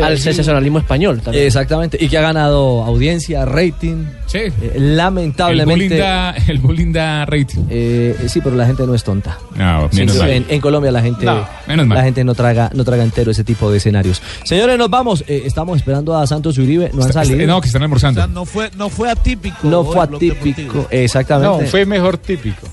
al 0.00 0.18
sensacionalismo 0.18 0.78
español 0.78 1.20
también. 1.20 1.44
Exactamente, 1.46 1.98
y 2.00 2.08
que 2.08 2.18
ha 2.18 2.22
ganado 2.22 2.82
audiencia, 2.84 3.44
rating. 3.44 4.04
Sí. 4.26 4.38
Eh, 4.38 4.52
lamentablemente. 4.76 6.00
el 6.48 6.58
bullying 6.58 6.92
da 6.92 7.24
rating. 7.26 7.64
eh, 7.70 8.16
sí, 8.28 8.40
pero 8.42 8.54
la 8.56 8.66
gente 8.66 8.86
no 8.86 8.94
es 8.94 9.02
tonta. 9.04 9.38
No, 9.56 9.88
menos 9.92 10.14
sí, 10.14 10.18
mal. 10.20 10.30
en, 10.30 10.46
en 10.48 10.60
Colombia 10.60 10.90
la 10.92 11.02
gente, 11.02 11.24
No, 11.26 11.46
menos 11.66 11.86
mal. 11.86 11.98
la 11.98 12.04
gente 12.04 12.22
no 12.24 12.34
traga, 12.34 12.70
no 12.74 12.84
traga 12.84 13.02
entero 13.04 13.30
ese 13.32 13.42
tipo 13.44 13.70
de 13.70 13.78
escenarios. 13.78 14.22
Señores, 14.44 14.78
nos 14.78 14.88
vamos. 14.90 15.24
Eh, 15.26 15.42
estamos 15.44 15.76
esperando 15.78 16.16
a 16.16 16.26
Santos 16.26 16.56
y 16.58 16.62
Uribe. 16.62 16.90
No 16.94 17.02
han 17.02 17.10
Está- 17.10 17.24
salido. 17.24 17.46
no, 17.46 17.60
que 17.60 17.66
están 17.66 17.82
almorzando. 17.82 18.26
No 18.28 18.44
fue, 18.44 18.70
no 18.76 18.88
fue 18.88 19.10
atípico. 19.10 19.58
No 19.64 19.84
fue 19.84 20.02
atípico. 20.04 20.86
Exactamente. 20.90 21.64
No, 21.64 21.68
fue 21.68 21.84
mejor 21.86 22.18
típico. 22.18 22.66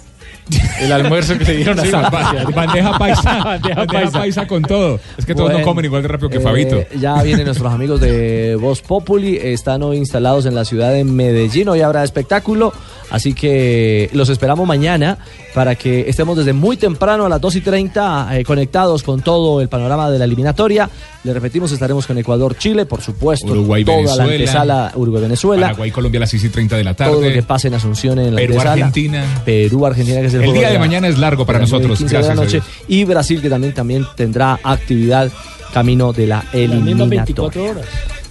El 0.81 0.91
almuerzo 0.91 1.37
que 1.37 1.45
le 1.45 1.55
dieron 1.57 1.79
a 1.79 2.09
ba- 2.09 2.33
bandeja 2.55 2.97
paisa. 2.97 3.43
Bandeja 3.43 3.85
paisa. 3.85 4.11
paisa 4.19 4.47
con 4.47 4.61
todo. 4.63 4.99
Es 5.17 5.25
que 5.25 5.33
todos 5.35 5.47
Bueno, 5.49 5.59
no 5.59 5.65
comen 5.65 5.85
igual 5.85 6.01
de 6.01 6.07
rápido 6.07 6.29
que 6.29 6.37
eh, 6.37 6.41
Fabito. 6.41 6.83
Ya 6.99 7.21
vienen 7.23 7.45
nuestros 7.45 7.71
amigos 7.71 8.01
de 8.01 8.57
Voz 8.59 8.81
Populi, 8.81 9.37
están 9.37 9.83
hoy 9.83 9.97
instalados 9.97 10.45
en 10.45 10.55
la 10.55 10.65
ciudad 10.65 10.91
de 10.91 11.03
Medellín, 11.03 11.69
hoy 11.69 11.81
habrá 11.81 12.03
espectáculo, 12.03 12.73
así 13.11 13.33
que 13.33 14.09
los 14.13 14.29
esperamos 14.29 14.67
mañana 14.67 15.17
para 15.53 15.75
que 15.75 16.09
estemos 16.09 16.37
desde 16.37 16.53
muy 16.53 16.77
temprano 16.77 17.25
a 17.25 17.29
las 17.29 17.39
2 17.41 17.57
y 17.57 17.61
30 17.61 18.39
eh, 18.39 18.43
conectados 18.43 19.03
con 19.03 19.21
todo 19.21 19.61
el 19.61 19.67
panorama 19.69 20.09
de 20.09 20.17
la 20.17 20.25
eliminatoria. 20.25 20.89
Le 21.23 21.33
repetimos, 21.33 21.71
estaremos 21.71 22.07
con 22.07 22.17
Ecuador, 22.17 22.57
Chile, 22.57 22.85
por 22.87 23.01
supuesto, 23.01 23.51
Uruguay, 23.51 23.83
toda 23.85 23.97
la 24.15 24.25
Venezuela. 24.25 24.31
antesala 24.31 24.91
Uruguay-Venezuela. 24.95 25.67
Paraguay, 25.67 25.91
Colombia 25.91 26.17
a 26.17 26.21
las 26.21 26.29
6 26.31 26.45
y 26.45 26.49
30 26.49 26.77
de 26.77 26.83
la 26.83 26.93
tarde. 26.95 27.11
Todo 27.11 27.21
lo 27.21 27.31
que 27.31 27.43
pase 27.43 27.67
en 27.67 27.75
Asunción 27.75 28.17
en 28.17 28.31
la 28.33 28.37
Perú, 28.41 28.53
antesala. 28.53 28.71
Argentina. 28.85 29.41
Perú, 29.45 29.85
Argentina, 29.85 30.21
que 30.21 30.29
es 30.33 30.43
el, 30.43 30.49
El 30.49 30.53
día 30.53 30.67
de 30.67 30.73
la- 30.75 30.79
mañana 30.79 31.07
es 31.07 31.17
largo 31.17 31.45
para 31.45 31.59
nosotros, 31.59 31.97
15 31.97 32.15
de 32.17 32.21
la 32.21 32.33
gracias 32.35 32.55
noche. 32.61 32.67
Y 32.87 33.03
Brasil, 33.05 33.41
que 33.41 33.49
también, 33.49 33.73
también 33.73 34.05
tendrá 34.15 34.59
actividad 34.63 35.31
camino 35.73 36.11
de 36.13 36.27
la 36.27 36.43
eliminatoria. 36.53 37.07
24 37.25 37.63
horas. 37.63 37.85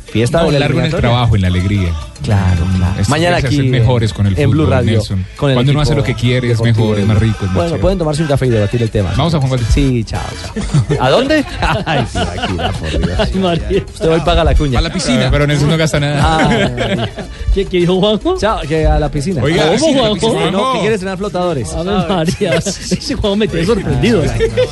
Fiesta 0.07 0.41
No, 0.43 0.47
de 0.47 0.53
la 0.55 0.59
largo 0.61 0.81
en 0.81 0.87
el 0.87 0.91
trabajo, 0.95 1.37
en 1.37 1.43
la 1.43 1.49
alegría. 1.49 1.93
Claro, 2.23 2.65
claro. 2.77 2.93
Estos 2.93 3.09
Mañana 3.09 3.37
aquí 3.39 3.63
mejores 3.63 4.13
con 4.13 4.27
el 4.27 4.33
en 4.39 4.51
fútbol, 4.51 4.51
Blue 4.51 4.67
Radio. 4.67 4.93
Nelson. 4.99 5.27
con 5.37 5.51
el 5.51 5.57
Cuando 5.57 5.73
uno 5.73 5.81
hace 5.81 5.95
lo 5.95 6.03
que 6.05 6.15
quiere, 6.15 6.51
es 6.53 6.61
mejor, 6.61 6.99
es 6.99 7.07
más 7.07 7.19
rico, 7.19 7.37
es 7.41 7.43
más 7.43 7.55
Bueno, 7.55 7.69
chévere. 7.69 7.81
pueden 7.83 7.99
tomarse 7.99 8.23
un 8.23 8.29
café 8.29 8.47
y 8.47 8.51
debatir 8.51 8.83
el 8.83 8.91
tema. 8.91 9.11
Vamos 9.17 9.35
a 9.35 9.39
Juan 9.39 9.51
Valdez. 9.51 9.69
Sí, 9.73 10.05
chao, 10.05 10.21
chao. 10.43 10.97
¿A 11.01 11.11
dónde? 11.11 11.45
Ay, 11.87 12.05
sí, 12.13 12.19
aquí, 12.19 12.57
ya, 12.57 12.73
por 12.73 12.91
Dios. 12.91 13.19
Ay, 13.19 13.35
María. 13.41 13.85
Usted 13.93 14.09
hoy 14.09 14.21
paga 14.21 14.45
la 14.45 14.55
cuña. 14.55 14.79
A 14.79 14.83
la 14.83 14.93
piscina. 14.93 15.29
pero 15.31 15.47
Nelson 15.47 15.71
no 15.71 15.77
gasta 15.77 15.99
nada. 16.01 16.21
Ah, 16.23 17.09
¿Qué, 17.55 17.65
qué 17.65 17.79
dijo 17.79 17.99
Juanjo? 17.99 18.37
chao, 18.39 18.61
que 18.69 18.87
a 18.87 18.99
la 19.01 19.11
piscina. 19.11 19.43
Oiga, 19.43 19.67
¿Cómo, 19.67 19.79
sí, 19.79 19.95
Juanjo? 19.99 20.31
Juanjo. 20.31 20.51
No, 20.51 20.73
que 20.75 20.81
quiere 20.81 20.95
estrenar 20.95 21.19
flotadores. 21.19 21.73
A 21.73 21.83
ver, 21.83 22.09
María. 22.09 22.55
Ese 22.59 23.15
Juanjo 23.15 23.37
me 23.37 23.49
tiene 23.49 23.67
sorprendido. 23.67 24.23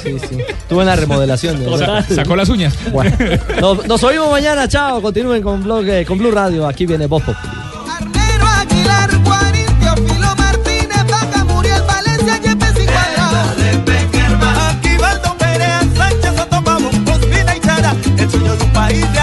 Sí, 0.03 0.17
sí. 0.29 0.37
Estuvo 0.49 0.81
en 0.81 0.87
la 0.87 0.97
remodelación. 0.97 1.59
Sacó 2.15 2.37
las 2.37 2.49
uñas. 2.49 2.77
Bueno, 2.93 3.17
nos, 3.61 3.87
nos 3.87 4.03
oímos 4.05 4.31
mañana, 4.31 4.69
chao. 4.69 5.01
Continúen 5.01 5.43
con, 5.43 5.63
blog, 5.63 5.85
eh, 5.89 6.05
con 6.05 6.19
Blue 6.19 6.31
Radio. 6.31 6.67
Aquí 6.67 6.87
viene 6.87 7.07
Voz 7.07 7.23
Armero 7.97 8.47
Aguilar, 8.47 9.16
Guarín, 9.24 9.66
Teófilo 9.80 10.36
Martínez, 10.36 11.05
Vaca, 11.11 11.45
Muriel, 11.45 11.82
Valencia, 11.82 12.41
va 15.03 15.12
el 15.12 15.22
Don 15.22 15.36
Perea, 15.39 15.80
Sánchez, 15.97 16.36
Soto, 16.36 16.62
Pavón, 16.62 17.09
Ospina 17.09 17.57
y 17.57 17.61
Chara, 17.61 17.95
el 18.18 18.30
sueño 18.30 18.57
de 18.57 18.64
un 18.64 18.72
país 18.72 19.12
de 19.12 19.18